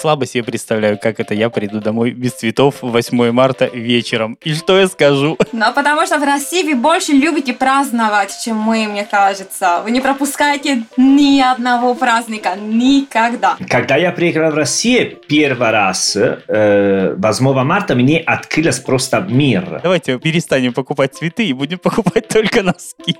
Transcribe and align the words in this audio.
слабо 0.00 0.26
себе 0.26 0.42
представляю, 0.42 0.98
как 0.98 1.20
это 1.20 1.34
я 1.34 1.50
приду 1.50 1.80
домой 1.80 2.12
без 2.12 2.32
цветов 2.32 2.76
8 2.80 3.30
марта 3.32 3.66
вечером. 3.66 4.38
И 4.42 4.54
что 4.54 4.78
я 4.78 4.88
скажу? 4.88 5.36
Ну, 5.52 5.72
потому 5.74 6.06
что 6.06 6.18
в 6.18 6.22
России 6.22 6.62
вы 6.62 6.74
больше 6.74 7.12
любите 7.12 7.52
праздновать, 7.52 8.34
чем 8.42 8.56
мы, 8.56 8.88
мне 8.88 9.04
кажется. 9.04 9.82
Вы 9.84 9.90
не 9.90 10.00
пропускаете 10.00 10.84
ни 10.96 11.40
одного 11.40 11.94
праздника. 11.94 12.56
Никогда. 12.56 13.56
Когда 13.68 13.96
я 13.96 14.10
приехал 14.12 14.50
в 14.50 14.54
Россию 14.54 15.18
первый 15.28 15.70
раз, 15.70 16.16
э, 16.16 17.14
8 17.16 17.64
марта, 17.64 17.94
мне 17.94 18.20
открылось 18.20 18.78
просто 18.78 19.20
мир. 19.20 19.80
Давайте 19.82 20.18
перестанем 20.18 20.72
покупать 20.72 21.14
цветы 21.14 21.44
и 21.44 21.52
будем 21.52 21.78
покупать 21.78 22.28
только 22.28 22.62
носки 22.62 23.16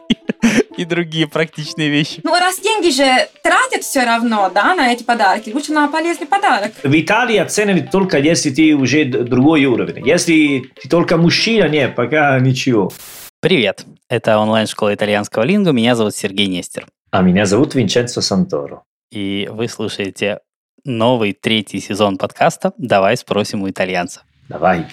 и 0.76 0.84
другие 0.84 1.26
практичные 1.26 1.90
вещи. 1.90 2.20
Ну, 2.22 2.32
раз 2.34 2.58
деньги 2.58 2.90
же 2.90 3.28
тратят 3.42 3.82
все 3.82 4.04
равно, 4.04 4.50
да, 4.54 4.74
на 4.74 4.92
эти 4.92 5.02
подарки, 5.02 5.50
лучше 5.50 5.72
на 5.72 5.88
полезный 5.88 6.26
подарок. 6.26 6.69
В 6.82 7.00
Италии 7.00 7.36
оценивают 7.36 7.90
только 7.90 8.18
если 8.18 8.50
ты 8.50 8.74
уже 8.74 9.04
другой 9.04 9.64
уровень. 9.64 10.06
Если 10.06 10.72
ты 10.80 10.88
только 10.88 11.16
мужчина, 11.16 11.68
нет, 11.68 11.94
пока 11.94 12.38
ничего. 12.40 12.92
Привет, 13.40 13.86
это 14.08 14.38
онлайн-школа 14.38 14.94
итальянского 14.94 15.44
лингу, 15.44 15.72
меня 15.72 15.94
зовут 15.94 16.14
Сергей 16.14 16.46
Нестер. 16.46 16.86
А 17.10 17.22
меня 17.22 17.46
зовут 17.46 17.74
Винченцо 17.74 18.20
Санторо. 18.20 18.82
И 19.10 19.48
вы 19.50 19.66
слушаете 19.66 20.40
новый 20.84 21.32
третий 21.32 21.80
сезон 21.80 22.18
подкаста 22.18 22.72
«Давай 22.76 23.16
спросим 23.16 23.62
у 23.62 23.70
итальянца». 23.70 24.22
Давай. 24.48 24.86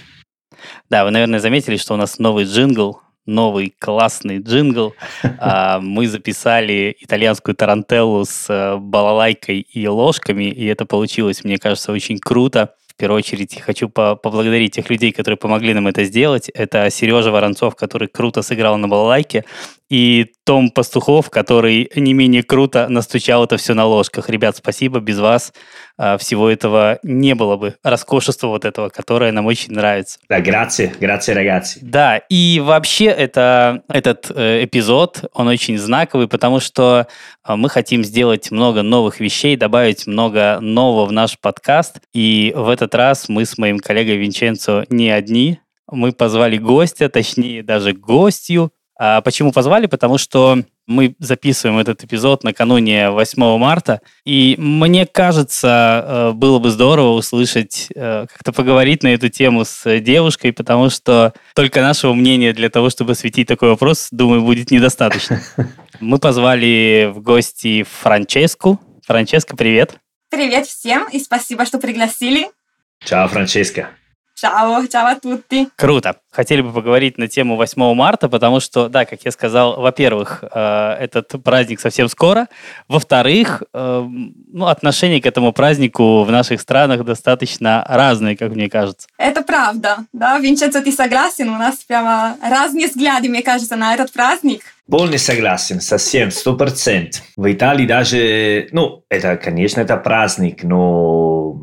Да, 0.89 1.03
вы, 1.03 1.11
наверное, 1.11 1.39
заметили, 1.39 1.77
что 1.77 1.93
у 1.93 1.97
нас 1.97 2.19
новый 2.19 2.45
джингл, 2.45 3.01
новый 3.27 3.73
классный 3.77 4.39
джингл. 4.39 4.95
А, 5.39 5.79
Мы 5.79 6.07
записали 6.07 6.95
итальянскую 6.99 7.53
тарантеллу 7.55 8.25
с 8.25 8.47
э, 8.49 8.77
балалайкой 8.77 9.59
и 9.59 9.87
ложками, 9.87 10.45
и 10.45 10.65
это 10.65 10.85
получилось, 10.85 11.43
мне 11.43 11.57
кажется, 11.57 11.91
очень 11.91 12.17
круто. 12.17 12.73
В 12.87 12.95
первую 12.95 13.19
очередь 13.19 13.61
хочу 13.61 13.89
по- 13.89 14.15
поблагодарить 14.15 14.73
тех 14.73 14.89
людей, 14.89 15.11
которые 15.11 15.37
помогли 15.37 15.73
нам 15.75 15.87
это 15.87 16.03
сделать. 16.03 16.49
Это 16.49 16.89
Сережа 16.89 17.29
Воронцов, 17.29 17.75
который 17.75 18.07
круто 18.07 18.41
сыграл 18.41 18.77
на 18.77 18.87
балалайке, 18.87 19.45
и 19.89 20.33
Том 20.45 20.69
Пастухов, 20.69 21.29
который 21.29 21.89
не 21.95 22.13
менее 22.13 22.43
круто 22.43 22.87
настучал 22.89 23.45
это 23.45 23.57
все 23.57 23.73
на 23.73 23.85
ложках. 23.85 24.29
Ребят, 24.29 24.57
спасибо, 24.57 24.99
без 24.99 25.19
вас 25.19 25.53
а, 25.97 26.17
всего 26.17 26.49
этого 26.49 26.99
не 27.03 27.35
было 27.35 27.57
бы. 27.57 27.75
Роскошества 27.83 28.47
вот 28.47 28.65
этого, 28.65 28.89
которое 28.89 29.31
нам 29.31 29.45
очень 29.45 29.73
нравится. 29.73 30.19
Да, 30.29 30.39
grazie, 30.39 30.97
grazie 30.99 31.33
ragazzi. 31.33 31.79
Да, 31.81 32.17
и 32.17 32.61
вообще 32.63 33.05
это, 33.05 33.83
этот 33.87 34.31
э, 34.35 34.65
эпизод, 34.65 35.25
он 35.33 35.47
очень 35.47 35.77
знаковый, 35.77 36.27
потому 36.27 36.59
что 36.59 37.07
э, 37.47 37.55
мы 37.55 37.69
хотим 37.69 38.03
сделать 38.03 38.51
много 38.51 38.81
новых 38.83 39.19
вещей, 39.19 39.55
добавить 39.55 40.05
много 40.05 40.59
нового 40.59 41.05
в 41.05 41.11
наш 41.11 41.39
подкаст. 41.39 41.97
И 42.13 42.53
в 42.55 42.69
этот 42.69 42.93
раз 42.93 43.29
мы 43.29 43.45
с 43.45 43.57
моим 43.57 43.79
коллегой 43.79 44.17
Винченцо 44.17 44.85
не 44.89 45.09
одни. 45.09 45.59
Мы 45.89 46.11
позвали 46.11 46.57
гостя, 46.57 47.09
точнее 47.09 47.63
даже 47.63 47.93
гостью. 47.93 48.71
А 48.99 49.21
почему 49.21 49.51
позвали? 49.51 49.85
Потому 49.85 50.17
что 50.17 50.63
мы 50.87 51.15
записываем 51.19 51.77
этот 51.77 52.03
эпизод 52.03 52.43
накануне 52.43 53.11
8 53.11 53.57
марта, 53.57 54.01
и 54.25 54.55
мне 54.57 55.05
кажется, 55.05 56.05
э, 56.05 56.31
было 56.31 56.59
бы 56.59 56.71
здорово 56.71 57.13
услышать, 57.13 57.87
э, 57.93 58.25
как-то 58.31 58.51
поговорить 58.53 59.03
на 59.03 59.09
эту 59.09 59.29
тему 59.29 59.65
с 59.65 59.99
девушкой, 59.99 60.53
потому 60.53 60.89
что 60.89 61.33
только 61.53 61.81
нашего 61.81 62.13
мнения 62.13 62.53
для 62.53 62.69
того, 62.69 62.89
чтобы 62.89 63.11
осветить 63.11 63.47
такой 63.47 63.69
вопрос, 63.69 64.07
думаю, 64.11 64.41
будет 64.41 64.71
недостаточно. 64.71 65.41
Мы 65.99 66.17
позвали 66.19 67.11
в 67.13 67.21
гости 67.21 67.83
Франческу. 68.01 68.79
Франческа, 69.05 69.55
привет. 69.55 69.97
Привет 70.29 70.67
всем 70.67 71.07
и 71.09 71.19
спасибо, 71.19 71.65
что 71.65 71.79
пригласили. 71.79 72.49
Ciao 73.05 73.31
Francesca. 73.31 73.87
Чао, 74.39 74.85
чао 74.85 75.07
а 75.07 75.15
тутти. 75.15 75.67
Круто. 75.75 76.17
Хотели 76.29 76.61
бы 76.61 76.71
поговорить 76.71 77.17
на 77.17 77.27
тему 77.27 77.55
8 77.55 77.95
марта, 77.95 78.29
потому 78.29 78.59
что, 78.59 78.87
да, 78.87 79.05
как 79.05 79.25
я 79.25 79.31
сказал, 79.31 79.81
во-первых, 79.81 80.43
э, 80.43 80.97
этот 80.99 81.43
праздник 81.43 81.79
совсем 81.79 82.07
скоро. 82.07 82.47
Во-вторых, 82.87 83.63
э, 83.73 84.05
ну, 84.53 84.67
отношение 84.67 85.19
к 85.19 85.25
этому 85.25 85.53
празднику 85.53 86.23
в 86.23 86.29
наших 86.29 86.61
странах 86.61 87.03
достаточно 87.03 87.83
разные, 87.89 88.37
как 88.37 88.51
мне 88.51 88.69
кажется. 88.69 89.07
Это 89.17 89.41
правда, 89.41 90.05
да, 90.13 90.37
Винченцо, 90.37 90.83
ты 90.83 90.91
согласен? 90.91 91.49
У 91.49 91.57
нас 91.57 91.77
прямо 91.77 92.37
разные 92.43 92.87
взгляды, 92.87 93.29
мне 93.29 93.41
кажется, 93.41 93.75
на 93.75 93.95
этот 93.95 94.13
праздник. 94.13 94.61
Полный 94.87 95.17
согласен, 95.17 95.81
совсем, 95.81 96.29
сто 96.29 96.55
процентов. 96.55 97.23
В 97.35 97.51
Италии 97.51 97.87
даже, 97.87 98.67
ну, 98.71 99.03
это, 99.09 99.35
конечно, 99.35 99.81
это 99.81 99.97
праздник, 99.97 100.63
но 100.63 101.55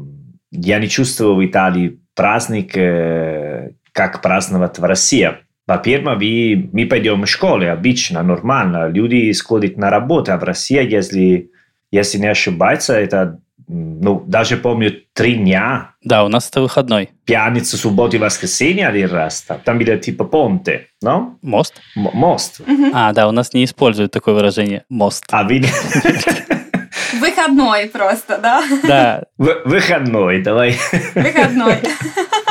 я 0.51 0.81
не 0.81 0.89
чувствую 0.89 1.37
в 1.37 1.47
Италии 1.47 2.01
праздник, 2.15 2.77
э, 2.77 3.71
как 3.93 4.23
праздновать 4.23 4.79
в 4.79 4.85
России. 4.85 5.31
Во-первых, 5.67 6.19
мы, 6.21 6.69
мы 6.73 6.87
пойдем 6.87 7.23
в 7.23 7.27
школу, 7.27 7.67
обычно, 7.69 8.23
нормально. 8.23 8.89
Люди 8.89 9.33
сходят 9.33 9.77
на 9.77 9.89
работу, 9.91 10.33
а 10.33 10.37
в 10.37 10.45
России, 10.45 10.83
если, 10.91 11.51
если 11.91 12.19
не 12.19 12.27
ошибаться, 12.27 12.93
это, 12.95 13.39
ну, 13.67 14.23
даже 14.27 14.59
помню, 14.59 14.93
три 15.15 15.37
дня, 15.37 15.93
Да, 16.03 16.25
у 16.25 16.29
нас 16.29 16.51
это 16.51 16.61
выходной. 16.61 17.09
пятницу, 17.25 17.79
субботу 17.79 18.17
и 18.17 18.19
воскресенье 18.19 18.89
один 18.89 19.09
раз. 19.11 19.41
Там, 19.43 19.59
там 19.65 19.79
было 19.79 19.97
типа 19.97 20.25
понте, 20.25 20.89
no? 21.03 21.37
Мост? 21.41 21.81
М- 21.97 22.11
мост. 22.13 22.61
А, 22.93 23.13
да, 23.15 23.27
у 23.27 23.33
нас 23.33 23.55
не 23.55 23.65
используют 23.65 24.13
такое 24.13 24.35
выражение 24.35 24.85
«мост». 24.91 25.25
А 25.31 25.45
вы... 25.45 25.63
Выходной 27.21 27.87
просто, 27.87 28.39
да? 28.39 28.63
Да, 28.83 29.23
В- 29.39 29.63
Выходной, 29.65 30.43
давай. 30.43 30.77
Выходной. 31.15 31.77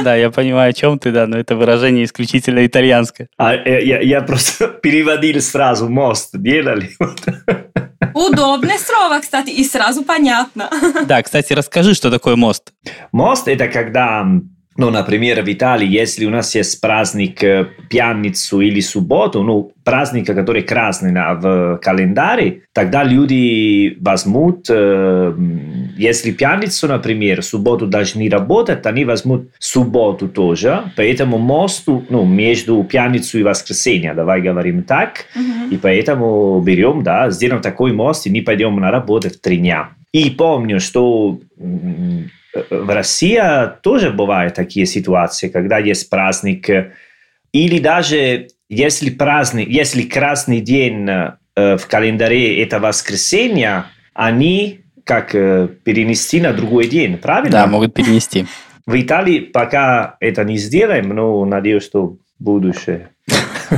да, 0.04 0.16
я 0.16 0.30
понимаю, 0.32 0.70
о 0.70 0.74
чем 0.74 1.00
ты, 1.00 1.12
да, 1.12 1.28
но 1.28 1.38
это 1.38 1.56
выражение 1.56 2.06
исключительно 2.06 2.66
итальянское. 2.66 3.28
А, 3.38 3.54
э, 3.56 3.84
я, 3.86 4.00
я 4.02 4.22
просто 4.22 4.68
переводил 4.84 5.42
сразу 5.42 5.90
мост, 5.90 6.30
делали. 6.34 6.90
Удобное 8.14 8.78
слово, 8.78 9.20
кстати, 9.22 9.50
и 9.50 9.64
сразу 9.64 10.04
понятно. 10.04 10.70
Да, 11.08 11.22
кстати, 11.24 11.54
расскажи, 11.54 11.94
что 11.96 12.12
такое 12.12 12.36
мост. 12.36 12.72
Мост 13.12 13.48
это 13.48 13.68
когда, 13.68 14.26
ну, 14.76 14.90
например, 14.90 15.42
в 15.44 15.52
Италии, 15.52 15.88
если 15.88 16.26
у 16.26 16.30
нас 16.30 16.56
есть 16.56 16.82
праздник 16.82 17.40
пятницу 17.90 18.60
или 18.60 18.80
субботу, 18.80 19.44
ну, 19.44 19.72
праздник, 19.84 20.26
который 20.28 20.64
красный 20.64 21.12
на, 21.12 21.34
в 21.36 21.78
календаре, 21.78 22.64
тогда 22.74 23.04
люди 23.04 23.98
возьмут, 24.00 24.66
э, 24.70 25.34
если 25.98 26.32
пятницу, 26.32 26.88
например, 26.88 27.44
субботу 27.44 27.86
должны 27.86 28.30
работать, 28.30 28.86
они 28.86 29.06
возьмут 29.06 29.50
субботу 29.60 30.28
тоже, 30.28 30.84
поэтому 30.96 31.38
мосту, 31.38 32.04
ну, 32.10 32.26
между 32.26 32.84
пятницу 32.84 33.40
и 33.40 33.44
воскресенье, 33.44 34.14
давай 34.14 34.42
говорим 34.42 34.84
так, 34.84 35.26
и 35.70 35.78
поэтому 35.78 36.60
берем, 36.62 37.04
да, 37.04 37.30
сделаем 37.30 37.62
такой 37.62 37.94
мост, 37.94 38.26
и 38.26 38.32
мы 38.32 38.42
пойдем 38.42 38.76
на 38.78 38.90
работу 38.92 39.30
в 39.30 39.38
три 39.38 39.58
дня. 39.58 39.90
И 40.14 40.30
помню, 40.30 40.80
что 40.80 41.40
в 42.70 42.94
России 42.94 43.42
тоже 43.82 44.12
бывают 44.12 44.54
такие 44.54 44.86
ситуации, 44.86 45.50
когда 45.50 45.78
есть 45.78 46.10
праздник, 46.10 46.70
э, 46.70 46.94
или 47.52 47.80
даже 47.80 48.48
если 48.70 49.10
праздник, 49.10 49.70
если 49.70 50.04
красный 50.04 50.62
день 50.62 51.10
э, 51.10 51.78
в 51.78 51.88
календаре 51.88 52.62
это 52.62 52.80
воскресенье, 52.80 53.86
они 54.14 54.82
как 55.04 55.36
э, 55.36 55.68
перенести 55.84 56.42
на 56.42 56.54
другой 56.54 56.88
день, 56.88 57.18
правильно? 57.18 57.52
Да, 57.52 57.68
могут 57.68 57.94
перенести. 57.94 58.46
В 58.86 59.00
Италии 59.00 59.40
пока 59.40 60.18
это 60.20 60.44
не 60.44 60.58
сделаем, 60.58 61.10
но 61.10 61.46
надеюсь, 61.46 61.84
что 61.84 62.08
в 62.08 62.18
будущее. 62.40 63.10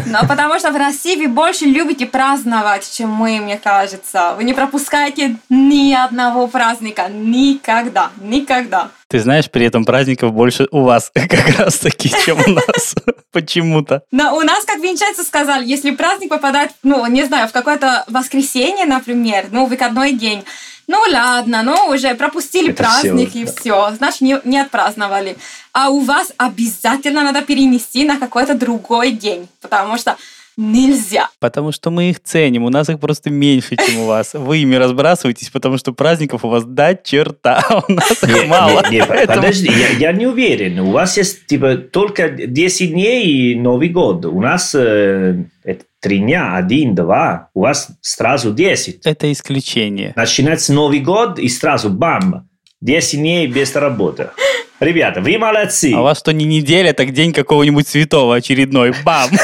Но 0.06 0.26
потому 0.28 0.60
что 0.60 0.72
в 0.72 0.76
России 0.76 1.16
вы 1.16 1.28
больше 1.28 1.66
любите 1.66 2.06
праздновать, 2.06 2.90
чем 2.92 3.10
мы, 3.10 3.40
мне 3.40 3.58
кажется. 3.58 4.34
Вы 4.38 4.44
не 4.44 4.54
пропускаете 4.54 5.38
ни 5.50 5.94
одного 5.94 6.48
праздника. 6.48 7.08
Никогда. 7.10 8.12
Никогда. 8.22 8.90
Ты 9.08 9.20
знаешь, 9.20 9.50
при 9.50 9.66
этом 9.66 9.86
праздников 9.86 10.34
больше 10.34 10.68
у 10.72 10.82
вас 10.82 11.12
как 11.14 11.60
раз 11.60 11.78
таки, 11.78 12.10
чем 12.26 12.40
у 12.40 12.52
нас. 12.52 12.96
Почему-то. 13.32 14.02
Но 14.12 14.36
у 14.36 14.42
нас, 14.42 14.66
как 14.66 14.80
Винченцо 14.80 15.24
сказал, 15.24 15.62
если 15.62 15.92
праздник 15.92 16.30
попадает, 16.30 16.72
ну, 16.84 17.06
не 17.08 17.24
знаю, 17.26 17.48
в 17.48 17.52
какое-то 17.52 18.04
воскресенье, 18.08 18.86
например, 18.86 19.48
ну, 19.52 19.66
выходной 19.66 20.14
день, 20.14 20.44
ну 20.88 20.98
ладно, 21.12 21.64
ну 21.64 21.88
уже 21.94 22.14
пропустили 22.16 22.70
Это 22.70 22.84
праздник 22.84 23.30
всё, 23.30 23.40
и 23.40 23.46
да. 23.46 23.52
все, 23.56 23.96
значит 23.98 24.22
не, 24.22 24.40
не 24.44 24.60
отпраздновали. 24.60 25.36
А 25.74 25.90
у 25.90 26.00
вас 26.02 26.32
обязательно 26.38 27.24
надо 27.24 27.42
перенести 27.42 28.06
на 28.06 28.18
какой-то 28.20 28.54
другой 28.54 29.12
день, 29.12 29.48
потому 29.62 29.98
что 29.98 30.16
нельзя. 30.58 31.30
Потому 31.40 31.72
что 31.74 31.90
мы 31.92 32.10
их 32.12 32.22
ценим, 32.24 32.64
у 32.64 32.70
нас 32.70 32.88
их 32.90 33.00
просто 33.00 33.30
меньше, 33.30 33.76
чем 33.76 34.00
у 34.00 34.06
вас. 34.06 34.34
Вы 34.34 34.60
ими 34.60 34.76
разбрасываетесь, 34.76 35.50
потому 35.50 35.78
что 35.78 35.92
праздников 35.92 36.46
у 36.46 36.50
вас 36.50 36.64
до 36.64 36.96
черта, 37.04 37.62
а 37.70 37.84
у 37.88 37.92
нас 37.92 38.12
их 38.24 38.24
Не, 38.24 38.46
мало. 38.48 38.82
не, 38.90 39.00
не, 39.00 39.06
Поэтому- 39.06 39.42
подожди, 39.42 39.70
я, 39.70 39.90
я 40.10 40.12
не 40.14 40.26
уверен. 40.28 40.80
У 40.80 40.92
вас 40.92 41.18
есть 41.18 41.46
типа 41.48 41.76
только 41.76 42.30
10 42.30 42.92
дней 42.92 43.26
и 43.26 43.56
Новый 43.56 43.90
год. 43.90 44.26
У 44.26 44.40
нас 44.42 44.74
э, 44.76 45.44
это 45.66 45.84
3 46.06 46.20
дня, 46.20 46.56
1, 46.56 46.94
2. 46.94 47.50
У 47.56 47.62
вас 47.62 47.90
сразу 48.00 48.54
10. 48.54 49.08
Это 49.08 49.32
исключение. 49.32 50.14
Начинается 50.16 50.72
Новый 50.72 51.00
год 51.00 51.40
и 51.40 51.50
сразу 51.50 51.90
бам. 51.90 52.48
10 52.82 53.18
дней 53.20 53.48
без 53.48 53.76
работы. 53.76 54.30
Ребята, 54.80 55.20
вы 55.20 55.40
молодцы. 55.40 55.92
А 55.96 56.02
у 56.02 56.04
вас 56.04 56.20
что 56.20 56.32
не 56.32 56.46
неделя, 56.46 56.94
так 56.94 57.12
день 57.12 57.34
какого-нибудь 57.34 57.88
святого 57.88 58.36
очередной. 58.36 58.94
Бам! 59.04 59.32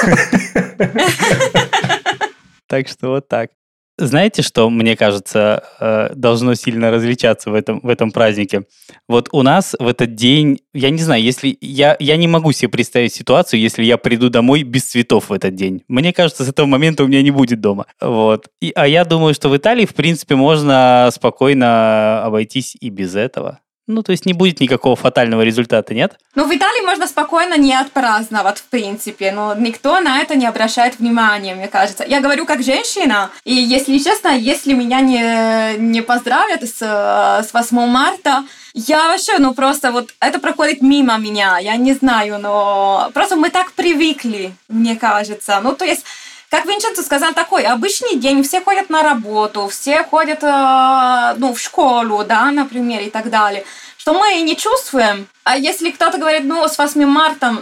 Так 2.67 2.87
что 2.87 3.09
вот 3.09 3.27
так. 3.27 3.49
Знаете, 3.97 4.41
что, 4.41 4.69
мне 4.69 4.95
кажется, 4.95 5.63
э, 5.79 6.13
должно 6.15 6.55
сильно 6.55 6.89
различаться 6.89 7.51
в 7.51 7.53
этом, 7.53 7.81
в 7.81 7.88
этом 7.88 8.11
празднике? 8.11 8.63
Вот 9.07 9.29
у 9.31 9.43
нас 9.43 9.75
в 9.77 9.88
этот 9.88 10.15
день, 10.15 10.61
я 10.73 10.89
не 10.89 10.99
знаю, 10.99 11.21
если 11.21 11.55
я, 11.61 11.97
я 11.99 12.17
не 12.17 12.27
могу 12.27 12.51
себе 12.51 12.69
представить 12.69 13.13
ситуацию, 13.13 13.59
если 13.59 13.83
я 13.83 13.97
приду 13.97 14.29
домой 14.29 14.63
без 14.63 14.85
цветов 14.85 15.29
в 15.29 15.33
этот 15.33 15.55
день. 15.55 15.83
Мне 15.88 16.13
кажется, 16.13 16.43
с 16.45 16.49
этого 16.49 16.65
момента 16.65 17.03
у 17.03 17.07
меня 17.07 17.21
не 17.21 17.31
будет 17.31 17.61
дома. 17.61 17.85
Вот. 17.99 18.47
И, 18.61 18.71
а 18.75 18.88
я 18.88 19.05
думаю, 19.05 19.33
что 19.33 19.49
в 19.49 19.57
Италии, 19.57 19.85
в 19.85 19.93
принципе, 19.93 20.35
можно 20.35 21.09
спокойно 21.13 22.23
обойтись 22.23 22.75
и 22.79 22.89
без 22.89 23.15
этого. 23.15 23.59
Ну, 23.87 24.03
то 24.03 24.11
есть 24.11 24.25
не 24.25 24.33
будет 24.33 24.59
никакого 24.59 24.95
фатального 24.95 25.41
результата, 25.41 25.93
нет? 25.93 26.17
Ну, 26.35 26.45
в 26.45 26.55
Италии 26.55 26.85
можно 26.85 27.07
спокойно 27.07 27.57
не 27.57 27.73
отпраздновать, 27.73 28.59
в 28.59 28.65
принципе, 28.65 29.31
но 29.31 29.55
никто 29.55 29.99
на 29.99 30.19
это 30.19 30.35
не 30.35 30.45
обращает 30.45 30.99
внимания, 30.99 31.55
мне 31.55 31.67
кажется. 31.67 32.05
Я 32.07 32.21
говорю 32.21 32.45
как 32.45 32.63
женщина, 32.63 33.31
и 33.43 33.53
если 33.53 33.97
честно, 33.97 34.29
если 34.29 34.73
меня 34.73 35.01
не, 35.01 35.77
не 35.77 36.01
поздравят 36.01 36.63
с, 36.63 36.77
с 36.79 37.53
8 37.53 37.77
марта, 37.87 38.43
я 38.73 39.09
вообще, 39.09 39.37
ну 39.39 39.53
просто 39.53 39.91
вот 39.91 40.13
это 40.19 40.39
проходит 40.39 40.81
мимо 40.81 41.17
меня, 41.17 41.57
я 41.57 41.75
не 41.75 41.93
знаю, 41.93 42.39
но 42.39 43.09
просто 43.13 43.35
мы 43.35 43.49
так 43.49 43.73
привыкли, 43.73 44.53
мне 44.69 44.95
кажется. 44.95 45.59
Ну, 45.61 45.75
то 45.75 45.85
есть 45.85 46.05
как 46.51 46.65
Винченцо 46.65 47.01
сказал, 47.01 47.33
такой 47.33 47.63
обычный 47.63 48.18
день, 48.18 48.44
все 48.44 48.59
ходят 48.59 48.89
на 48.89 49.03
работу, 49.03 49.69
все 49.69 50.03
ходят 50.03 50.44
э, 50.44 51.36
ну, 51.38 51.53
в 51.53 51.59
школу, 51.59 52.25
да, 52.25 52.51
например, 52.51 53.01
и 53.01 53.09
так 53.09 53.30
далее, 53.30 53.63
что 53.95 54.13
мы 54.13 54.38
и 54.38 54.42
не 54.42 54.57
чувствуем. 54.57 55.27
А 55.45 55.56
если 55.56 55.92
кто-то 55.92 56.18
говорит, 56.18 56.44
ну, 56.44 56.68
с 56.68 56.77
8 56.77 57.06
марта, 57.06 57.56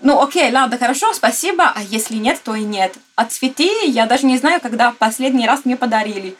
ну, 0.00 0.22
окей, 0.22 0.50
ладно, 0.50 0.78
хорошо, 0.78 1.12
спасибо, 1.12 1.64
а 1.64 1.82
если 1.82 2.16
нет, 2.16 2.40
то 2.42 2.54
и 2.54 2.62
нет. 2.62 2.94
А 3.16 3.26
цветы 3.26 3.68
я 3.84 4.06
даже 4.06 4.24
не 4.24 4.38
знаю, 4.38 4.62
когда 4.62 4.92
последний 4.92 5.46
раз 5.46 5.66
мне 5.66 5.76
подарили 5.76 6.36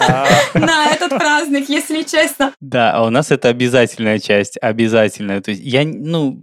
а. 0.00 0.26
на 0.54 0.86
этот 0.86 1.10
праздник, 1.10 1.68
если 1.68 2.02
честно. 2.02 2.52
Да, 2.60 2.92
а 2.92 3.04
у 3.04 3.10
нас 3.10 3.30
это 3.30 3.48
обязательная 3.48 4.18
часть, 4.18 4.58
обязательная. 4.60 5.40
То 5.40 5.52
есть 5.52 5.62
я, 5.62 5.84
ну, 5.84 6.40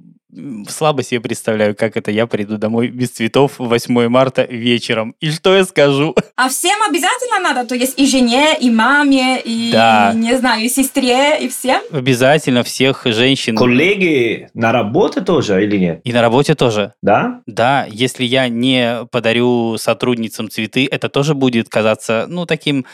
слабо 0.67 1.03
себе 1.03 1.21
представляю, 1.21 1.75
как 1.75 1.95
это 1.95 2.11
я 2.11 2.27
приду 2.27 2.57
домой 2.57 2.89
без 2.89 3.11
цветов 3.11 3.53
8 3.57 4.09
марта 4.09 4.43
вечером. 4.43 5.15
И 5.19 5.31
что 5.31 5.55
я 5.55 5.63
скажу? 5.63 6.15
А 6.35 6.49
всем 6.49 6.81
обязательно 6.83 7.39
надо? 7.39 7.67
То 7.67 7.75
есть 7.75 7.97
и 7.97 8.05
жене, 8.05 8.57
и 8.59 8.69
маме, 8.69 9.41
и, 9.41 9.71
да. 9.71 10.11
не 10.13 10.37
знаю, 10.37 10.65
и 10.65 10.69
сестре, 10.69 11.39
и 11.39 11.47
всем? 11.47 11.81
Обязательно 11.91 12.63
всех 12.63 13.03
женщин. 13.05 13.55
Коллеги 13.55 14.49
на 14.53 14.71
работе 14.71 15.21
тоже 15.21 15.63
или 15.63 15.77
нет? 15.77 16.01
И 16.03 16.13
на 16.13 16.21
работе 16.21 16.55
тоже. 16.55 16.93
Да? 17.01 17.41
Да, 17.47 17.87
если 17.89 18.23
я 18.25 18.49
не 18.49 19.05
подарю 19.11 19.77
сотрудницам 19.77 20.49
цветы, 20.49 20.87
это 20.89 21.09
тоже 21.09 21.33
будет 21.33 21.69
казаться, 21.69 22.25
ну, 22.27 22.45
таким 22.45 22.85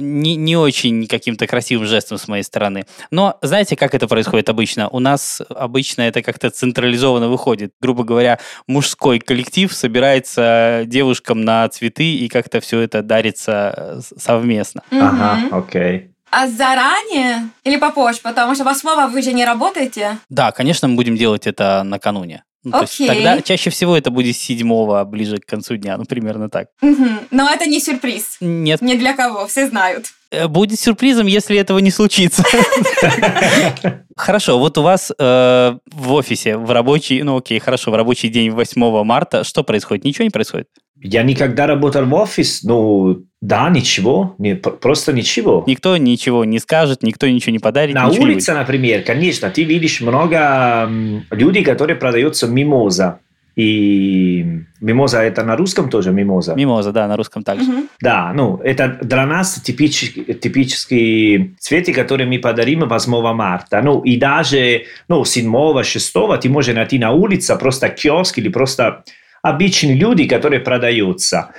не, 0.00 0.36
не 0.36 0.56
очень 0.56 1.06
каким-то 1.06 1.46
красивым 1.46 1.86
жестом 1.86 2.18
с 2.18 2.28
моей 2.28 2.42
стороны. 2.42 2.84
Но 3.10 3.38
знаете, 3.42 3.76
как 3.76 3.94
это 3.94 4.08
происходит 4.08 4.48
обычно? 4.48 4.88
У 4.88 4.98
нас 4.98 5.40
обычно 5.48 6.02
это 6.02 6.22
как-то 6.22 6.50
централизованно 6.50 7.28
выходит. 7.28 7.72
Грубо 7.80 8.04
говоря, 8.04 8.38
мужской 8.66 9.18
коллектив 9.18 9.72
собирается 9.72 10.82
девушкам 10.86 11.42
на 11.42 11.68
цветы 11.68 12.14
и 12.14 12.28
как-то 12.28 12.60
все 12.60 12.80
это 12.80 13.02
дарится 13.02 13.74
э, 13.76 14.00
совместно. 14.18 14.82
Ага, 14.90 15.38
окей. 15.50 16.10
А 16.30 16.46
заранее 16.46 17.50
или 17.64 17.76
попозже? 17.76 18.20
Потому 18.22 18.54
что 18.54 18.64
8 18.64 19.10
вы 19.10 19.22
же 19.22 19.32
не 19.32 19.44
работаете. 19.44 20.18
Да, 20.28 20.52
конечно, 20.52 20.86
мы 20.86 20.94
будем 20.94 21.16
делать 21.16 21.46
это 21.46 21.82
накануне. 21.82 22.44
Ну, 22.62 22.72
то 22.72 22.82
есть 22.82 23.06
тогда 23.06 23.40
чаще 23.40 23.70
всего 23.70 23.96
это 23.96 24.10
будет 24.10 24.36
седьмого, 24.36 25.04
ближе 25.04 25.38
к 25.38 25.46
концу 25.46 25.76
дня, 25.76 25.96
ну, 25.96 26.04
примерно 26.04 26.50
так. 26.50 26.68
Угу. 26.82 27.06
Но 27.30 27.48
это 27.48 27.66
не 27.66 27.80
сюрприз. 27.80 28.36
Нет. 28.40 28.82
Ни 28.82 28.96
для 28.96 29.14
кого, 29.14 29.46
все 29.46 29.66
знают. 29.66 30.06
Э, 30.30 30.46
будет 30.46 30.78
сюрпризом, 30.78 31.26
если 31.26 31.56
этого 31.56 31.78
не 31.78 31.90
случится. 31.90 32.44
Хорошо, 34.16 34.58
вот 34.58 34.76
у 34.76 34.82
вас 34.82 35.10
э, 35.18 35.78
в 35.86 36.12
офисе, 36.12 36.56
в 36.56 36.70
рабочий, 36.70 37.22
ну 37.22 37.38
окей, 37.38 37.58
хорошо, 37.58 37.90
в 37.90 37.94
рабочий 37.94 38.28
день 38.28 38.50
8 38.50 39.04
марта, 39.04 39.44
что 39.44 39.64
происходит? 39.64 40.04
Ничего 40.04 40.24
не 40.24 40.30
происходит? 40.30 40.68
Я 40.96 41.22
никогда 41.22 41.66
работал 41.66 42.04
в 42.04 42.12
офис, 42.12 42.62
ну, 42.62 43.24
да, 43.40 43.70
ничего, 43.70 44.34
не, 44.38 44.54
просто 44.54 45.14
ничего. 45.14 45.64
Никто 45.66 45.96
ничего 45.96 46.44
не 46.44 46.58
скажет, 46.58 47.02
никто 47.02 47.26
ничего 47.26 47.52
не 47.52 47.58
подарит. 47.58 47.94
На 47.94 48.08
улице, 48.08 48.52
например, 48.52 49.02
конечно, 49.02 49.48
ты 49.48 49.64
видишь 49.64 50.02
много 50.02 50.90
людей, 51.30 51.64
которые 51.64 51.96
продаются 51.96 52.46
мимоза. 52.46 53.20
И 53.56 54.44
мимоза 54.80 55.22
это 55.22 55.42
на 55.42 55.56
русском 55.56 55.90
тоже 55.90 56.12
мимоза? 56.12 56.54
Мимоза, 56.54 56.92
да, 56.92 57.08
на 57.08 57.16
русском 57.16 57.42
также. 57.42 57.70
Угу. 57.70 57.82
Да, 58.00 58.32
ну, 58.34 58.60
это 58.62 58.98
для 59.02 59.26
нас 59.26 59.60
типические, 59.60 60.34
типические 60.34 61.54
цветы, 61.58 61.92
которые 61.92 62.28
мы 62.28 62.38
подарим 62.38 62.88
8 62.88 63.34
марта. 63.34 63.82
Ну, 63.82 64.00
и 64.02 64.16
даже 64.16 64.84
ну, 65.08 65.24
7 65.24 65.82
6 65.82 66.12
ты 66.40 66.48
можешь 66.48 66.74
найти 66.74 66.98
на 66.98 67.12
улице 67.12 67.56
просто 67.56 67.88
киоск 67.88 68.38
или 68.38 68.48
просто 68.48 69.02
обычные 69.42 69.94
люди, 69.94 70.28
которые 70.28 70.60
продаются. 70.60 71.50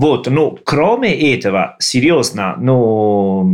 Вот, 0.00 0.28
ну, 0.28 0.58
кроме 0.64 1.34
этого, 1.34 1.76
серьезно, 1.78 2.54
ну, 2.56 3.44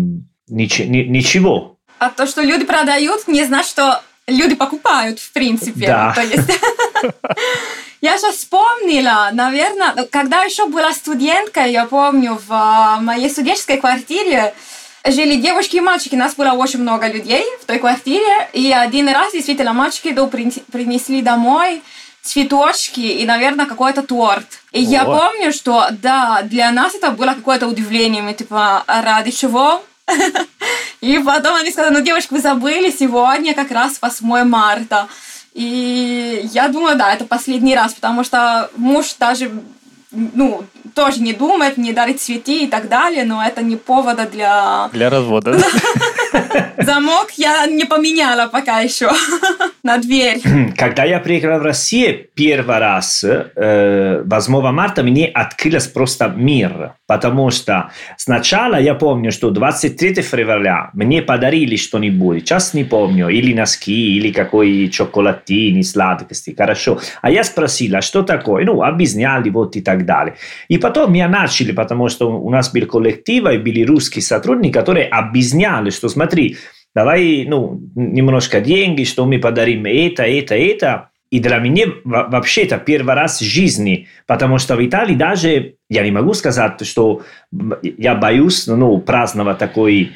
нич- 0.49 0.87
ничего. 0.87 1.77
А 1.99 2.09
то, 2.11 2.25
что 2.25 2.41
люди 2.41 2.65
продают, 2.65 3.27
не 3.27 3.43
значит, 3.43 3.73
что 3.73 4.01
люди 4.29 4.55
покупают, 4.55 5.19
в 5.19 5.33
принципе. 5.33 5.89
Да. 5.89 6.13
То 6.15 6.23
есть... 6.23 6.49
Я 8.01 8.17
сейчас 8.17 8.37
вспомнила, 8.37 9.31
наверное, 9.33 10.07
когда 10.13 10.45
еще 10.45 10.69
была 10.69 10.93
студенткой, 10.93 11.73
я 11.73 11.87
помню, 11.87 12.39
в 12.47 12.53
а, 12.53 13.01
моей 13.01 13.29
студенческой 13.31 13.79
квартире 13.79 14.55
жили 15.05 15.41
девушки 15.41 15.77
и 15.77 15.81
мальчики. 15.81 16.15
Нас 16.15 16.37
было 16.37 16.53
очень 16.53 16.81
много 16.81 17.09
людей 17.09 17.43
в 17.61 17.65
той 17.65 17.79
квартире. 17.79 18.49
И 18.53 18.71
один 18.71 19.09
раз 19.09 19.33
действительно 19.33 19.73
мальчики 19.73 20.15
принесли 20.71 21.23
домой 21.23 21.83
цветочки 22.27 23.01
и, 23.01 23.25
наверное, 23.25 23.67
какой-то 23.67 24.03
торт. 24.03 24.47
И 24.73 24.85
О. 24.85 24.89
я 24.89 25.05
помню, 25.05 25.53
что, 25.53 25.87
да, 25.91 26.43
для 26.43 26.71
нас 26.71 26.95
это 26.95 27.11
было 27.11 27.35
какое-то 27.35 27.67
удивление. 27.67 28.23
Мы 28.23 28.35
типа, 28.35 28.85
а 28.87 29.03
ради 29.03 29.31
чего? 29.31 29.83
И 31.01 31.19
потом 31.19 31.57
они 31.57 31.71
сказали, 31.71 31.95
ну, 31.95 32.01
девочки, 32.01 32.33
вы 32.33 32.41
забыли, 32.41 32.91
сегодня 32.91 33.55
как 33.55 33.71
раз 33.71 33.99
8 34.01 34.45
марта. 34.45 35.09
И 35.55 36.49
я 36.53 36.69
думаю, 36.69 36.97
да, 36.97 37.13
это 37.13 37.25
последний 37.25 37.75
раз, 37.75 37.95
потому 37.95 38.25
что 38.25 38.71
муж 38.77 39.15
даже 39.19 39.51
ну, 40.11 40.65
тоже 40.95 41.21
не 41.21 41.33
думает, 41.33 41.77
не 41.77 41.93
дарит 41.93 42.21
цветы 42.21 42.65
и 42.65 42.67
так 42.67 42.89
далее, 42.89 43.25
но 43.25 43.45
это 43.45 43.63
не 43.63 43.77
повода 43.77 44.27
для... 44.27 44.89
Для 44.93 45.11
развода. 45.11 45.59
Замок 46.79 47.33
я 47.37 47.67
не 47.67 47.85
поменяла 47.85 48.47
пока 48.47 48.81
еще 48.81 49.11
на 49.87 49.99
дверь. 49.99 50.41
Когда 50.77 51.05
я 51.05 51.21
приехала 51.21 51.59
в 51.59 51.63
Россию 51.63 52.27
первый 52.35 52.79
раз, 52.79 53.25
8 53.25 53.55
э, 53.57 54.73
марта, 54.73 55.03
мне 55.03 55.27
открылся 55.27 55.91
просто 55.91 56.29
мир. 56.29 56.93
Потому 57.07 57.51
что 57.51 57.91
сначала 58.17 58.81
я 58.81 58.95
помню, 58.95 59.31
что 59.31 59.51
23 59.51 60.23
февраля 60.23 60.91
мне 60.93 61.23
подарили 61.23 61.77
что-нибудь. 61.77 62.41
Сейчас 62.41 62.75
не 62.75 62.85
помню. 62.85 63.29
Или 63.29 63.55
носки, 63.55 64.17
или 64.17 64.33
какой 64.33 64.89
чоколатини, 64.89 65.83
сладкости. 65.83 66.55
Хорошо. 66.57 66.99
А 67.23 67.31
я 67.31 67.45
спросила, 67.45 68.01
что 68.03 68.23
такое? 68.23 68.65
Ну, 68.65 68.83
объясняли 68.83 69.51
вот 69.51 69.77
и 69.77 69.81
так 69.81 70.05
далее. 70.05 70.35
И 70.69 70.79
потом 70.79 71.13
меня 71.13 71.29
начали, 71.29 71.71
потому 71.73 72.09
что 72.09 72.37
у 72.37 72.51
нас 72.51 72.73
был 72.73 72.87
коллектив, 72.87 73.47
и 73.47 73.59
были 73.59 73.85
русские 73.85 74.23
сотрудники, 74.23 74.73
которые 74.73 75.07
объясняли, 75.07 75.91
что 75.91 76.09
смотри, 76.09 76.57
давай, 76.97 77.45
ну, 77.47 77.79
немножко 77.95 78.63
деньги, 78.63 79.05
что 79.05 79.27
мы 79.27 79.39
подарим 79.39 79.85
это, 79.85 80.23
это, 80.23 80.55
это. 80.55 81.11
И 81.31 81.41
для 81.41 81.59
меня 81.59 81.89
вообще 82.05 82.63
это 82.63 82.79
первый 82.79 83.15
раз 83.15 83.43
в 83.43 83.45
жизни, 83.45 84.09
потому 84.27 84.57
что 84.57 84.77
в 84.77 84.85
Италии 84.85 85.15
даже, 85.15 85.75
я 85.91 86.03
не 86.03 86.11
могу 86.11 86.33
сказать, 86.33 86.87
что 86.87 87.21
я 87.83 88.15
боюсь 88.15 88.67
ну, 88.67 88.99
праздновать 88.99 89.59
такой 89.59 90.13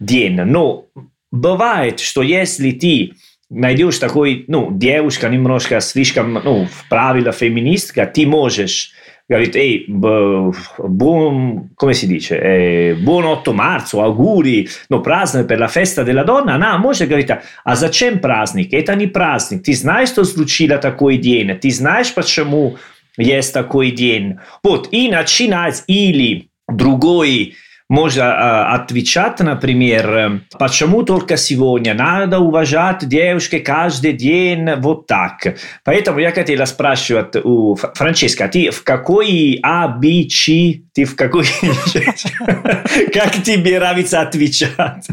день, 0.00 0.40
но 0.40 0.86
бывает, 1.30 2.00
что 2.00 2.22
если 2.22 2.72
ты 2.72 3.12
найдешь 3.48 3.98
такой, 3.98 4.44
ну, 4.48 4.70
девушка 4.72 5.28
немножко 5.28 5.80
слишком, 5.80 6.34
ну, 6.42 6.66
в 6.66 6.88
правила 6.88 7.30
феминистка, 7.30 8.06
ты 8.06 8.26
можешь 8.26 8.90
capito? 9.26 9.58
Ehi, 9.58 9.86
buon, 9.88 11.70
come 11.74 11.94
si 11.94 12.06
dice, 12.06 12.40
eh, 12.40 12.94
buon 12.94 13.24
8 13.24 13.52
marzo, 13.52 14.02
auguri, 14.02 14.68
no, 14.88 15.00
праздник 15.00 15.46
per 15.46 15.58
la 15.58 15.68
festa 15.68 16.02
della 16.02 16.24
donna, 16.24 16.56
на, 16.56 16.78
может 16.78 17.08
говорить, 17.08 17.30
а 17.30 17.74
зачем 17.76 18.18
праздник? 18.18 18.72
Это 18.72 18.94
не 18.94 19.06
праздник. 19.06 19.62
Ты 19.62 19.74
знаешь, 19.74 20.10
что 20.10 20.24
случилось 20.24 20.80
такой 20.80 21.16
день? 21.16 21.58
Ты 21.58 21.70
знаешь, 21.70 22.12
почему 22.12 22.76
есть 23.16 23.52
такой 23.52 23.90
день? 23.90 24.38
Вот, 24.62 24.88
и 24.92 25.08
начинать 25.08 25.84
или 25.86 26.48
другой 26.68 27.54
можно 27.88 28.72
отвечать, 28.72 29.40
например, 29.40 30.42
почему 30.58 31.02
только 31.02 31.36
сегодня 31.36 31.94
надо 31.94 32.38
уважать 32.38 33.06
девушки 33.06 33.58
каждый 33.58 34.12
день 34.12 34.74
вот 34.76 35.06
так. 35.06 35.56
Поэтому 35.84 36.18
я 36.18 36.32
хотела 36.32 36.64
спрашивать 36.64 37.36
у 37.44 37.74
Франческа, 37.74 38.48
ты 38.48 38.70
в 38.70 38.82
какой 38.84 39.60
А, 39.62 39.88
Б, 39.88 40.24
Ч, 40.24 40.82
ты 40.94 41.04
в 41.04 41.14
какой... 41.14 41.44
Как 43.12 43.42
тебе 43.42 43.78
нравится 43.78 44.20
отвечать? 44.20 45.08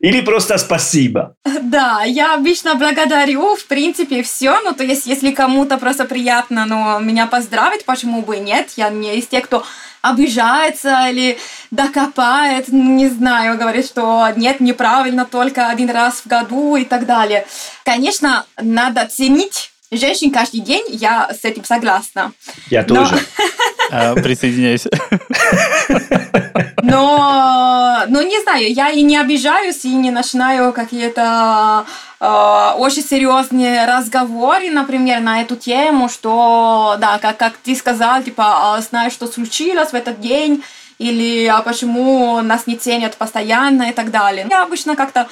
Или 0.00 0.20
просто 0.20 0.58
спасибо? 0.58 1.34
Да, 1.62 2.04
я 2.04 2.34
обычно 2.34 2.76
благодарю, 2.76 3.56
в 3.56 3.66
принципе, 3.66 4.22
все. 4.22 4.60
Ну, 4.62 4.72
то 4.72 4.84
есть, 4.84 5.06
если 5.06 5.32
кому-то 5.32 5.78
просто 5.78 6.04
приятно, 6.04 6.66
но 6.66 7.00
меня 7.00 7.26
поздравить, 7.26 7.84
почему 7.84 8.22
бы 8.22 8.36
и 8.36 8.40
нет? 8.40 8.72
Я 8.76 8.90
не 8.90 9.16
из 9.16 9.26
тех, 9.26 9.44
кто 9.44 9.64
обижается 10.00 11.08
или 11.10 11.38
докопает, 11.70 12.68
не 12.68 13.08
знаю, 13.08 13.58
говорит, 13.58 13.86
что 13.86 14.28
нет, 14.36 14.60
неправильно, 14.60 15.24
только 15.24 15.68
один 15.68 15.90
раз 15.90 16.20
в 16.20 16.26
году 16.26 16.76
и 16.76 16.84
так 16.84 17.04
далее. 17.04 17.46
Конечно, 17.84 18.46
надо 18.56 19.06
ценить 19.06 19.72
женщин 19.90 20.30
каждый 20.30 20.60
день, 20.60 20.84
я 20.90 21.30
с 21.32 21.44
этим 21.44 21.64
согласна. 21.64 22.32
Я 22.70 22.84
тоже. 22.84 23.18
А, 23.90 24.14
присоединяюсь. 24.14 24.86
Но, 26.82 28.04
ну, 28.08 28.22
не 28.22 28.40
знаю, 28.42 28.72
я 28.72 28.90
и 28.90 29.02
не 29.02 29.16
обижаюсь, 29.18 29.84
и 29.84 29.94
не 29.94 30.10
начинаю 30.10 30.72
какие-то 30.72 31.84
э, 32.20 32.72
очень 32.76 33.02
серьезные 33.02 33.86
разговоры, 33.86 34.70
например, 34.70 35.20
на 35.20 35.42
эту 35.42 35.56
тему, 35.56 36.08
что, 36.08 36.96
да, 36.98 37.18
как, 37.18 37.36
как 37.36 37.54
ты 37.56 37.74
сказал, 37.74 38.22
типа, 38.22 38.76
а, 38.76 38.80
знаешь, 38.80 39.12
что 39.12 39.26
случилось 39.26 39.90
в 39.90 39.94
этот 39.94 40.20
день, 40.20 40.62
или 40.98 41.46
а 41.46 41.62
почему 41.62 42.40
нас 42.40 42.66
не 42.66 42.76
ценят 42.76 43.16
постоянно 43.16 43.90
и 43.90 43.92
так 43.92 44.10
далее. 44.10 44.46
Я 44.50 44.62
обычно 44.62 44.96
как-то 44.96 45.28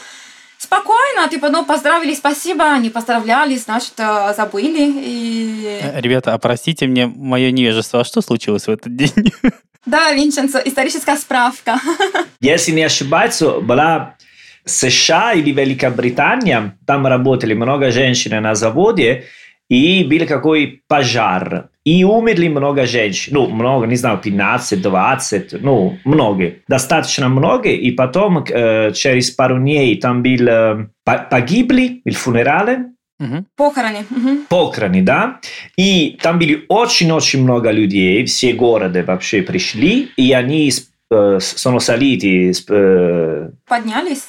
спокойно, 0.59 1.29
типа, 1.31 1.51
ну, 1.51 1.65
поздравили, 1.65 2.15
спасибо, 2.15 2.77
не 2.79 2.91
поздравляли, 2.91 3.57
значит, 3.57 3.95
э, 3.99 4.35
забыли. 4.37 4.93
И... 4.97 5.81
Э, 5.83 6.01
ребята, 6.01 6.35
а 6.35 6.39
простите 6.39 6.87
мне 6.87 7.07
мое 7.07 7.51
невежество, 7.51 8.01
а 8.01 8.05
что 8.05 8.21
случилось 8.21 8.67
в 8.67 8.71
этот 8.71 8.95
день? 8.95 9.33
Да, 9.87 10.11
Винченцо, 10.11 10.59
историческая 10.65 11.17
справка. 11.17 11.79
Если 12.41 12.73
не 12.73 12.83
ошибаюсь, 12.83 13.41
была 13.41 14.17
США 14.65 15.33
или 15.33 15.53
Великобритания, 15.53 16.77
там 16.87 17.07
работали 17.07 17.55
много 17.55 17.93
женщин 17.93 18.43
на 18.43 18.57
заводе, 18.57 19.27
и 19.69 20.05
был 20.05 20.27
какой 20.27 20.83
пожар. 20.89 21.69
И 21.85 22.03
умерли 22.05 22.49
много 22.49 22.87
женщин. 22.87 23.35
Ну, 23.35 23.49
много, 23.49 23.87
не 23.87 23.97
знаю, 23.97 24.19
15, 24.19 24.83
20, 24.83 25.63
ну, 25.63 25.99
много. 26.05 26.55
Достаточно 26.69 27.29
много. 27.29 27.69
И 27.69 27.93
потом, 27.93 28.45
э, 28.45 28.93
через 28.93 29.31
пару 29.31 29.59
дней, 29.59 29.97
там 30.01 30.23
был 30.23 30.49
э, 30.49 30.87
погибли, 31.05 32.03
il 32.05 32.15
funerale, 32.15 32.97
Угу. 33.19 33.47
Похороны. 33.57 34.05
Угу. 34.11 34.39
Похороны, 34.49 35.03
да. 35.03 35.41
И 35.79 36.19
там 36.21 36.39
были 36.39 36.65
очень-очень 36.69 37.43
много 37.43 37.71
людей, 37.71 38.25
все 38.27 38.53
города 38.53 39.03
вообще 39.05 39.43
пришли, 39.43 40.11
и 40.17 40.33
они 40.33 40.71
э, 41.11 41.39
saliti... 41.41 42.53
Э, 42.69 43.51
поднялись? 43.67 44.27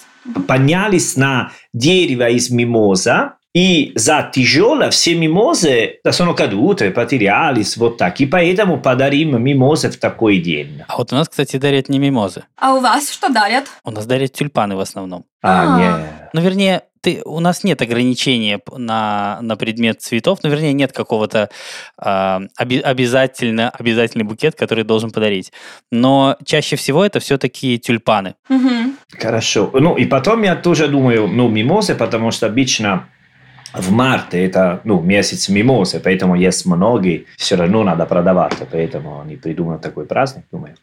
Поднялись 0.48 1.17
на 1.17 1.51
дерево 1.74 2.29
из 2.29 2.50
мимоза, 2.50 3.36
и 3.57 3.91
за 3.95 4.29
тяжело 4.31 4.91
все 4.91 5.15
мимозы 5.15 5.99
sono 6.05 6.35
cadute, 6.35 6.91
потерялись, 6.91 7.75
вот 7.77 7.97
так. 7.97 8.21
И 8.21 8.27
поэтому 8.27 8.79
подарим 8.79 9.41
мимозы 9.41 9.89
в 9.89 9.97
такой 9.97 10.37
день. 10.37 10.83
А 10.87 10.97
вот 10.97 11.11
у 11.11 11.15
нас, 11.15 11.27
кстати, 11.27 11.57
дарят 11.57 11.89
не 11.89 11.97
мимозы. 11.97 12.43
А 12.55 12.75
у 12.75 12.81
вас 12.81 13.11
что 13.11 13.29
дарят? 13.29 13.65
У 13.83 13.89
нас 13.89 14.05
дарят 14.05 14.33
тюльпаны 14.33 14.75
в 14.75 14.79
основном. 14.79 15.25
А, 15.41 15.75
а. 15.75 15.79
нет. 15.79 16.29
Ну, 16.33 16.41
вернее, 16.41 16.83
ты, 17.01 17.23
у 17.25 17.39
нас 17.39 17.63
нет 17.63 17.81
ограничения 17.81 18.59
на, 18.71 19.39
на 19.41 19.55
предмет 19.55 20.03
цветов, 20.03 20.37
ну, 20.43 20.51
вернее, 20.51 20.73
нет 20.73 20.91
какого-то 20.91 21.49
э, 21.99 22.39
оби, 22.59 22.79
обязательно, 22.79 23.71
обязательный 23.71 24.25
букет, 24.25 24.53
который 24.53 24.83
должен 24.83 25.09
подарить. 25.09 25.51
Но 25.91 26.37
чаще 26.45 26.75
всего 26.75 27.03
это 27.03 27.19
все-таки 27.19 27.79
тюльпаны. 27.79 28.35
Угу. 28.49 29.19
Хорошо. 29.19 29.71
Ну, 29.73 29.95
и 29.95 30.05
потом 30.05 30.43
я 30.43 30.55
тоже 30.55 30.87
думаю, 30.89 31.27
ну, 31.27 31.47
мимозы, 31.47 31.95
потому 31.95 32.29
что 32.29 32.45
обычно 32.45 33.07
в 33.74 33.91
марте 33.91 34.43
это 34.45 34.81
ну, 34.83 35.01
месяц 35.01 35.50
мимозы, 35.50 36.00
поэтому 36.00 36.36
есть 36.36 36.65
многие, 36.65 37.25
все 37.38 37.55
равно 37.55 37.83
надо 37.83 38.05
продавать, 38.05 38.55
поэтому 38.71 39.21
они 39.21 39.36
придумали 39.36 39.79
такой 39.79 40.05
праздник, 40.05 40.45
думаю. 40.51 40.75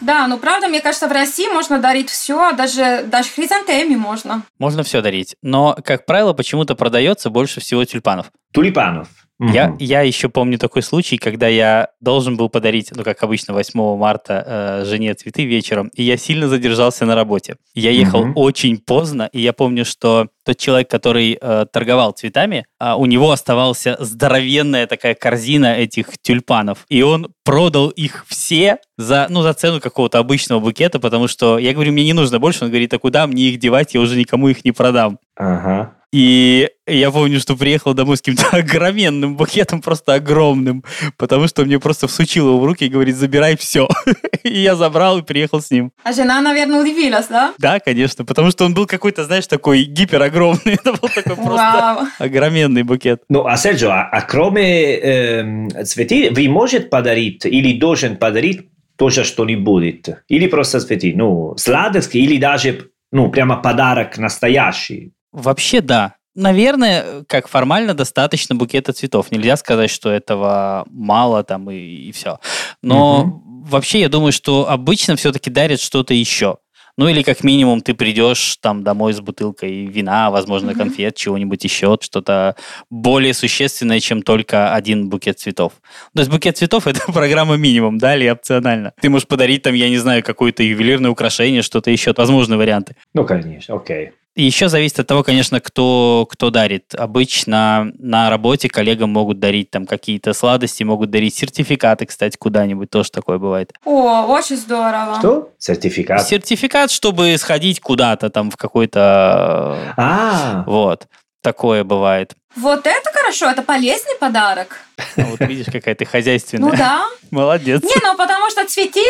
Да, 0.00 0.26
ну 0.26 0.38
правда, 0.38 0.68
мне 0.68 0.80
кажется, 0.80 1.08
в 1.08 1.12
России 1.12 1.46
можно 1.52 1.78
дарить 1.78 2.08
все, 2.08 2.52
даже, 2.52 3.04
даже 3.04 3.28
хризантеми 3.28 3.96
можно. 3.96 4.42
Можно 4.58 4.82
все 4.82 5.02
дарить, 5.02 5.36
но, 5.42 5.76
как 5.84 6.06
правило, 6.06 6.32
почему-то 6.32 6.74
продается 6.74 7.28
больше 7.28 7.60
всего 7.60 7.84
тюльпанов. 7.84 8.30
Тюльпанов. 8.52 9.08
Угу. 9.40 9.48
Я, 9.52 9.74
я 9.78 10.02
еще 10.02 10.28
помню 10.28 10.58
такой 10.58 10.82
случай, 10.82 11.16
когда 11.16 11.48
я 11.48 11.88
должен 12.00 12.36
был 12.36 12.50
подарить, 12.50 12.90
ну, 12.94 13.02
как 13.02 13.22
обычно, 13.22 13.54
8 13.54 13.96
марта 13.96 14.44
э, 14.46 14.84
жене 14.84 15.14
цветы 15.14 15.46
вечером, 15.46 15.90
и 15.94 16.02
я 16.02 16.18
сильно 16.18 16.46
задержался 16.46 17.06
на 17.06 17.14
работе. 17.14 17.56
Я 17.74 17.90
ехал 17.90 18.20
угу. 18.20 18.38
очень 18.38 18.76
поздно, 18.76 19.30
и 19.32 19.40
я 19.40 19.54
помню, 19.54 19.86
что 19.86 20.28
тот 20.44 20.58
человек, 20.58 20.90
который 20.90 21.38
э, 21.40 21.66
торговал 21.72 22.12
цветами, 22.12 22.66
э, 22.78 22.92
у 22.92 23.06
него 23.06 23.30
оставался 23.30 23.96
здоровенная 23.98 24.86
такая 24.86 25.14
корзина 25.14 25.74
этих 25.74 26.18
тюльпанов, 26.20 26.84
и 26.90 27.00
он 27.00 27.32
продал 27.42 27.88
их 27.88 28.26
все 28.28 28.76
за, 28.98 29.26
ну, 29.30 29.40
за 29.40 29.54
цену 29.54 29.80
какого-то 29.80 30.18
обычного 30.18 30.60
букета, 30.60 31.00
потому 31.00 31.28
что 31.28 31.58
я 31.58 31.72
говорю, 31.72 31.92
мне 31.92 32.04
не 32.04 32.12
нужно 32.12 32.40
больше, 32.40 32.64
он 32.64 32.70
говорит, 32.70 32.92
а 32.92 32.98
куда 32.98 33.26
мне 33.26 33.44
их 33.44 33.58
девать, 33.58 33.94
я 33.94 34.02
уже 34.02 34.18
никому 34.18 34.48
их 34.48 34.66
не 34.66 34.72
продам. 34.72 35.18
Ага. 35.34 35.94
И 36.12 36.68
я 36.96 37.10
помню, 37.10 37.40
что 37.40 37.56
приехал 37.56 37.94
домой 37.94 38.16
с 38.16 38.20
каким-то 38.20 38.48
огроменным 38.56 39.36
букетом, 39.36 39.80
просто 39.82 40.14
огромным, 40.14 40.84
потому 41.16 41.48
что 41.48 41.64
мне 41.64 41.78
просто 41.78 42.08
всучил 42.08 42.48
его 42.48 42.60
в 42.60 42.64
руки 42.64 42.84
и 42.86 42.88
говорит, 42.88 43.16
забирай 43.16 43.56
все. 43.56 43.88
И 44.42 44.60
я 44.60 44.74
забрал 44.74 45.18
и 45.18 45.22
приехал 45.22 45.60
с 45.60 45.70
ним. 45.70 45.92
А 46.02 46.12
жена, 46.12 46.40
наверное, 46.40 46.80
удивилась, 46.80 47.26
да? 47.26 47.52
Да, 47.58 47.78
конечно, 47.78 48.24
потому 48.24 48.50
что 48.50 48.64
он 48.64 48.72
был 48.72 48.86
какой-то, 48.86 49.24
знаешь, 49.24 49.46
такой 49.46 49.84
гиперогромный. 49.84 50.74
Это 50.80 50.92
был 50.94 51.08
такой 51.08 51.36
просто 51.36 52.08
огроменный 52.18 52.82
букет. 52.82 53.22
Ну, 53.28 53.46
а 53.46 53.56
Серджо, 53.56 53.92
а, 53.92 54.08
а 54.10 54.22
кроме 54.22 54.96
э, 54.96 55.84
цветы, 55.84 56.30
вы 56.30 56.48
можете 56.48 56.86
подарить 56.86 57.44
или 57.44 57.78
должен 57.78 58.16
подарить 58.16 58.68
тоже 58.96 59.24
что-нибудь? 59.24 60.06
Или 60.28 60.46
просто 60.46 60.80
цветы? 60.80 61.12
Ну, 61.14 61.54
сладкие 61.56 62.24
или 62.24 62.38
даже 62.38 62.90
ну, 63.12 63.30
прямо 63.30 63.56
подарок 63.56 64.18
настоящий? 64.18 65.12
Вообще 65.32 65.80
да. 65.80 66.14
Наверное, 66.34 67.24
как 67.26 67.48
формально 67.48 67.94
достаточно 67.94 68.54
букета 68.54 68.92
цветов. 68.92 69.30
Нельзя 69.30 69.56
сказать, 69.56 69.90
что 69.90 70.10
этого 70.10 70.86
мало 70.90 71.42
там 71.42 71.70
и, 71.70 71.76
и 71.76 72.12
все. 72.12 72.38
Но 72.82 73.22
угу. 73.22 73.64
вообще 73.68 74.00
я 74.00 74.08
думаю, 74.08 74.32
что 74.32 74.68
обычно 74.70 75.16
все-таки 75.16 75.50
дарят 75.50 75.80
что-то 75.80 76.14
еще. 76.14 76.58
Ну 76.96 77.08
или 77.08 77.22
как 77.22 77.42
минимум 77.44 77.80
ты 77.80 77.94
придешь 77.94 78.58
там 78.60 78.84
домой 78.84 79.14
с 79.14 79.20
бутылкой 79.20 79.86
вина, 79.86 80.30
возможно, 80.30 80.74
конфет, 80.74 81.16
чего-нибудь 81.16 81.64
еще, 81.64 81.96
что-то 81.98 82.56
более 82.90 83.32
существенное, 83.32 84.00
чем 84.00 84.20
только 84.20 84.74
один 84.74 85.08
букет 85.08 85.38
цветов. 85.38 85.72
То 86.14 86.20
есть 86.20 86.30
букет 86.30 86.58
цветов 86.58 86.86
это 86.86 87.00
программа 87.12 87.56
минимум, 87.56 87.96
да, 87.96 88.14
или 88.14 88.28
опционально. 88.28 88.92
Ты 89.00 89.08
можешь 89.08 89.26
подарить 89.26 89.62
там, 89.62 89.74
я 89.74 89.88
не 89.88 89.96
знаю, 89.96 90.22
какое-то 90.22 90.62
ювелирное 90.62 91.10
украшение, 91.10 91.62
что-то 91.62 91.90
еще, 91.90 92.12
возможные 92.14 92.58
варианты. 92.58 92.96
Ну, 93.14 93.24
конечно, 93.24 93.76
окей. 93.76 94.06
И 94.06 94.10
еще 94.36 94.68
зависит 94.68 95.00
от 95.00 95.06
того, 95.06 95.22
конечно, 95.22 95.60
кто, 95.60 96.26
кто 96.30 96.50
дарит. 96.50 96.94
Обычно 96.94 97.92
на 97.98 98.30
работе 98.30 98.68
коллегам 98.68 99.10
могут 99.10 99.38
дарить 99.38 99.70
там 99.70 99.86
какие-то 99.86 100.32
сладости, 100.32 100.82
могут 100.82 101.10
дарить 101.10 101.34
сертификаты, 101.36 102.06
кстати, 102.06 102.36
куда-нибудь. 102.36 102.90
Тоже 102.90 103.10
такое 103.10 103.38
бывает. 103.38 103.72
О, 103.84 104.26
очень 104.26 104.56
здорово. 104.56 105.16
Что? 105.18 105.52
Сертификат? 105.58 106.26
Сертификат, 106.26 106.90
чтобы 106.90 107.36
сходить 107.38 107.80
куда-то 107.80 108.30
там 108.30 108.50
в 108.50 108.56
какой-то... 108.56 109.94
А, 109.96 110.64
Вот. 110.66 111.06
Такое 111.42 111.84
бывает. 111.84 112.34
Вот 112.56 112.86
это 112.86 113.10
хорошо, 113.12 113.48
это 113.50 113.62
полезный 113.62 114.14
подарок. 114.18 114.76
Ну, 115.16 115.24
вот 115.26 115.40
видишь, 115.40 115.66
какая 115.72 115.94
ты 115.94 116.04
хозяйственная. 116.04 116.70
Ну 116.70 116.76
да. 116.76 117.06
Молодец. 117.30 117.82
Не, 117.82 117.94
ну 118.02 118.16
потому 118.16 118.50
что 118.50 118.66
цветы 118.66 119.00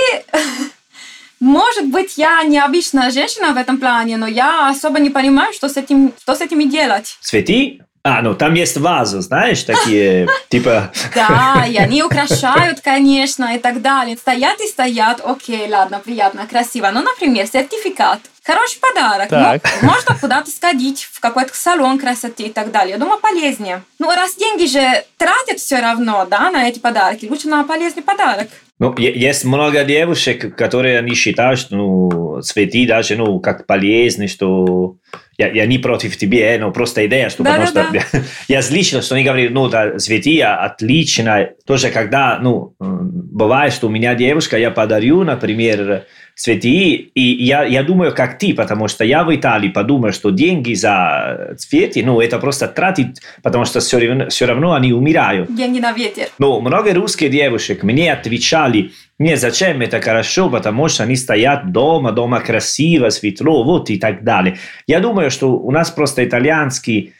может 1.40 1.86
быть, 1.86 2.18
я 2.18 2.42
необычная 2.44 3.10
женщина 3.10 3.52
в 3.52 3.56
этом 3.56 3.78
плане, 3.78 4.18
но 4.18 4.26
я 4.26 4.68
особо 4.68 5.00
не 5.00 5.10
понимаю, 5.10 5.52
что 5.52 5.68
с 5.68 5.76
этим, 5.76 6.12
что 6.20 6.34
с 6.34 6.40
этими 6.40 6.64
делать. 6.64 7.16
Цветы? 7.20 7.80
А, 8.02 8.22
ну 8.22 8.34
там 8.34 8.54
есть 8.54 8.78
вазы, 8.78 9.20
знаешь, 9.20 9.62
такие, 9.62 10.26
типа... 10.48 10.90
Да, 11.14 11.66
и 11.68 11.76
они 11.76 12.02
украшают, 12.02 12.80
конечно, 12.80 13.54
и 13.54 13.58
так 13.58 13.82
далее. 13.82 14.16
Стоят 14.16 14.58
и 14.60 14.66
стоят, 14.66 15.20
окей, 15.22 15.70
ладно, 15.70 16.00
приятно, 16.02 16.46
красиво. 16.46 16.90
Ну, 16.92 17.02
например, 17.02 17.46
сертификат. 17.46 18.20
Хороший 18.42 18.80
подарок. 18.80 19.28
Так. 19.28 19.62
Ну, 19.82 19.88
можно 19.92 20.16
куда-то 20.18 20.50
сходить, 20.50 21.04
в 21.12 21.20
какой-то 21.20 21.54
салон 21.54 21.98
красоты 21.98 22.44
и 22.44 22.52
так 22.52 22.70
далее. 22.70 22.92
Я 22.92 22.98
думаю, 22.98 23.20
полезнее. 23.20 23.82
Ну, 23.98 24.10
раз 24.10 24.34
деньги 24.34 24.64
же 24.64 25.04
тратят 25.18 25.58
все 25.58 25.80
равно, 25.80 26.26
да, 26.28 26.50
на 26.50 26.68
эти 26.68 26.78
подарки, 26.78 27.26
лучше 27.26 27.48
на 27.48 27.64
полезный 27.64 28.02
подарок. 28.02 28.48
Ну, 28.80 28.96
есть 28.96 29.44
много 29.44 29.84
девушек, 29.84 30.56
которые 30.56 30.98
они 30.98 31.14
считают, 31.14 31.60
что 31.60 31.76
ну, 31.76 32.40
цветы 32.40 32.86
даже 32.88 33.14
ну, 33.14 33.38
как 33.38 33.66
полезны, 33.66 34.26
что 34.26 34.96
я, 35.40 35.50
я 35.50 35.66
не 35.66 35.78
против 35.78 36.16
тебя, 36.18 36.58
но 36.60 36.70
просто 36.70 37.06
идея, 37.06 37.30
что 37.30 37.42
да, 37.42 37.52
потому 37.52 37.72
да, 37.72 37.84
что 37.84 38.18
да. 38.18 38.22
я 38.48 38.60
слышал, 38.60 39.00
что 39.00 39.14
они 39.14 39.24
говорили, 39.24 39.48
ну, 39.48 39.68
да, 39.68 39.98
цветы 39.98 40.42
отлично. 40.42 41.48
Тоже 41.66 41.88
когда, 41.88 42.38
ну, 42.38 42.74
бывает, 42.78 43.72
что 43.72 43.86
у 43.86 43.90
меня 43.90 44.14
девушка, 44.14 44.58
я 44.58 44.70
подарю, 44.70 45.24
например, 45.24 46.04
цветы, 46.34 46.68
и 46.68 47.44
я, 47.44 47.64
я 47.64 47.82
думаю, 47.82 48.14
как 48.14 48.38
ты, 48.38 48.52
потому 48.52 48.86
что 48.88 49.02
я 49.02 49.24
в 49.24 49.34
Италии 49.34 49.70
подумал, 49.70 50.12
что 50.12 50.30
деньги 50.30 50.74
за 50.74 51.54
цветы, 51.58 52.02
ну, 52.04 52.20
это 52.20 52.38
просто 52.38 52.68
тратить, 52.68 53.20
потому 53.42 53.64
что 53.64 53.80
все 53.80 53.98
равно, 53.98 54.28
все 54.28 54.44
равно 54.44 54.74
они 54.74 54.92
умирают. 54.92 55.54
Деньги 55.54 55.80
на 55.80 55.92
ветер. 55.92 56.28
Но 56.38 56.60
много 56.60 56.92
русских 56.92 57.30
девушек 57.30 57.82
мне 57.82 58.12
отвечали, 58.12 58.92
не, 59.20 59.36
зачем 59.36 59.82
это 59.82 60.00
хорошо, 60.00 60.48
потому 60.48 60.88
что 60.88 61.02
они 61.02 61.14
стоят 61.14 61.72
дома, 61.72 62.10
дома 62.10 62.40
красиво, 62.40 63.10
светло, 63.10 63.62
вот 63.64 63.90
и 63.90 63.98
так 63.98 64.24
далее. 64.24 64.56
Я 64.86 65.00
думаю, 65.00 65.30
что 65.30 65.52
у 65.58 65.70
нас 65.70 65.90
просто 65.90 66.24
итальянский 66.24 67.12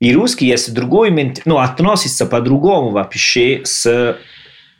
и 0.00 0.14
русский 0.14 0.46
есть 0.46 0.72
другой, 0.72 1.10
ну, 1.44 1.58
относится 1.58 2.24
по-другому 2.24 2.90
вообще 2.90 3.62
с 3.64 4.16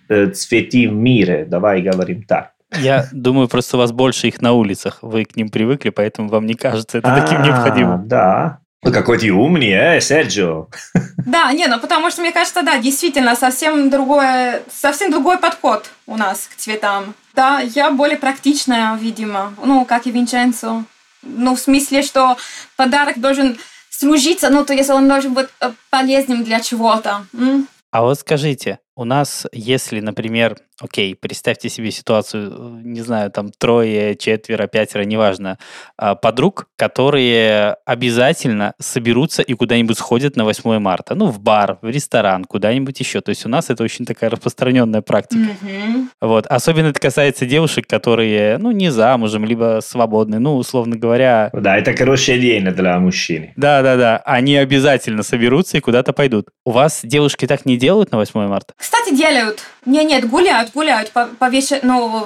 э, 0.09 0.27
цветы 0.31 0.89
в 0.89 0.93
мире, 0.93 1.45
давай 1.45 1.83
говорим 1.83 2.23
так. 2.23 2.53
Я 2.79 3.09
думаю, 3.11 3.49
просто 3.49 3.77
у 3.77 3.81
вас 3.81 3.91
больше 3.91 4.29
их 4.29 4.41
на 4.41 4.53
улицах. 4.53 5.01
Вы 5.03 5.25
к 5.25 5.35
ним 5.35 5.49
привыкли, 5.49 5.91
поэтому 5.91 6.29
вам 6.29 6.47
не 6.47 6.55
кажется 6.55 6.99
это 6.99 7.15
таким 7.21 7.43
необходимым. 7.43 8.07
Да. 8.07 8.61
Ну, 8.83 8.93
какой 8.93 9.19
ты 9.19 9.31
умный, 9.31 9.71
э, 9.71 10.01
Серджио. 10.01 10.69
Да, 11.27 11.53
не, 11.53 11.67
ну 11.67 11.79
потому 11.79 12.11
что, 12.11 12.23
мне 12.23 12.33
кажется, 12.33 12.63
да, 12.63 12.79
действительно, 12.79 13.37
совсем 13.37 13.91
другой, 13.91 14.63
совсем 14.73 15.11
другой 15.11 15.39
подход 15.39 15.91
у 16.07 16.17
нас 16.17 16.49
к 16.51 16.57
цветам. 16.57 17.15
Да, 17.35 17.61
я 17.61 17.91
более 17.91 18.17
практичная, 18.17 18.97
видимо, 18.97 19.53
ну, 19.63 19.85
как 19.85 20.07
и 20.07 20.11
Винченцо. 20.11 20.85
Ну, 21.23 21.55
в 21.55 21.61
смысле, 21.61 22.03
что 22.03 22.39
подарок 22.77 23.21
должен 23.21 23.59
служиться, 23.91 24.49
ну, 24.49 24.65
то 24.65 24.73
есть 24.73 24.89
он 24.89 25.09
должен 25.09 25.35
быть 25.35 25.49
э, 25.61 25.73
полезным 25.91 26.43
для 26.43 26.61
чего-то. 26.61 27.27
А 27.91 28.03
вот 28.03 28.19
скажите, 28.19 28.79
у 28.97 29.05
нас, 29.05 29.47
если, 29.53 30.01
например, 30.01 30.57
окей, 30.81 31.15
представьте 31.15 31.69
себе 31.69 31.91
ситуацию, 31.91 32.51
э, 32.51 32.81
не 32.83 33.03
знаю, 33.03 33.31
там 33.31 33.51
трое, 33.51 34.17
четверо, 34.17 34.67
пятеро, 34.67 35.03
неважно, 35.03 35.59
а, 35.97 36.15
подруг, 36.15 36.69
которые 36.77 37.77
обязательно 37.85 38.75
соберутся 38.79 39.43
и 39.43 39.53
куда-нибудь 39.55 39.99
сходят 39.99 40.37
на 40.37 40.45
8 40.45 40.79
марта. 40.79 41.15
Ну, 41.15 41.27
в 41.27 41.41
бар, 41.41 41.79
в 41.83 41.89
ресторан, 41.89 42.45
куда-нибудь 42.45 42.99
еще. 42.99 43.21
То 43.21 43.31
есть 43.31 43.45
у 43.47 43.49
нас 43.49 43.71
это 43.71 43.85
очень 43.85 44.05
такая 44.05 44.31
распространенная 44.31 45.03
практика. 45.03 45.51
Mm-hmm. 45.63 46.07
Вот. 46.23 46.47
Особенно 46.47 46.89
это 46.89 47.01
касается 47.01 47.47
девушек, 47.47 47.87
которые, 47.87 48.59
ну, 48.59 48.71
не 48.71 48.91
замужем, 48.91 49.45
либо 49.45 49.81
свободны. 49.83 50.39
Ну, 50.39 50.57
условно 50.57 50.97
говоря... 50.97 51.51
Да, 51.53 51.77
это 51.77 51.95
хороший 51.95 52.39
день 52.39 52.65
для 52.65 52.99
мужчин. 52.99 53.51
Да-да-да. 53.57 54.19
Они 54.25 54.57
обязательно 54.57 55.23
соберутся 55.23 55.77
и 55.77 55.81
куда-то 55.81 56.13
пойдут. 56.13 56.49
У 56.65 56.71
вас 56.71 57.01
девушки 57.03 57.47
так 57.47 57.67
не 57.67 57.77
делают 57.77 58.13
на 58.13 58.19
8 58.19 58.49
марта? 58.49 58.75
Кстати, 58.81 59.15
делают. 59.15 59.63
Не, 59.85 60.05
нет, 60.05 60.27
гуляют, 60.27 60.73
гуляют 60.73 61.11
по, 61.13 61.27
по 61.27 61.51
вечер, 61.51 61.81
ну, 61.83 62.25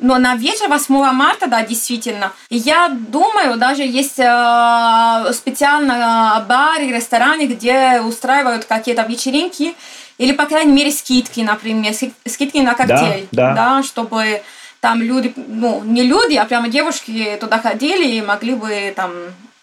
но 0.00 0.18
на 0.18 0.34
вечер 0.34 0.68
8 0.68 1.12
марта, 1.12 1.46
да, 1.46 1.64
действительно. 1.64 2.32
Я 2.50 2.88
думаю, 2.88 3.56
даже 3.56 3.84
есть 3.84 4.18
э, 4.18 5.32
специально 5.32 6.44
бары, 6.48 6.88
рестораны, 6.88 7.46
где 7.46 8.00
устраивают 8.00 8.64
какие-то 8.64 9.02
вечеринки, 9.02 9.76
или, 10.18 10.32
по 10.32 10.46
крайней 10.46 10.72
мере, 10.72 10.90
скидки, 10.90 11.40
например, 11.40 11.94
скидки 12.26 12.58
на 12.58 12.74
коктейль, 12.74 13.28
да, 13.30 13.54
да. 13.54 13.54
да 13.54 13.82
чтобы 13.84 14.42
там 14.80 15.00
люди, 15.00 15.32
ну, 15.36 15.82
не 15.84 16.02
люди, 16.02 16.34
а 16.34 16.44
прямо 16.44 16.66
девушки 16.68 17.38
туда 17.40 17.60
ходили 17.60 18.16
и 18.16 18.22
могли 18.22 18.54
бы 18.54 18.92
там, 18.96 19.12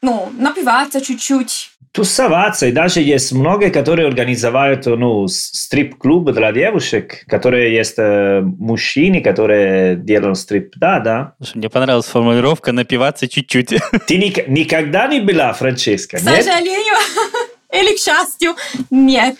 ну, 0.01 0.29
напиваться 0.38 1.01
чуть-чуть, 1.01 1.72
тусоваться. 1.91 2.68
И 2.68 2.72
даже 2.72 3.01
есть 3.01 3.32
много, 3.32 3.69
которые 3.69 4.08
организуют 4.08 4.86
ну, 4.86 5.28
стрип-клубы 5.28 6.34
для 6.34 6.52
девушек, 6.52 7.26
которые 7.28 7.74
есть 7.74 7.95
э, 7.97 8.41
мужчины, 8.41 9.21
которые 9.21 9.95
делают 9.95 10.38
стрип. 10.38 10.74
Да, 10.76 11.00
да. 11.00 11.34
Мне 11.56 11.69
понравилась 11.69 12.06
формулировка 12.06 12.71
«напиваться 12.71 13.28
чуть-чуть». 13.28 13.69
Ты 14.08 14.17
ни- 14.17 14.50
никогда 14.50 15.08
не 15.08 15.19
была, 15.19 15.54
Франческа? 15.54 16.17
К 16.17 16.21
сожалению. 16.21 16.95
Или 17.71 17.95
к 17.95 17.99
счастью, 17.99 18.55
нет. 18.89 19.38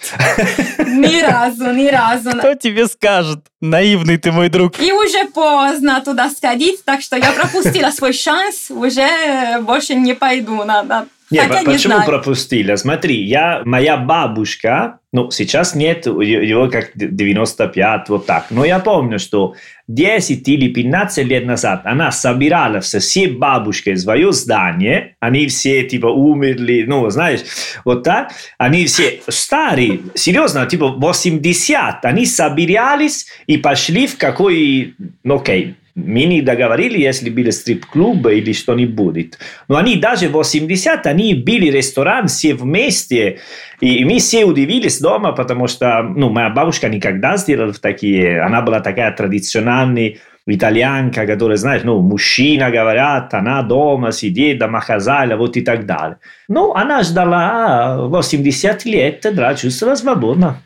Ни 0.78 1.22
разу, 1.22 1.72
ни 1.72 1.88
разу. 1.88 2.30
Кто 2.30 2.54
тебе 2.54 2.88
скажет? 2.88 3.40
Наивный 3.60 4.18
ты 4.18 4.32
мой 4.32 4.50
друг. 4.50 4.80
И 4.80 4.92
уже 4.92 5.26
поздно 5.26 6.02
туда 6.06 6.30
сходить, 6.30 6.86
так 6.86 7.02
что 7.02 7.18
я 7.18 7.32
пропустила 7.32 7.90
свой 7.90 8.14
шанс, 8.14 8.70
уже 8.70 9.60
больше 9.62 9.96
не 9.96 10.14
пойду 10.14 10.64
на, 10.64 10.84
на 10.84 11.08
нет, 11.32 11.48
Хотя 11.48 11.60
почему 11.60 11.74
не 11.74 11.78
знаю. 11.78 12.06
пропустила? 12.06 12.76
Смотри, 12.76 13.24
я, 13.24 13.62
моя 13.64 13.98
бабушка, 13.98 15.00
ну, 15.14 15.30
сейчас 15.30 15.76
нет 15.76 16.08
его 16.08 16.70
как 16.70 16.92
95, 16.96 18.10
вот 18.10 18.26
так, 18.26 18.48
но 18.50 18.66
я 18.66 18.80
помню, 18.80 19.20
что 19.20 19.56
10 19.88 20.48
или 20.48 20.70
15 20.70 21.26
лет 21.26 21.46
назад 21.46 21.82
она 21.84 22.12
собирала 22.12 22.80
все 22.80 23.28
бабушки 23.28 23.94
свое 23.96 24.32
здание, 24.32 25.16
они 25.20 25.48
все, 25.48 25.84
типа, 25.84 26.08
умерли, 26.08 26.86
ну, 26.88 27.10
знаешь, 27.10 27.42
вот 27.86 28.04
так, 28.04 28.32
они 28.58 28.86
все 28.86 29.22
старые, 29.28 30.00
серьезно, 30.16 30.66
типа, 30.66 30.90
80, 30.90 32.06
они 32.06 32.26
собирались 32.26 33.28
и 33.46 33.58
пошли 33.58 34.08
в 34.08 34.18
какой, 34.18 34.96
ну, 35.24 35.36
окей, 35.36 35.76
мы 35.96 36.24
не 36.24 36.42
договорили, 36.42 37.00
если 37.00 37.30
были 37.30 37.50
стрип-клуб 37.50 38.28
или 38.28 38.54
что-нибудь. 38.54 39.34
Но 39.68 39.78
они 39.78 39.96
даже 39.98 40.30
в 40.30 40.34
80 40.34 41.06
они 41.06 41.34
были 41.34 41.70
ресторан 41.70 42.28
все 42.28 42.54
вместе. 42.54 43.40
И 43.82 44.04
мы 44.06 44.20
все 44.20 44.46
удивились 44.46 45.00
дома, 45.00 45.32
потому 45.32 45.68
что 45.68 46.04
ну, 46.04 46.30
моя 46.30 46.50
бабушка 46.50 46.90
никогда 46.90 47.38
сделала 47.38 47.74
такие. 47.74 48.42
Она 48.42 48.62
была 48.62 48.80
такая 48.80 49.12
традиционная 49.12 50.18
итальянка, 50.56 51.26
которая, 51.26 51.58
знаешь, 51.58 51.84
ну, 51.84 52.00
мужчина, 52.00 52.72
говорят, 52.72 53.34
она 53.34 53.62
дома 53.62 54.12
сидит, 54.12 54.60
дома 54.60 54.82
хозяйка, 54.82 55.38
вот 55.38 55.58
и 55.58 55.62
так 55.62 55.86
далее. 55.86 56.18
Ну, 56.48 56.74
она 56.74 57.04
ждала 57.04 58.08
80 58.08 58.86
лет, 58.86 59.26
да, 59.34 59.56
чувствовала 59.56 59.96
свободно. 59.96 60.58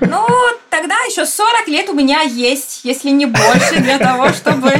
Ну, 0.00 0.26
тогда 0.70 0.94
еще 1.08 1.26
40 1.26 1.68
лет 1.68 1.88
у 1.90 1.94
меня 1.94 2.22
есть, 2.22 2.80
если 2.84 3.10
не 3.10 3.26
больше, 3.26 3.80
для 3.80 3.98
того, 3.98 4.30
чтобы 4.30 4.70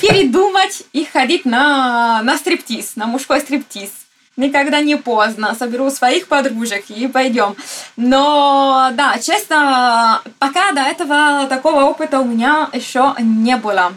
передумать 0.00 0.82
и 0.92 1.04
ходить 1.04 1.44
на, 1.44 2.22
на 2.22 2.36
стриптиз, 2.36 2.96
на 2.96 3.06
мужской 3.06 3.40
стриптиз. 3.40 3.90
Никогда 4.36 4.80
не 4.80 4.96
поздно. 4.96 5.54
Соберу 5.54 5.90
своих 5.90 6.28
подружек 6.28 6.84
и 6.88 7.06
пойдем. 7.06 7.54
Но, 7.96 8.90
да, 8.94 9.18
честно, 9.18 10.22
пока 10.38 10.72
до 10.72 10.80
этого 10.80 11.46
такого 11.48 11.82
опыта 11.82 12.20
у 12.20 12.24
меня 12.24 12.68
еще 12.72 13.14
не 13.20 13.56
было. 13.56 13.92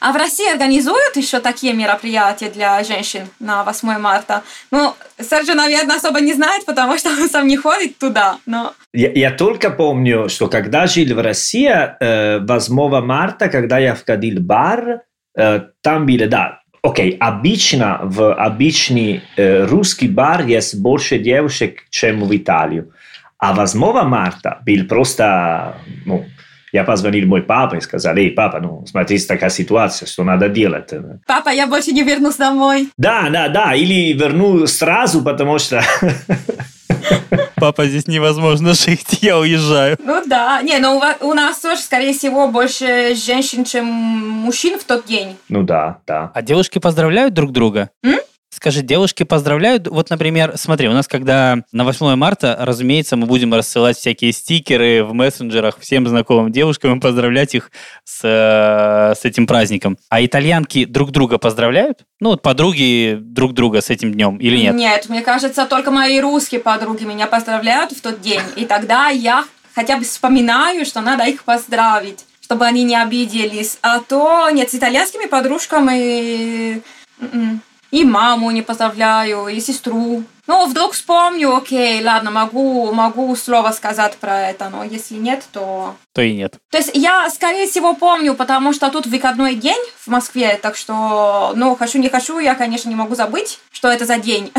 А 0.00 0.12
в 0.12 0.16
России 0.16 0.50
организуют 0.50 1.16
еще 1.16 1.40
такие 1.40 1.72
мероприятия 1.72 2.50
для 2.50 2.82
женщин 2.84 3.28
на 3.40 3.64
8 3.64 3.98
марта. 3.98 4.42
Ну, 4.70 4.94
Серджи, 5.18 5.54
наверное, 5.54 5.96
особо 5.96 6.20
не 6.20 6.34
знает, 6.34 6.64
потому 6.66 6.96
что 6.98 7.10
он 7.10 7.28
сам 7.28 7.46
не 7.46 7.56
ходит 7.56 7.98
туда. 7.98 8.38
Но... 8.46 8.74
Я, 8.92 9.10
я 9.12 9.30
только 9.30 9.70
помню, 9.70 10.28
что 10.28 10.48
когда 10.48 10.86
жил 10.86 11.16
в 11.16 11.20
России, 11.20 11.68
э, 11.68 12.38
8 12.40 13.00
марта, 13.00 13.48
когда 13.48 13.78
я 13.78 13.94
входил 13.94 14.38
в 14.38 14.42
бар, 14.42 15.02
э, 15.36 15.60
там 15.82 16.06
были, 16.06 16.26
да, 16.26 16.60
Окей, 16.82 17.12
okay, 17.12 17.16
обычно 17.18 18.00
в 18.02 18.32
обычный 18.34 19.22
э, 19.36 19.64
русский 19.64 20.08
бар 20.08 20.46
есть 20.46 20.80
больше 20.80 21.18
девушек, 21.18 21.84
чем 21.90 22.24
в 22.24 22.36
Италию. 22.36 22.92
А 23.38 23.52
8 23.52 23.78
марта 24.04 24.60
был 24.66 24.84
просто, 24.86 25.76
ну, 26.06 26.24
я 26.72 26.84
позвонил 26.84 27.26
мой 27.26 27.42
папе 27.42 27.78
и 27.78 27.80
сказал, 27.80 28.16
эй, 28.16 28.30
папа, 28.30 28.60
ну, 28.60 28.84
смотри, 28.86 29.18
такая 29.20 29.50
ситуация, 29.50 30.06
что 30.06 30.24
надо 30.24 30.48
делать. 30.48 30.92
Папа, 31.26 31.48
я 31.50 31.66
больше 31.66 31.92
не 31.92 32.02
вернусь 32.02 32.36
домой. 32.36 32.88
Да, 32.96 33.28
да, 33.30 33.48
да, 33.48 33.74
или 33.74 34.12
верну 34.12 34.66
сразу, 34.66 35.22
потому 35.22 35.58
что... 35.58 35.82
Папа, 37.60 37.86
здесь 37.86 38.06
невозможно 38.06 38.74
жить, 38.74 39.18
я 39.20 39.38
уезжаю. 39.38 39.96
Ну 40.02 40.22
да, 40.26 40.62
не, 40.62 40.78
но 40.78 40.96
у, 40.96 41.26
у 41.28 41.34
нас 41.34 41.58
тоже, 41.60 41.80
скорее 41.80 42.12
всего, 42.12 42.48
больше 42.48 43.14
женщин, 43.14 43.64
чем 43.64 43.86
мужчин 43.86 44.78
в 44.78 44.84
тот 44.84 45.06
день. 45.06 45.36
Ну 45.48 45.62
да, 45.62 45.98
да. 46.06 46.30
А 46.34 46.42
девушки 46.42 46.78
поздравляют 46.78 47.34
друг 47.34 47.52
друга? 47.52 47.90
М? 48.04 48.18
Скажи, 48.50 48.80
девушки 48.80 49.24
поздравляют? 49.24 49.88
Вот, 49.88 50.08
например, 50.08 50.54
смотри, 50.56 50.88
у 50.88 50.92
нас 50.92 51.06
когда 51.06 51.58
на 51.70 51.84
8 51.84 52.14
марта, 52.16 52.56
разумеется, 52.58 53.16
мы 53.16 53.26
будем 53.26 53.52
рассылать 53.52 53.98
всякие 53.98 54.32
стикеры 54.32 55.04
в 55.04 55.12
мессенджерах 55.12 55.78
всем 55.78 56.08
знакомым 56.08 56.50
девушкам 56.50 56.96
и 56.96 57.00
поздравлять 57.00 57.54
их 57.54 57.70
с, 58.04 58.20
э, 58.24 59.14
с 59.14 59.24
этим 59.26 59.46
праздником. 59.46 59.98
А 60.08 60.24
итальянки 60.24 60.86
друг 60.86 61.10
друга 61.10 61.36
поздравляют? 61.36 62.06
Ну, 62.20 62.30
вот 62.30 62.42
подруги 62.42 63.18
друг 63.20 63.52
друга 63.52 63.82
с 63.82 63.90
этим 63.90 64.12
днем 64.12 64.38
или 64.38 64.56
нет? 64.56 64.74
Нет, 64.74 65.08
мне 65.10 65.20
кажется, 65.20 65.66
только 65.66 65.90
мои 65.90 66.18
русские 66.18 66.60
подруги 66.60 67.04
меня 67.04 67.26
поздравляют 67.26 67.92
в 67.92 68.00
тот 68.00 68.22
день. 68.22 68.40
И 68.56 68.64
тогда 68.64 69.08
я 69.08 69.44
хотя 69.74 69.98
бы 69.98 70.04
вспоминаю, 70.04 70.86
что 70.86 71.00
надо 71.00 71.24
их 71.24 71.44
поздравить 71.44 72.24
чтобы 72.40 72.64
они 72.64 72.82
не 72.82 72.96
обиделись. 72.96 73.76
А 73.82 74.00
то 74.00 74.48
нет, 74.48 74.70
с 74.70 74.74
итальянскими 74.74 75.26
подружками 75.26 76.80
м-м, 77.20 77.60
и 77.90 78.04
маму 78.04 78.50
не 78.50 78.62
поздравляю, 78.62 79.48
и 79.48 79.60
сестру. 79.60 80.24
Ну, 80.46 80.66
вдруг 80.66 80.92
вспомню, 80.92 81.54
окей, 81.54 82.02
ладно, 82.02 82.30
могу, 82.30 82.90
могу 82.92 83.36
слово 83.36 83.70
сказать 83.72 84.16
про 84.16 84.48
это, 84.48 84.70
но 84.70 84.82
если 84.82 85.16
нет, 85.16 85.44
то... 85.52 85.94
То 86.14 86.22
и 86.22 86.34
нет. 86.34 86.56
То 86.70 86.78
есть 86.78 86.90
я, 86.94 87.28
скорее 87.30 87.66
всего, 87.66 87.94
помню, 87.94 88.34
потому 88.34 88.72
что 88.72 88.90
тут 88.90 89.06
выходной 89.06 89.54
день 89.54 89.80
в 89.98 90.08
Москве, 90.08 90.58
так 90.60 90.76
что, 90.76 91.52
ну, 91.54 91.76
хочу, 91.76 91.98
не 91.98 92.08
хочу, 92.08 92.38
я, 92.38 92.54
конечно, 92.54 92.88
не 92.88 92.94
могу 92.94 93.14
забыть, 93.14 93.58
что 93.70 93.88
это 93.88 94.06
за 94.06 94.18
день. 94.18 94.50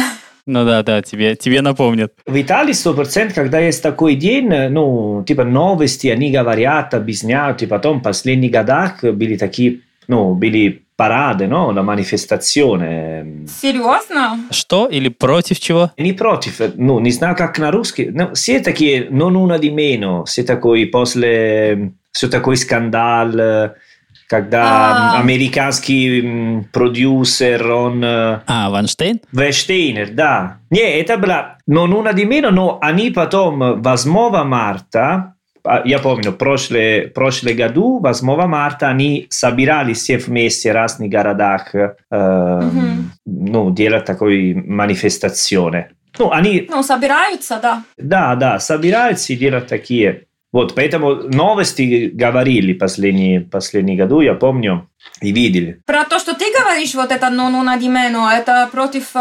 Ну 0.46 0.66
да, 0.66 0.82
да, 0.82 1.04
тебе, 1.04 1.36
тебе 1.36 1.62
напомнят. 1.62 2.12
В 2.26 2.42
Италии 2.42 2.74
100%, 2.74 3.34
когда 3.34 3.60
есть 3.60 3.84
такой 3.84 4.16
день, 4.16 4.48
ну, 4.48 5.24
типа 5.28 5.44
новости, 5.44 6.08
они 6.08 6.32
говорят, 6.32 6.94
объясняют, 6.96 7.62
и 7.62 7.68
потом 7.68 8.00
в 8.00 8.04
последних 8.04 8.50
годах 8.50 9.04
были 9.04 9.38
такие, 9.38 9.82
ну, 10.08 10.34
были 10.34 10.84
парады, 11.00 11.46
no? 11.48 11.72
на 11.72 11.82
манифестационе. 11.82 13.48
Серьезно? 13.48 14.38
Что? 14.52 14.88
Или 14.88 15.08
против 15.10 15.60
чего? 15.60 15.92
Не 15.98 16.12
против, 16.14 16.60
ну, 16.76 17.00
не 17.00 17.12
знаю, 17.12 17.36
как 17.38 17.58
на 17.60 17.72
русский. 17.72 18.10
Ну, 18.12 18.34
все 18.34 18.60
такие, 18.60 19.08
non 19.10 19.36
una 19.36 19.58
di 19.58 19.70
meno, 19.72 20.24
все 20.26 20.44
такой 20.44 20.86
после, 20.88 21.94
все 22.12 22.28
такой 22.28 22.58
скандал, 22.58 23.32
когда 24.28 24.64
А. 25.16 25.20
американский 25.22 26.22
м, 26.22 26.64
продюсер, 26.72 27.72
он... 27.72 28.04
э, 28.04 28.42
А, 28.46 28.70
Ванштейн? 28.70 29.22
Вейштейнер, 29.32 30.10
да. 30.12 30.58
Не, 30.70 31.00
это 31.02 31.18
была 31.18 31.58
non 31.68 31.92
una 31.94 32.14
di 32.14 32.26
meno, 32.26 32.52
но 32.52 32.78
они 32.82 33.10
потом 33.10 33.82
8 33.82 34.44
марта, 34.44 35.00
а, 35.02 35.34
я 35.86 36.00
помню, 36.00 36.34
прошлый, 36.34 37.08
прошлый 37.08 37.54
году, 37.54 38.00
8 38.00 38.48
марта, 38.48 38.88
они 38.90 39.28
собирались 39.30 40.00
все 40.00 40.18
вместе 40.18 40.72
в 40.72 40.76
разных 40.76 41.10
городах, 41.10 41.74
э, 41.76 41.94
Мгм. 42.12 43.12
ну, 43.26 43.72
делать 43.72 44.06
такой 44.06 44.54
манифестационе. 44.54 45.92
Ну, 46.18 46.32
они, 46.32 46.68
Ну, 46.70 46.84
собираются, 46.84 47.60
да. 47.62 47.84
да, 47.98 48.36
да, 48.36 48.60
собираются 48.60 49.34
и 49.34 49.36
делают 49.36 49.68
такие. 49.68 50.26
Вот, 50.52 50.74
поэтому 50.74 51.14
новости 51.14 52.10
говорили 52.12 52.74
последние, 52.74 53.42
последние 53.42 53.96
году, 53.96 54.22
я 54.22 54.34
помню, 54.34 54.90
и 55.22 55.32
видели. 55.32 55.80
Про 55.86 56.06
то, 56.06 56.18
что 56.18 56.34
ты 56.34 56.46
говоришь, 56.52 56.96
вот 56.96 57.12
это 57.12 57.28
di 57.30 57.88
meno, 57.88 58.28
это 58.28 58.68
против 58.72 59.12
э, 59.16 59.20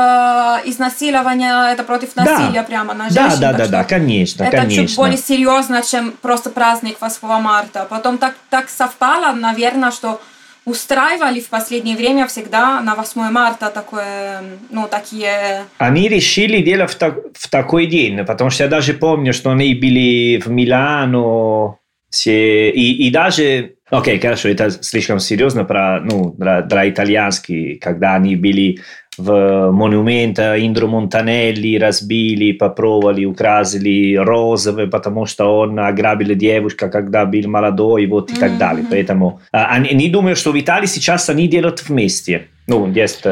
изнасилования, 0.65 1.71
это 1.73 1.85
против 1.85 2.15
Да. 2.15 2.25
насилия 2.25 2.63
прямо 2.63 2.95
на 2.95 3.11
Да, 3.11 3.29
женщин. 3.29 3.41
да, 3.41 3.53
да, 3.53 3.65
что 3.65 3.73
да, 3.73 3.85
конечно, 3.85 4.45
Это 4.45 4.57
конечно. 4.57 4.87
чуть 4.87 4.97
более 4.97 5.19
серьезно, 5.19 5.83
чем 5.83 6.13
просто 6.23 6.49
праздник 6.49 6.97
8 6.99 7.29
марта. 7.41 7.87
Потом 7.91 8.17
так, 8.17 8.35
так 8.49 8.71
совпало, 8.71 9.35
наверное, 9.35 9.91
что 9.91 10.21
устраивали 10.69 11.41
в 11.41 11.49
последнее 11.49 11.97
время 11.97 12.27
всегда 12.27 12.81
на 12.81 12.95
8 12.95 13.31
марта 13.31 13.71
такое, 13.71 14.43
ну, 14.71 14.87
такие... 14.89 15.65
Они 15.79 16.09
решили 16.09 16.61
делать 16.61 16.91
в, 16.91 16.95
так- 16.97 17.19
в 17.35 17.49
такой 17.49 17.87
день, 17.87 18.25
потому 18.25 18.51
что 18.51 18.65
я 18.65 18.69
даже 18.71 18.93
помню, 18.95 19.33
что 19.33 19.51
они 19.51 19.75
были 19.75 20.41
в 20.45 20.49
Милано, 20.49 21.77
все, 22.11 22.71
и, 22.71 23.07
и 23.07 23.11
даже, 23.11 23.75
окей, 23.91 24.19
хорошо, 24.19 24.49
это 24.49 24.71
слишком 24.71 25.19
серьезно 25.19 25.65
про, 25.65 26.01
ну, 26.01 26.35
для, 26.39 26.63
для 26.63 26.89
итальянских, 26.89 27.81
когда 27.81 28.15
они 28.15 28.37
были 28.37 28.81
в 29.19 29.71
монументе 29.73 30.55
Индро 30.59 30.87
Монтанелли, 30.87 31.79
разбили, 31.79 32.53
попробовали, 32.53 33.25
украсили 33.25 34.17
розовые, 34.17 34.87
потому 34.87 35.27
что 35.27 35.59
он 35.59 35.79
ограбил 35.79 36.35
девушку, 36.35 36.89
когда 36.91 37.27
был 37.27 37.49
молодой, 37.49 38.07
вот 38.07 38.31
и 38.31 38.35
так 38.35 38.59
далее. 38.59 38.87
Поэтому 38.89 39.41
они, 39.53 39.91
они 39.91 40.09
думают, 40.09 40.39
что 40.39 40.53
в 40.53 40.59
Италии 40.59 40.87
сейчас 40.87 41.29
они 41.29 41.49
делают 41.49 41.83
вместе. 41.89 42.47
Ну, 42.67 42.91
есть 42.93 43.25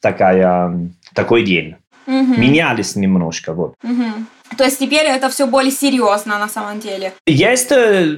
такая, 0.00 0.90
такой 1.14 1.44
день. 1.44 1.74
Мгм, 2.06 2.40
Менялись 2.40 2.96
немножко, 2.96 3.52
вот. 3.52 3.74
мгм. 3.82 4.26
То 4.58 4.64
есть 4.64 4.80
теперь 4.80 5.06
это 5.06 5.28
все 5.28 5.46
более 5.46 5.70
серьезно 5.70 6.38
на 6.38 6.48
самом 6.48 6.80
деле. 6.80 7.12
Есть, 7.24 7.70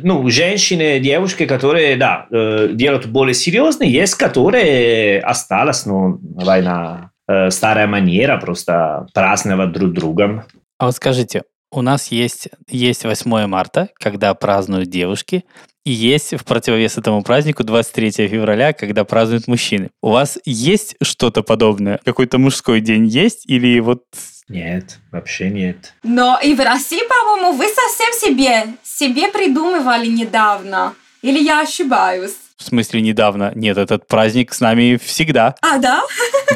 ну, 0.03 0.27
женщины, 0.31 0.99
девушки, 0.99 1.45
которые, 1.45 1.97
да, 1.97 2.27
делают 2.31 3.07
более 3.07 3.35
серьезно, 3.35 3.85
есть, 3.85 4.15
которые 4.15 5.21
осталось, 5.21 5.85
ну, 5.85 6.19
давай 6.23 6.63
на 6.63 7.12
э, 7.33 7.51
старая 7.51 7.87
манера, 7.87 8.38
просто 8.38 9.07
праздновать 9.14 9.73
друг 9.73 9.92
другом. 9.92 10.42
А 10.79 10.87
вот 10.87 10.95
скажите, 10.95 11.42
у 11.71 11.81
нас 11.81 12.09
есть, 12.09 12.49
есть 12.68 13.05
8 13.05 13.47
марта, 13.47 13.88
когда 13.99 14.35
празднуют 14.35 14.90
девушки, 14.90 15.45
и 15.85 15.90
есть 15.90 16.35
в 16.35 16.45
противовес 16.45 16.99
этому 16.99 17.23
празднику 17.23 17.64
23 17.64 18.29
февраля, 18.29 18.73
когда 18.73 19.05
празднуют 19.05 19.49
мужчины. 19.49 19.90
У 20.01 20.11
вас 20.11 20.38
есть 20.45 20.97
что-то 21.03 21.42
подобное? 21.42 21.99
Какой-то 22.05 22.38
мужской 22.38 22.81
день 22.81 23.07
есть? 23.07 23.45
Или 23.47 23.81
вот... 23.81 24.05
Нет, 24.49 24.99
вообще 25.11 25.51
нет. 25.51 25.95
Но 26.03 26.38
и 26.40 26.55
в 26.55 26.61
России, 26.61 27.01
по-моему, 27.09 27.53
вы 27.53 27.64
совсем 27.66 28.12
себе, 28.12 28.75
себе 28.83 29.29
придумывали 29.29 30.07
недавно. 30.07 30.95
Или 31.23 31.42
я 31.42 31.62
ошибаюсь? 31.62 32.35
В 32.57 32.64
смысле, 32.64 33.01
недавно. 33.01 33.53
Нет, 33.55 33.77
этот 33.77 34.07
праздник 34.07 34.53
с 34.53 34.61
нами 34.61 34.97
всегда. 35.03 35.57
А, 35.62 35.79
да? 35.79 36.03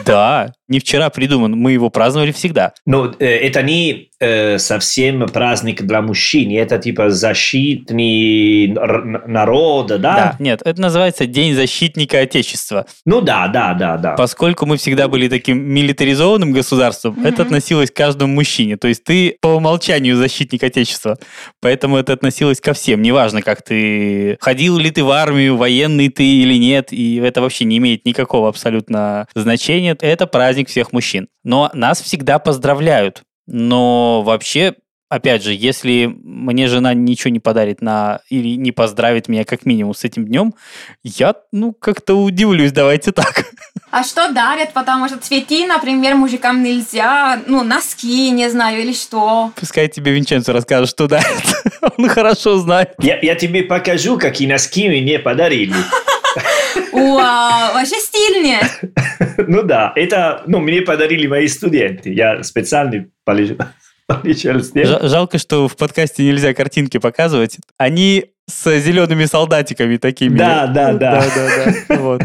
Да, 0.05 0.53
не 0.69 0.79
вчера 0.81 1.11
придуман, 1.11 1.53
мы 1.53 1.73
его 1.73 1.91
праздновали 1.91 2.33
всегда. 2.33 2.73
Но 2.85 3.15
э, 3.19 3.25
это 3.27 3.63
не 3.63 4.09
э, 4.21 4.59
совсем 4.59 5.27
праздник 5.29 5.83
для 5.83 6.03
мужчин, 6.03 6.51
это 6.57 6.79
типа 6.79 7.11
защитный 7.11 8.73
р- 8.75 9.29
народа, 9.29 9.99
да? 9.99 10.15
Да, 10.17 10.37
нет, 10.39 10.63
это 10.65 10.81
называется 10.81 11.27
День 11.27 11.55
защитника 11.55 12.21
Отечества. 12.21 12.87
Ну 13.05 13.21
да, 13.21 13.49
да, 13.49 13.75
да, 13.75 13.97
да. 13.97 14.13
Поскольку 14.13 14.67
мы 14.67 14.77
всегда 14.77 15.09
были 15.09 15.29
таким 15.29 15.59
милитаризованным 15.63 16.53
государством, 16.53 17.15
Мгм. 17.17 17.27
это 17.27 17.43
относилось 17.43 17.91
к 17.91 17.95
каждому 17.97 18.35
мужчине. 18.35 18.77
То 18.77 18.89
есть 18.89 19.05
ты 19.05 19.37
по 19.41 19.49
умолчанию 19.49 20.17
защитник 20.17 20.63
Отечества. 20.65 21.19
Поэтому 21.61 21.97
это 21.97 22.13
относилось 22.13 22.61
ко 22.61 22.73
всем. 22.73 23.03
Неважно, 23.03 23.43
как 23.43 23.63
ты 23.63 24.37
ходил 24.41 24.79
ли 24.79 24.91
ты 24.91 25.05
в 25.05 25.11
армию, 25.11 25.57
военный 25.57 26.09
ты 26.09 26.25
или 26.25 26.55
нет, 26.55 26.93
и 26.93 27.17
это 27.17 27.41
вообще 27.41 27.65
не 27.65 27.79
имеет 27.79 28.05
никакого 28.05 28.49
абсолютно 28.49 29.27
значения. 29.35 29.86
Это 29.92 30.27
праздник 30.27 30.68
всех 30.68 30.92
мужчин. 30.92 31.29
Но 31.44 31.70
нас 31.75 32.01
всегда 32.01 32.38
поздравляют. 32.38 33.22
Но 33.46 34.22
вообще 34.22 34.75
Опять 35.09 35.44
же, 35.44 35.55
если 35.55 36.12
мне 36.25 36.66
жена 36.66 36.92
ничего 36.92 37.31
не 37.31 37.38
подарит 37.38 37.81
на 37.81 38.18
или 38.29 38.57
не 38.57 38.72
поздравит 38.72 39.29
меня 39.29 39.44
как 39.44 39.64
минимум 39.64 39.94
с 39.94 40.03
этим 40.03 40.27
днем, 40.27 40.55
я, 41.05 41.37
ну, 41.53 41.72
как-то 41.72 42.14
удивлюсь, 42.14 42.72
давайте 42.72 43.12
так. 43.12 43.44
А 43.92 44.03
что 44.03 44.33
дарят? 44.33 44.72
Потому 44.72 45.07
что 45.07 45.18
цветы, 45.18 45.64
например, 45.64 46.16
мужикам 46.16 46.61
нельзя. 46.64 47.40
Ну, 47.46 47.62
носки, 47.62 48.31
не 48.33 48.51
знаю, 48.51 48.81
или 48.81 48.92
что. 48.92 49.53
Пускай 49.55 49.87
тебе 49.87 50.11
Винченцо 50.11 50.53
расскажет, 50.53 50.90
что 50.90 51.07
дарит. 51.07 51.44
Он 51.99 52.09
хорошо 52.09 52.59
знает. 52.59 52.94
Я, 52.99 53.16
я 53.20 53.37
тебе 53.37 53.62
покажу, 53.62 54.18
какие 54.18 54.49
носки 54.49 54.88
мне 54.88 55.20
подарили. 55.20 55.75
Вау, 56.92 57.75
вообще 57.75 57.96
стильнее. 57.96 58.61
Ну 59.49 59.62
да, 59.62 59.92
это, 59.96 60.42
ну, 60.46 60.61
мне 60.61 60.81
подарили 60.83 61.27
мои 61.27 61.46
студенты. 61.49 62.12
Я 62.12 62.42
специально 62.42 63.07
с 63.29 64.75
ним. 64.75 64.85
Жа- 64.85 65.09
Жалко, 65.09 65.38
что 65.38 65.68
в 65.68 65.77
подкасте 65.77 66.25
нельзя 66.25 66.55
картинки 66.55 66.99
показывать. 66.99 67.59
Они 67.77 68.27
с 68.49 68.79
зелеными 68.79 69.25
солдатиками 69.25 69.96
такими. 69.96 70.38
Да, 70.38 70.66
да, 70.68 70.92
да. 70.94 71.20
Да, 71.20 71.27
да, 71.35 71.75
да. 71.88 71.96
Вот. 71.96 72.22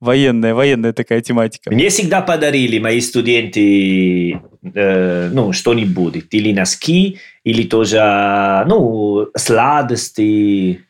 Военная, 0.00 0.54
военная 0.54 0.92
такая 0.92 1.20
тематика. 1.20 1.70
Мне 1.72 1.88
всегда 1.88 2.20
подарили 2.22 2.78
мои 2.78 3.00
студенты, 3.00 4.40
э, 4.74 5.28
ну, 5.32 5.52
что-нибудь. 5.52 6.24
Или 6.30 6.52
носки, 6.52 7.18
или 7.44 7.64
тоже, 7.64 8.64
ну, 8.68 9.28
сладости, 9.36 10.80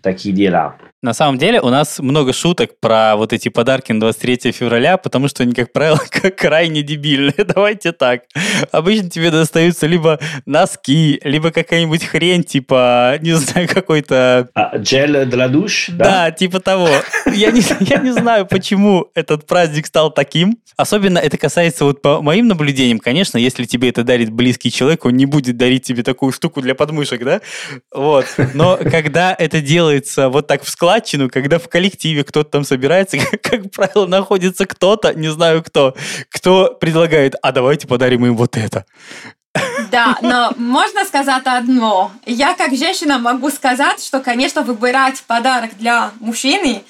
такие 0.00 0.34
дела. 0.34 0.76
На 1.02 1.14
самом 1.14 1.36
деле 1.36 1.60
у 1.60 1.68
нас 1.68 1.98
много 1.98 2.32
шуток 2.32 2.78
про 2.78 3.16
вот 3.16 3.32
эти 3.32 3.48
подарки 3.48 3.90
на 3.90 3.98
23 3.98 4.52
февраля, 4.52 4.96
потому 4.96 5.26
что 5.26 5.42
они, 5.42 5.52
как 5.52 5.72
правило, 5.72 5.98
как 6.10 6.36
крайне 6.36 6.82
дебильные. 6.82 7.34
Давайте 7.44 7.90
так. 7.90 8.22
Обычно 8.70 9.10
тебе 9.10 9.32
достаются 9.32 9.88
либо 9.88 10.20
носки, 10.46 11.20
либо 11.24 11.50
какая-нибудь 11.50 12.04
хрень, 12.04 12.44
типа, 12.44 13.18
не 13.20 13.32
знаю, 13.32 13.66
какой-то... 13.68 14.48
А, 14.54 14.76
джель 14.76 15.26
для 15.26 15.48
душ, 15.48 15.88
Да, 15.88 16.04
да? 16.04 16.30
типа 16.30 16.60
того. 16.60 16.88
Я 17.26 17.50
не, 17.50 17.62
я 17.80 17.96
не 17.96 18.12
знаю, 18.12 18.46
почему 18.46 19.10
этот 19.16 19.44
праздник 19.44 19.86
стал 19.86 20.12
таким. 20.12 20.56
Особенно 20.76 21.18
это 21.18 21.36
касается 21.36 21.84
вот 21.84 22.00
по 22.00 22.22
моим 22.22 22.46
наблюдениям. 22.46 23.00
Конечно, 23.00 23.38
если 23.38 23.64
тебе 23.64 23.88
это 23.88 24.04
дарит 24.04 24.30
близкий 24.30 24.70
человек, 24.70 25.04
он 25.04 25.16
не 25.16 25.26
будет 25.26 25.56
дарить 25.56 25.82
тебе 25.82 26.04
такую 26.04 26.30
штуку 26.30 26.60
для 26.60 26.76
подмышек, 26.76 27.24
да? 27.24 27.40
Вот. 27.92 28.26
Но 28.54 28.76
когда 28.76 29.34
это 29.36 29.60
делается 29.60 30.28
вот 30.28 30.46
так 30.46 30.62
в 30.62 30.70
складчину, 30.92 31.30
когда 31.30 31.58
в 31.58 31.68
коллективе 31.68 32.24
кто-то 32.24 32.50
там 32.50 32.64
собирается, 32.64 33.16
как 33.42 33.70
правило, 33.70 34.06
находится 34.06 34.66
кто-то, 34.66 35.14
не 35.14 35.28
знаю 35.28 35.62
кто, 35.62 35.94
кто 36.28 36.74
предлагает, 36.74 37.34
а 37.42 37.52
давайте 37.52 37.86
подарим 37.86 38.26
им 38.26 38.36
вот 38.36 38.56
это. 38.56 38.84
Да, 39.90 40.18
но 40.22 40.52
можно 40.56 41.04
сказать 41.04 41.42
одно. 41.44 42.12
Я 42.26 42.54
как 42.54 42.74
женщина 42.74 43.18
могу 43.18 43.50
сказать, 43.50 44.02
что, 44.02 44.20
конечно, 44.20 44.62
выбирать 44.62 45.22
подарок 45.26 45.70
для 45.78 46.10
мужчины 46.20 46.82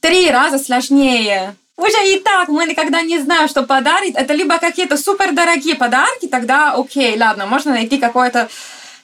три 0.00 0.30
раза 0.30 0.58
сложнее. 0.58 1.54
Уже 1.76 2.14
и 2.14 2.18
так 2.20 2.48
мы 2.48 2.64
никогда 2.64 3.02
не 3.02 3.18
знаем, 3.18 3.48
что 3.48 3.62
подарить. 3.62 4.14
Это 4.14 4.32
либо 4.32 4.58
какие-то 4.58 4.96
супердорогие 4.96 5.74
подарки, 5.74 6.26
тогда 6.26 6.72
окей, 6.72 7.18
ладно, 7.18 7.46
можно 7.46 7.72
найти 7.72 7.98
какой-то 7.98 8.48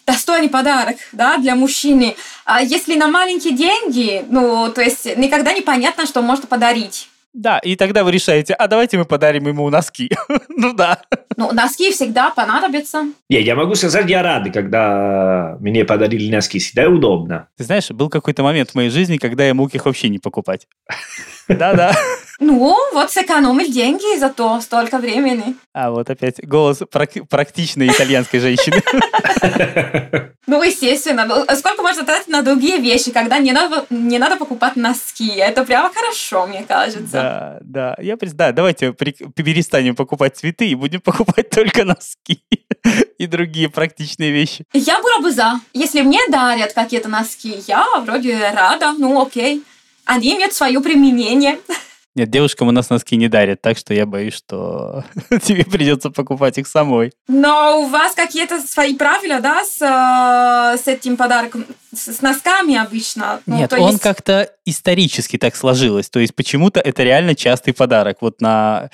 достойный 0.07 0.49
подарок, 0.49 0.97
да, 1.13 1.39
для 1.39 1.55
мужчины. 1.55 2.17
А 2.45 2.63
если 2.63 2.97
на 2.97 3.09
маленькие 3.09 3.55
деньги, 3.55 4.25
ну, 4.29 4.71
то 4.73 4.83
есть 4.83 5.17
никогда 5.17 5.53
не 5.53 5.63
понятно, 5.63 6.07
что 6.07 6.23
можно 6.23 6.47
подарить. 6.47 7.09
Да, 7.35 7.59
и 7.61 7.77
тогда 7.77 8.05
вы 8.05 8.13
решаете, 8.13 8.53
а 8.53 8.69
давайте 8.69 8.99
мы 8.99 9.07
подарим 9.07 9.49
ему 9.49 9.69
носки. 9.71 10.11
ну 10.49 10.75
да. 10.75 11.01
Ну, 11.37 11.51
носки 11.53 11.91
всегда 11.91 12.31
понадобятся. 12.31 13.07
Не, 13.31 13.41
я 13.41 13.55
могу 13.57 13.75
сказать, 13.75 14.09
я 14.09 14.23
рад, 14.23 14.53
когда 14.53 15.57
мне 15.61 15.87
подарили 15.87 16.31
носки. 16.31 16.59
Всегда 16.59 16.91
удобно. 16.91 17.49
Ты 17.57 17.65
знаешь, 17.65 17.91
был 17.91 18.11
какой-то 18.11 18.43
момент 18.43 18.71
в 18.71 18.75
моей 18.75 18.91
жизни, 18.91 19.17
когда 19.17 19.47
я 19.47 19.55
мог 19.55 19.75
их 19.75 19.87
вообще 19.87 20.11
не 20.11 20.19
покупать. 20.19 20.69
Да-да. 21.49 21.95
Ну, 22.43 22.77
вот 22.93 23.13
сэкономил 23.13 23.71
деньги 23.71 24.19
за 24.19 24.29
то 24.29 24.61
столько 24.61 24.99
времени. 24.99 25.55
А 25.73 25.93
вот 25.93 26.11
опять 26.11 26.45
голос 26.45 26.83
прак- 26.83 27.25
практичной 27.27 27.89
итальянской 27.89 28.41
женщины. 28.41 28.83
Ну, 30.45 30.61
естественно. 30.61 31.25
Ну, 31.25 31.47
сколько 31.57 31.83
можно 31.83 32.05
тратить 32.05 32.27
на 32.27 32.43
другие 32.43 32.79
вещи, 32.79 33.13
когда 33.13 33.39
не 33.39 33.53
надо, 33.53 33.87
не 33.91 34.19
надо 34.19 34.37
покупать 34.37 34.75
носки? 34.75 35.29
Это 35.37 35.65
прямо 35.65 35.91
хорошо, 35.95 36.47
мне 36.49 36.65
кажется. 36.65 37.13
Да, 37.13 37.59
да. 37.63 37.97
Я 38.03 38.17
да, 38.21 38.51
давайте 38.51 38.93
перестанем 38.93 39.95
покупать 39.95 40.37
цветы 40.37 40.67
и 40.67 40.75
будем 40.75 41.01
покупать 41.05 41.49
только 41.49 41.85
носки 41.85 42.43
и 43.19 43.27
другие 43.27 43.69
практичные 43.71 44.33
вещи. 44.33 44.65
Я 44.73 45.01
была 45.01 45.21
бы 45.21 45.31
за. 45.31 45.61
Если 45.73 46.03
мне 46.03 46.19
дарят 46.29 46.73
какие-то 46.73 47.09
носки, 47.09 47.63
я 47.69 47.87
вроде 48.05 48.51
рада, 48.53 48.93
ну 48.99 49.23
окей. 49.23 49.63
Они 50.05 50.35
имеют 50.35 50.53
свое 50.55 50.81
применение. 50.81 51.61
Нет, 52.15 52.29
девушкам 52.29 52.69
у 52.69 52.73
нас 52.73 52.91
носки 52.91 53.17
не 53.17 53.29
дарят, 53.29 53.63
так 53.63 53.79
что 53.79 53.95
я 53.95 54.05
боюсь, 54.05 54.35
что 54.35 55.05
тебе 55.43 55.65
придется 55.65 56.11
покупать 56.11 56.59
их 56.59 56.67
самой. 56.67 57.13
Но 57.27 57.83
у 57.83 57.87
вас 57.87 58.15
какие-то 58.15 58.61
свои 58.61 58.95
правила, 58.95 59.41
да, 59.41 59.65
с, 59.65 59.81
э, 59.81 60.79
с 60.79 60.87
этим 60.89 61.17
подарком, 61.17 61.65
с, 61.95 62.21
носками 62.21 62.77
обычно? 62.77 63.41
Ну, 63.47 63.57
Нет, 63.57 63.73
он 63.73 63.93
есть... 63.93 64.03
как-то 64.03 64.51
исторически 64.67 65.39
так 65.39 65.57
сложилось. 65.57 66.11
То 66.11 66.21
есть 66.21 66.35
почему-то 66.35 66.81
это 66.81 67.03
реально 67.03 67.35
частый 67.35 67.73
подарок 67.73 68.19
вот 68.21 68.43
на, 68.43 68.91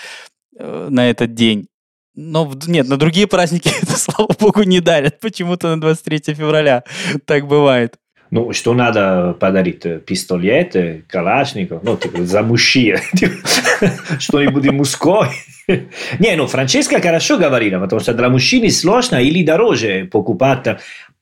э, 0.57 0.87
на 0.89 1.11
этот 1.11 1.35
день. 1.35 1.67
Но 2.15 2.53
нет, 2.67 2.89
на 2.89 2.97
другие 2.97 3.27
праздники 3.27 3.69
это, 3.83 3.97
слава 3.99 4.33
богу, 4.39 4.63
не 4.63 4.81
дарят. 4.81 5.19
Почему-то 5.19 5.75
на 5.75 5.81
23 5.81 6.35
февраля 6.35 6.85
так 7.25 7.49
бывает. 7.49 7.97
Ну, 8.31 8.53
что 8.53 8.75
надо 8.75 9.35
подарить? 9.39 10.05
Пистолеты, 10.05 11.05
калашников, 11.09 11.83
ну, 11.83 11.97
типа, 11.97 12.25
за 12.25 12.43
мужчин. 12.43 12.99
Что-нибудь 14.19 14.71
мужское. 14.71 15.31
Не, 16.19 16.37
ну, 16.37 16.47
Франческа 16.47 17.01
хорошо 17.01 17.39
говорила, 17.39 17.81
потому 17.81 18.01
что 18.01 18.15
для 18.15 18.29
мужчины 18.29 18.71
сложно 18.71 19.17
или 19.17 19.45
дороже 19.45 20.09
покупать. 20.11 20.67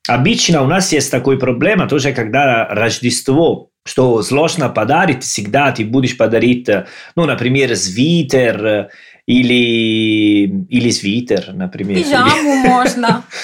Обычно 0.09 0.63
у 0.63 0.67
нас 0.67 0.93
есть 0.93 1.11
такой 1.11 1.39
проблема, 1.39 1.89
тоже 1.89 2.13
когда 2.13 2.67
Рождество, 2.69 3.71
что 3.85 4.23
сложно 4.23 4.69
подарить, 4.69 5.23
всегда 5.25 5.73
ты 5.73 5.85
будешь 5.85 6.17
подарить, 6.17 6.69
ну, 7.17 7.25
например, 7.25 7.77
свитер 7.77 8.91
или, 9.27 10.47
или 10.69 10.91
свитер, 10.91 11.53
например. 11.53 12.03
Пижаму 12.03 12.55
можно. 12.55 13.25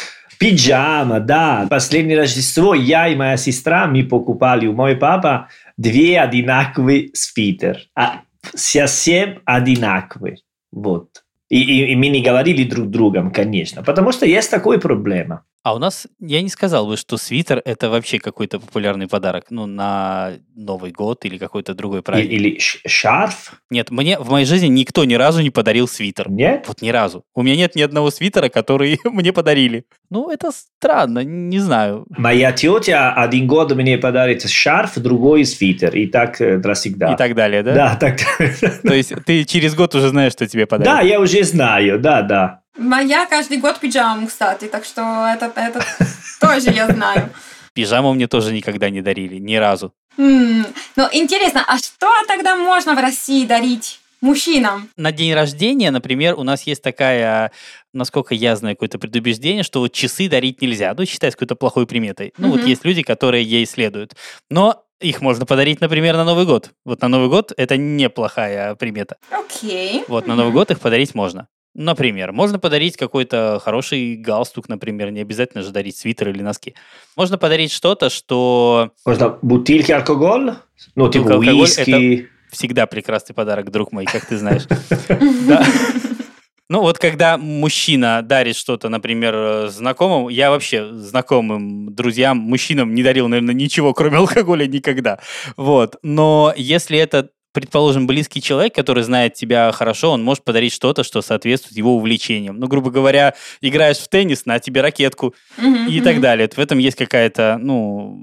Пиджама, 0.42 1.20
да. 1.20 1.66
Последнее 1.70 2.18
Рождество 2.18 2.74
я 2.74 3.08
и 3.08 3.14
моя 3.14 3.36
сестра, 3.36 3.86
мы 3.86 4.04
покупали 4.04 4.66
у 4.66 4.72
моего 4.72 4.98
папа 4.98 5.48
две 5.76 6.20
одинаковые 6.20 7.10
свитер. 7.14 7.78
А 7.94 8.22
совсем 8.54 9.40
одинаковые. 9.44 10.38
Вот. 10.72 11.22
И, 11.48 11.60
и, 11.60 11.92
и 11.92 11.96
мы 11.96 12.08
не 12.08 12.22
говорили 12.22 12.64
друг 12.64 12.88
другом, 12.88 13.30
конечно, 13.30 13.82
потому 13.82 14.10
что 14.10 14.26
есть 14.26 14.50
такая 14.50 14.78
проблема. 14.78 15.44
А 15.64 15.74
у 15.74 15.78
нас, 15.78 16.08
я 16.18 16.42
не 16.42 16.48
сказал 16.48 16.88
бы, 16.88 16.96
что 16.96 17.16
свитер 17.16 17.62
это 17.64 17.88
вообще 17.88 18.18
какой-то 18.18 18.58
популярный 18.58 19.06
подарок, 19.06 19.46
ну, 19.50 19.66
на 19.66 20.32
Новый 20.56 20.90
год 20.90 21.24
или 21.24 21.38
какой-то 21.38 21.74
другой 21.74 22.02
праздник. 22.02 22.32
Или, 22.32 22.48
или 22.48 22.58
шарф? 22.58 23.60
Нет, 23.70 23.90
мне 23.92 24.18
в 24.18 24.28
моей 24.28 24.44
жизни 24.44 24.66
никто 24.66 25.04
ни 25.04 25.14
разу 25.14 25.40
не 25.40 25.50
подарил 25.50 25.86
свитер. 25.86 26.28
Нет? 26.28 26.64
Вот 26.66 26.82
ни 26.82 26.88
разу. 26.88 27.24
У 27.34 27.42
меня 27.42 27.56
нет 27.56 27.76
ни 27.76 27.82
одного 27.82 28.10
свитера, 28.10 28.48
который 28.48 28.98
мне 29.04 29.32
подарили. 29.32 29.84
Ну, 30.10 30.30
это 30.30 30.50
странно, 30.50 31.22
не 31.22 31.60
знаю. 31.60 32.06
Моя 32.10 32.50
тетя 32.50 33.12
один 33.14 33.46
год 33.46 33.72
мне 33.72 33.98
подарит 33.98 34.48
шарф, 34.48 34.98
другой 34.98 35.44
свитер, 35.44 35.94
и 35.94 36.06
так 36.06 36.40
э, 36.40 36.60
всегда. 36.74 37.12
И 37.12 37.16
так 37.16 37.36
далее, 37.36 37.62
да? 37.62 37.74
Да, 37.74 37.96
так. 37.96 38.18
То 38.82 38.94
есть 38.94 39.12
ты 39.24 39.44
через 39.44 39.76
год 39.76 39.94
уже 39.94 40.08
знаешь, 40.08 40.32
что 40.32 40.48
тебе 40.48 40.66
подарят? 40.66 40.92
Да, 40.92 41.00
я 41.02 41.20
уже 41.20 41.44
знаю, 41.44 42.00
да, 42.00 42.22
да. 42.22 42.61
Моя 42.76 43.26
каждый 43.26 43.58
год 43.58 43.78
пиджаму, 43.80 44.26
кстати, 44.26 44.66
так 44.66 44.84
что 44.84 45.26
это, 45.26 45.52
это 45.54 45.84
тоже 46.40 46.70
я 46.70 46.88
знаю. 46.88 47.30
Пижаму 47.74 48.12
мне 48.14 48.26
тоже 48.28 48.52
никогда 48.52 48.90
не 48.90 49.02
дарили, 49.02 49.36
ни 49.36 49.56
разу. 49.56 49.92
Ну, 50.16 51.08
интересно, 51.12 51.64
а 51.66 51.78
что 51.78 52.10
тогда 52.26 52.56
можно 52.56 52.94
в 52.94 52.98
России 52.98 53.46
дарить 53.46 54.00
мужчинам? 54.20 54.88
На 54.96 55.12
день 55.12 55.32
рождения, 55.34 55.90
например, 55.90 56.34
у 56.38 56.42
нас 56.42 56.62
есть 56.64 56.82
такая, 56.82 57.50
насколько 57.92 58.34
я 58.34 58.56
знаю, 58.56 58.76
какое-то 58.76 58.98
предубеждение, 58.98 59.62
что 59.62 59.80
вот 59.80 59.92
часы 59.92 60.28
дарить 60.28 60.60
нельзя. 60.60 60.94
Ну, 60.96 61.06
считается 61.06 61.36
какой-то 61.36 61.56
плохой 61.56 61.86
приметой. 61.86 62.34
Ну, 62.36 62.48
mm-hmm. 62.48 62.50
вот 62.50 62.66
есть 62.66 62.84
люди, 62.84 63.02
которые 63.02 63.44
ей 63.44 63.64
следуют. 63.66 64.16
Но 64.50 64.84
их 65.00 65.20
можно 65.20 65.46
подарить, 65.46 65.80
например, 65.80 66.16
на 66.16 66.24
Новый 66.24 66.44
год. 66.44 66.70
Вот 66.84 67.00
на 67.02 67.08
Новый 67.08 67.28
год 67.28 67.52
это 67.56 67.76
неплохая 67.76 68.74
примета. 68.74 69.16
Окей. 69.30 70.00
Okay. 70.00 70.04
Вот 70.08 70.26
на 70.26 70.36
Новый 70.36 70.52
год 70.52 70.70
их 70.70 70.80
подарить 70.80 71.14
можно. 71.14 71.48
Например, 71.74 72.32
можно 72.32 72.58
подарить 72.58 72.96
какой-то 72.96 73.60
хороший 73.62 74.16
галстук, 74.16 74.68
например, 74.68 75.10
не 75.10 75.20
обязательно 75.20 75.62
же 75.62 75.70
дарить 75.70 75.96
свитер 75.96 76.28
или 76.28 76.42
носки. 76.42 76.74
Можно 77.16 77.38
подарить 77.38 77.72
что-то, 77.72 78.10
что... 78.10 78.90
Можно 79.06 79.38
бутылки 79.40 79.90
алкоголь? 79.90 80.56
Ну, 80.94 81.08
типа 81.08 81.38
виски. 81.38 82.28
всегда 82.50 82.86
прекрасный 82.86 83.34
подарок, 83.34 83.70
друг 83.70 83.90
мой, 83.92 84.04
как 84.04 84.26
ты 84.26 84.36
знаешь. 84.36 84.66
Ну 86.68 86.80
вот 86.80 86.98
когда 86.98 87.36
мужчина 87.36 88.22
дарит 88.22 88.56
что-то, 88.56 88.88
например, 88.88 89.68
знакомым, 89.68 90.28
я 90.28 90.48
вообще 90.48 90.90
знакомым, 90.94 91.94
друзьям, 91.94 92.38
мужчинам 92.38 92.94
не 92.94 93.02
дарил, 93.02 93.28
наверное, 93.28 93.54
ничего, 93.54 93.92
кроме 93.92 94.16
алкоголя 94.16 94.66
никогда. 94.66 95.18
Вот. 95.58 95.96
Но 96.02 96.54
если 96.56 96.96
это 96.96 97.28
предположим, 97.52 98.06
близкий 98.06 98.42
человек, 98.42 98.74
который 98.74 99.02
знает 99.02 99.34
тебя 99.34 99.70
хорошо, 99.72 100.12
он 100.12 100.22
может 100.22 100.44
подарить 100.44 100.72
что-то, 100.72 101.04
что 101.04 101.22
соответствует 101.22 101.76
его 101.76 101.96
увлечениям. 101.96 102.58
Ну, 102.58 102.66
грубо 102.66 102.90
говоря, 102.90 103.34
играешь 103.60 103.98
в 103.98 104.08
теннис, 104.08 104.46
на 104.46 104.58
тебе 104.58 104.80
ракетку 104.80 105.34
mm-hmm. 105.58 105.88
и 105.88 106.00
так 106.00 106.20
далее. 106.20 106.48
В 106.48 106.58
этом 106.58 106.78
есть 106.78 106.96
какая-то, 106.96 107.58
ну, 107.60 108.18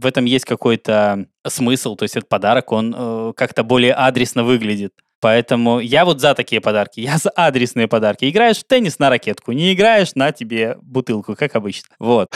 в 0.00 0.06
этом 0.06 0.24
есть 0.24 0.44
какой-то 0.44 1.26
смысл, 1.46 1.96
то 1.96 2.02
есть 2.02 2.16
этот 2.16 2.28
подарок, 2.28 2.72
он 2.72 2.94
э, 2.96 3.32
как-то 3.36 3.62
более 3.62 3.94
адресно 3.94 4.44
выглядит. 4.44 4.92
Поэтому 5.20 5.80
я 5.80 6.04
вот 6.04 6.20
за 6.20 6.34
такие 6.34 6.60
подарки. 6.60 7.00
Я 7.00 7.16
за 7.16 7.30
адресные 7.30 7.88
подарки. 7.88 8.28
Играешь 8.28 8.58
в 8.58 8.64
теннис 8.64 8.98
на 8.98 9.08
ракетку, 9.08 9.52
не 9.52 9.72
играешь 9.72 10.14
на 10.14 10.32
тебе 10.32 10.76
бутылку, 10.82 11.34
как 11.34 11.56
обычно. 11.56 11.88
Вот. 11.98 12.28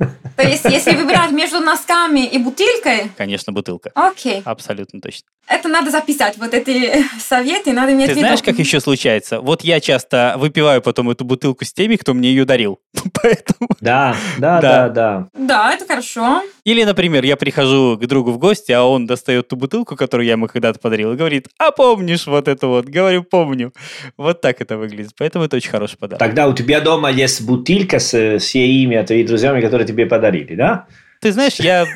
То 0.36 0.42
есть, 0.46 0.64
если 0.64 0.94
выбирать 0.94 1.30
между 1.30 1.60
носками 1.60 2.26
и 2.26 2.38
бутылкой? 2.38 3.10
Конечно, 3.16 3.52
бутылка. 3.52 3.90
Окей. 3.94 4.42
Абсолютно 4.44 5.00
точно. 5.00 5.28
Это 5.48 5.68
надо 5.68 5.90
записать, 5.90 6.36
вот 6.38 6.52
эти 6.54 7.04
советы 7.20 7.72
надо 7.72 7.92
иметь 7.92 8.06
Ты 8.06 8.14
в 8.14 8.16
виду. 8.16 8.26
знаешь, 8.26 8.42
как 8.42 8.58
еще 8.58 8.80
случается? 8.80 9.40
Вот 9.40 9.62
я 9.62 9.80
часто 9.80 10.34
выпиваю 10.38 10.82
потом 10.82 11.08
эту 11.10 11.24
бутылку 11.24 11.64
с 11.64 11.72
теми, 11.72 11.96
кто 11.96 12.14
мне 12.14 12.30
ее 12.30 12.44
дарил. 12.44 12.80
Поэтому... 13.22 13.68
Да, 13.80 14.16
да, 14.38 14.60
да, 14.60 14.88
да. 14.88 15.28
Да, 15.34 15.72
это 15.72 15.86
хорошо. 15.86 16.42
Или, 16.66 16.82
например, 16.82 17.24
я 17.24 17.36
прихожу 17.36 17.96
к 17.96 18.04
другу 18.08 18.32
в 18.32 18.38
гости, 18.38 18.72
а 18.72 18.82
он 18.82 19.06
достает 19.06 19.46
ту 19.46 19.54
бутылку, 19.54 19.94
которую 19.94 20.26
я 20.26 20.32
ему 20.32 20.48
когда-то 20.48 20.80
подарил, 20.80 21.12
и 21.12 21.16
говорит, 21.16 21.46
а 21.58 21.70
помнишь 21.70 22.26
вот 22.26 22.48
это 22.48 22.66
вот? 22.66 22.86
Говорю, 22.86 23.22
помню. 23.22 23.72
Вот 24.16 24.40
так 24.40 24.60
это 24.60 24.76
выглядит. 24.76 25.12
Поэтому 25.16 25.44
это 25.44 25.54
очень 25.58 25.70
хороший 25.70 25.96
подарок. 25.96 26.18
Тогда 26.18 26.48
у 26.48 26.54
тебя 26.54 26.80
дома 26.80 27.12
есть 27.12 27.42
бутылка 27.46 28.00
с, 28.00 28.12
с 28.14 28.54
имя 28.56 29.06
твоими 29.06 29.24
друзьями, 29.24 29.60
которые 29.60 29.86
тебе 29.86 30.06
подарили, 30.06 30.56
да? 30.56 30.86
Ты 31.20 31.30
знаешь, 31.30 31.54
я 31.60 31.86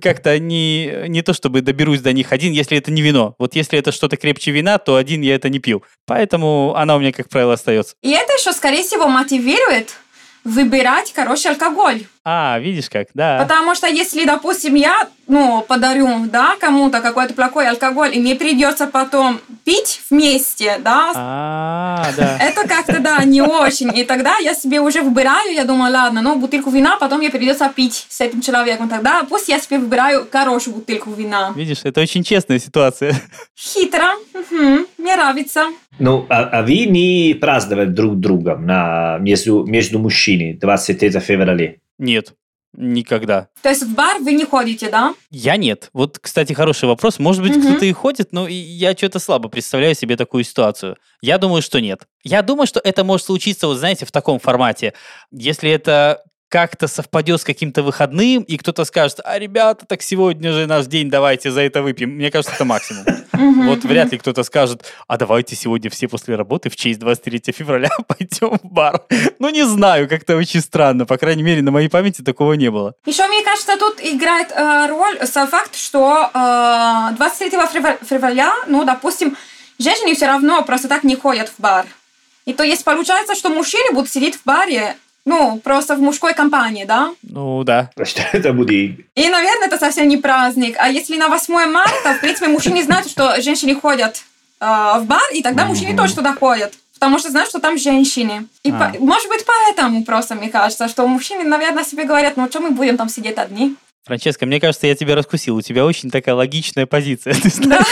как-то 0.00 0.38
не, 0.38 1.06
не 1.08 1.20
то 1.20 1.34
чтобы 1.34 1.60
доберусь 1.60 2.00
до 2.00 2.14
них 2.14 2.32
один, 2.32 2.54
если 2.54 2.78
это 2.78 2.90
не 2.90 3.02
вино. 3.02 3.34
Вот 3.38 3.54
если 3.54 3.78
это 3.78 3.92
что-то 3.92 4.16
крепче 4.16 4.52
вина, 4.52 4.78
то 4.78 4.96
один 4.96 5.20
я 5.20 5.34
это 5.34 5.50
не 5.50 5.58
пил. 5.58 5.84
Поэтому 6.06 6.74
она 6.76 6.96
у 6.96 6.98
меня, 6.98 7.12
как 7.12 7.28
правило, 7.28 7.52
остается. 7.52 7.94
И 8.00 8.10
это 8.10 8.32
еще, 8.32 8.54
скорее 8.54 8.84
всего, 8.84 9.06
мотивирует 9.06 9.98
выбирать 10.44 11.12
хороший 11.14 11.52
алкоголь. 11.52 12.04
А, 12.26 12.58
видишь 12.58 12.88
как, 12.88 13.08
да. 13.12 13.38
Потому 13.42 13.74
что 13.74 13.86
если, 13.86 14.24
допустим, 14.24 14.74
я, 14.76 15.08
ну, 15.26 15.62
подарю, 15.66 16.24
да, 16.26 16.56
кому-то 16.58 17.00
какой-то 17.00 17.34
плохой 17.34 17.68
алкоголь, 17.68 18.16
и 18.16 18.20
мне 18.20 18.34
придется 18.34 18.86
потом 18.86 19.40
пить 19.64 20.00
вместе, 20.08 20.78
да, 20.78 21.12
А, 21.14 22.06
да. 22.16 22.38
это 22.38 22.66
как-то, 22.66 22.98
да, 23.00 23.22
не 23.24 23.42
очень. 23.42 23.94
И 23.96 24.04
тогда 24.04 24.38
я 24.38 24.54
себе 24.54 24.80
уже 24.80 25.02
выбираю, 25.02 25.52
я 25.52 25.64
думаю, 25.64 25.92
ладно, 25.92 26.22
ну, 26.22 26.36
бутылку 26.36 26.70
вина, 26.70 26.96
потом 26.96 27.18
мне 27.18 27.28
придется 27.30 27.68
пить 27.68 28.06
с 28.08 28.20
этим 28.22 28.40
человеком. 28.40 28.88
Тогда 28.88 29.24
пусть 29.28 29.48
я 29.48 29.58
себе 29.58 29.78
выбираю 29.78 30.26
хорошую 30.30 30.76
бутылку 30.76 31.10
вина. 31.10 31.52
Видишь, 31.54 31.80
это 31.84 32.00
очень 32.00 32.22
честная 32.24 32.58
ситуация. 32.58 33.14
Хитро. 33.54 34.14
Мгм. 34.32 34.86
Мне 34.96 35.16
нравится. 35.16 35.66
Ну, 35.98 36.26
а, 36.28 36.44
а 36.44 36.62
вы 36.62 36.86
не 36.86 37.34
праздновали 37.40 37.86
друг 37.86 38.18
другом 38.18 38.66
на, 38.66 39.18
между, 39.20 39.64
между 39.64 39.98
мужчинами 39.98 40.52
23 40.54 41.20
февраля? 41.20 41.74
Нет, 41.98 42.32
никогда. 42.76 43.48
То 43.62 43.68
есть 43.68 43.84
в 43.84 43.94
бар 43.94 44.18
вы 44.20 44.32
не 44.32 44.44
ходите, 44.44 44.90
да? 44.90 45.14
Я 45.30 45.56
нет. 45.56 45.90
Вот, 45.92 46.18
кстати, 46.18 46.52
хороший 46.52 46.86
вопрос. 46.88 47.18
Может 47.20 47.42
быть, 47.42 47.56
Мгм. 47.56 47.66
кто-то 47.66 47.84
и 47.86 47.92
ходит, 47.92 48.32
но 48.32 48.48
я 48.48 48.92
что-то 48.94 49.20
слабо 49.20 49.48
представляю 49.48 49.94
себе 49.94 50.16
такую 50.16 50.42
ситуацию. 50.44 50.96
Я 51.20 51.38
думаю, 51.38 51.62
что 51.62 51.80
нет. 51.80 52.02
Я 52.24 52.42
думаю, 52.42 52.66
что 52.66 52.80
это 52.82 53.04
может 53.04 53.26
случиться, 53.26 53.68
вот 53.68 53.76
знаете, 53.76 54.04
в 54.04 54.10
таком 54.12 54.40
формате. 54.40 54.94
Если 55.30 55.70
это 55.70 56.22
как-то 56.54 56.86
совпадет 56.86 57.40
с 57.40 57.44
каким-то 57.44 57.82
выходным, 57.82 58.44
и 58.44 58.56
кто-то 58.56 58.84
скажет, 58.84 59.18
а, 59.24 59.40
ребята, 59.40 59.86
так 59.86 60.02
сегодня 60.02 60.52
же 60.52 60.68
наш 60.68 60.86
день, 60.86 61.10
давайте 61.10 61.50
за 61.50 61.62
это 61.62 61.82
выпьем. 61.82 62.10
Мне 62.10 62.30
кажется, 62.30 62.54
это 62.54 62.64
максимум. 62.64 63.04
Вот 63.66 63.82
вряд 63.82 64.12
ли 64.12 64.18
кто-то 64.18 64.44
скажет, 64.44 64.84
а 65.08 65.16
давайте 65.16 65.56
сегодня 65.56 65.90
все 65.90 66.06
после 66.06 66.36
работы 66.36 66.70
в 66.70 66.76
честь 66.76 67.00
23 67.00 67.52
февраля 67.52 67.90
пойдем 68.06 68.56
в 68.62 68.72
бар. 68.72 69.02
Ну, 69.40 69.48
не 69.48 69.64
знаю, 69.66 70.08
как-то 70.08 70.36
очень 70.36 70.60
странно. 70.60 71.06
По 71.06 71.16
крайней 71.16 71.42
мере, 71.42 71.60
на 71.60 71.72
моей 71.72 71.88
памяти 71.88 72.22
такого 72.22 72.52
не 72.52 72.70
было. 72.70 72.94
Еще, 73.04 73.26
мне 73.26 73.42
кажется, 73.42 73.76
тут 73.76 73.98
играет 74.00 74.52
э, 74.52 74.86
роль 74.90 75.26
сам 75.26 75.48
факт, 75.48 75.74
что 75.74 76.30
э, 76.32 77.16
23 77.16 77.50
февра- 77.50 77.98
февраля, 78.08 78.52
ну, 78.68 78.84
допустим, 78.84 79.36
женщины 79.80 80.14
все 80.14 80.26
равно 80.26 80.62
просто 80.62 80.86
так 80.86 81.02
не 81.02 81.16
ходят 81.16 81.48
в 81.48 81.60
бар. 81.60 81.84
И 82.44 82.52
то 82.52 82.62
есть 82.62 82.84
получается, 82.84 83.34
что 83.34 83.48
мужчины 83.48 83.92
будут 83.92 84.08
сидеть 84.08 84.36
в 84.36 84.44
баре, 84.44 84.94
ну, 85.26 85.58
просто 85.62 85.96
в 85.96 86.00
мужской 86.00 86.34
компании, 86.34 86.84
да? 86.84 87.12
Ну, 87.22 87.64
да. 87.64 87.90
Что 88.02 88.22
это 88.32 88.52
будет? 88.52 89.00
И, 89.14 89.28
наверное, 89.28 89.66
это 89.68 89.78
совсем 89.78 90.08
не 90.08 90.16
праздник. 90.18 90.76
А 90.78 90.88
если 90.88 91.16
на 91.16 91.28
8 91.28 91.66
марта, 91.70 92.14
в 92.14 92.20
принципе, 92.20 92.48
мужчины 92.48 92.82
знают, 92.82 93.08
что 93.08 93.40
женщины 93.40 93.74
ходят 93.74 94.22
э, 94.60 94.64
в 94.66 95.04
бар, 95.06 95.22
и 95.32 95.42
тогда 95.42 95.64
мужчины 95.64 95.96
тоже 95.96 96.14
туда 96.14 96.34
ходят. 96.34 96.74
Потому 96.94 97.18
что 97.18 97.30
знают, 97.30 97.48
что 97.50 97.58
там 97.58 97.76
женщины. 97.76 98.46
И 98.62 98.70
А. 98.70 98.92
по- 98.92 98.98
может 99.04 99.28
быть, 99.28 99.44
поэтому 99.44 100.04
просто, 100.04 100.34
мне 100.36 100.48
кажется, 100.48 100.88
что 100.88 101.06
мужчины, 101.06 101.44
наверное, 101.44 101.84
себе 101.84 102.04
говорят, 102.04 102.36
ну, 102.36 102.48
что 102.48 102.60
мы 102.60 102.70
будем 102.70 102.96
там 102.96 103.08
сидеть 103.08 103.36
одни? 103.36 103.74
Франческа, 104.04 104.46
мне 104.46 104.60
кажется, 104.60 104.86
я 104.86 104.94
тебя 104.94 105.14
раскусил. 105.14 105.56
У 105.56 105.62
тебя 105.62 105.84
очень 105.86 106.10
такая 106.10 106.34
логичная 106.34 106.86
позиция. 106.86 107.34
Ты 107.34 107.48
знаешь? 107.48 107.84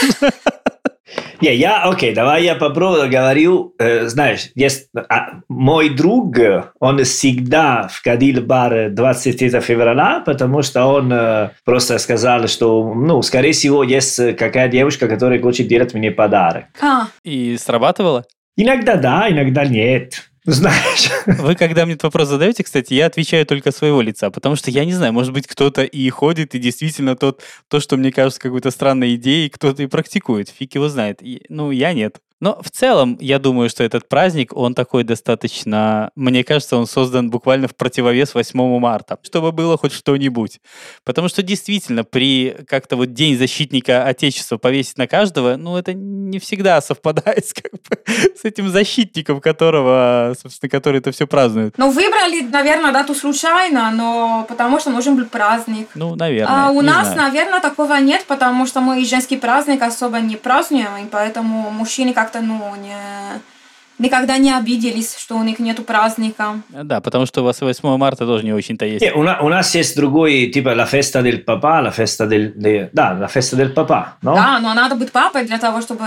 Не, 1.41 1.55
я, 1.55 1.83
окей, 1.83 2.13
давай 2.13 2.43
я 2.43 2.55
попробую, 2.55 3.09
говорю, 3.09 3.73
э, 3.77 4.07
знаешь, 4.07 4.49
есть, 4.55 4.89
а, 5.09 5.41
мой 5.49 5.89
друг, 5.89 6.37
он 6.79 7.03
всегда 7.03 7.89
входил 7.91 8.41
в 8.41 8.45
бар 8.45 8.89
23 8.91 9.59
февраля, 9.59 10.23
потому 10.25 10.61
что 10.61 10.85
он 10.85 11.11
э, 11.11 11.49
просто 11.65 11.97
сказал, 11.97 12.47
что, 12.47 12.93
ну, 12.93 13.21
скорее 13.21 13.51
всего, 13.51 13.83
есть 13.83 14.37
какая 14.37 14.69
девушка, 14.69 15.07
которая 15.07 15.41
хочет 15.41 15.67
делать 15.67 15.93
мне 15.93 16.11
подарок. 16.11 16.65
А, 16.81 17.07
И 17.23 17.57
срабатывало? 17.57 18.23
Иногда 18.55 18.95
да, 18.95 19.27
иногда 19.29 19.65
нет. 19.65 20.29
Знаешь, 20.45 21.09
Вы, 21.25 21.55
когда 21.55 21.85
мне 21.85 21.93
этот 21.93 22.03
вопрос 22.03 22.27
задаете, 22.27 22.63
кстати, 22.63 22.93
я 22.93 23.05
отвечаю 23.05 23.45
только 23.45 23.71
своего 23.71 24.01
лица, 24.01 24.29
потому 24.29 24.57
что 24.57 24.71
я 24.71 24.83
не 24.83 24.91
знаю, 24.93 25.13
может 25.13 25.31
быть, 25.31 25.47
кто-то 25.47 25.83
и 25.83 26.09
ходит, 26.09 26.53
и 26.53 26.59
действительно 26.59 27.15
тот, 27.15 27.41
то, 27.69 27.79
что 27.79 27.95
мне 27.95 28.11
кажется 28.11 28.41
какой-то 28.41 28.69
странной 28.69 29.15
идеей, 29.15 29.49
кто-то 29.49 29.83
и 29.83 29.87
практикует. 29.87 30.49
Фиг 30.49 30.75
его 30.75 30.89
знает. 30.89 31.19
И, 31.21 31.45
ну, 31.47 31.71
я 31.71 31.93
нет. 31.93 32.19
Но 32.43 32.59
в 32.61 32.69
целом, 32.69 33.17
я 33.21 33.39
думаю, 33.39 33.69
что 33.69 33.85
этот 33.85 34.09
праздник, 34.09 34.51
он 34.53 34.75
такой 34.75 35.05
достаточно... 35.05 36.11
Мне 36.17 36.43
кажется, 36.43 36.75
он 36.75 36.87
создан 36.87 37.29
буквально 37.29 37.69
в 37.69 37.75
противовес 37.77 38.35
8 38.35 38.79
марта, 38.79 39.17
чтобы 39.23 39.53
было 39.53 39.77
хоть 39.77 39.93
что-нибудь. 39.93 40.59
Потому 41.05 41.29
что 41.29 41.41
действительно, 41.41 42.03
при 42.03 42.57
как-то 42.67 42.97
вот 42.97 43.13
День 43.13 43.37
защитника 43.37 44.05
Отечества 44.05 44.57
повесить 44.57 44.97
на 44.97 45.07
каждого, 45.07 45.55
ну, 45.55 45.77
это 45.77 45.93
не 45.93 46.37
всегда 46.39 46.81
совпадает 46.81 47.47
с, 47.47 47.53
как 47.53 47.71
бы, 47.71 47.97
с 48.35 48.43
этим 48.43 48.67
защитником, 48.67 49.39
которого, 49.39 50.35
собственно, 50.37 50.69
который 50.69 50.99
это 50.99 51.13
все 51.13 51.25
празднует. 51.25 51.77
ну, 51.77 51.91
выбрали, 51.91 52.41
наверное, 52.41 52.91
дату 52.91 53.15
случайно, 53.15 53.89
но 53.91 54.45
потому 54.49 54.81
что 54.81 54.89
нужен 54.89 55.15
был 55.15 55.27
праздник. 55.27 55.87
Ну, 55.95 56.15
наверное. 56.15 56.65
А 56.65 56.71
у 56.71 56.81
нас, 56.81 57.07
знаю. 57.07 57.31
наверное, 57.31 57.61
такого 57.61 57.93
нет, 58.01 58.25
потому 58.27 58.65
что 58.65 58.81
мы 58.81 59.01
и 59.01 59.05
женский 59.05 59.37
праздник 59.37 59.81
особо 59.81 60.19
не 60.19 60.35
празднуем, 60.35 60.97
и 61.01 61.05
поэтому 61.09 61.69
мужчины 61.71 62.13
как-то, 62.33 62.41
ну, 62.41 62.75
не... 62.75 62.95
никогда 63.99 64.37
не 64.37 64.51
обиделись, 64.51 65.15
что 65.17 65.35
у 65.37 65.43
них 65.43 65.59
нету 65.59 65.83
праздника. 65.83 66.61
Да, 66.69 66.99
потому 67.01 67.25
что 67.25 67.41
у 67.41 67.43
вас 67.45 67.61
8 67.61 67.97
марта 67.97 68.25
тоже 68.25 68.43
не 68.43 68.53
очень-то 68.53 68.85
есть. 68.85 69.01
Не, 69.01 69.11
у, 69.13 69.23
на- 69.23 69.41
у 69.41 69.49
нас 69.49 69.73
есть 69.75 69.95
другой, 69.95 70.47
типа, 70.47 70.69
la 70.69 70.85
festa 70.85 71.21
del 71.21 71.43
papà, 71.43 71.81
la 71.81 71.91
festa 71.91 72.25
del... 72.27 72.53
de- 72.55 72.89
да, 72.93 73.13
la 73.13 73.27
festa 73.27 73.55
del 73.55 73.73
papà, 73.73 74.17
no? 74.21 74.35
Да, 74.35 74.59
но 74.59 74.73
надо 74.73 74.95
быть 74.95 75.11
папой 75.11 75.45
для 75.45 75.57
того, 75.59 75.81
чтобы 75.81 76.05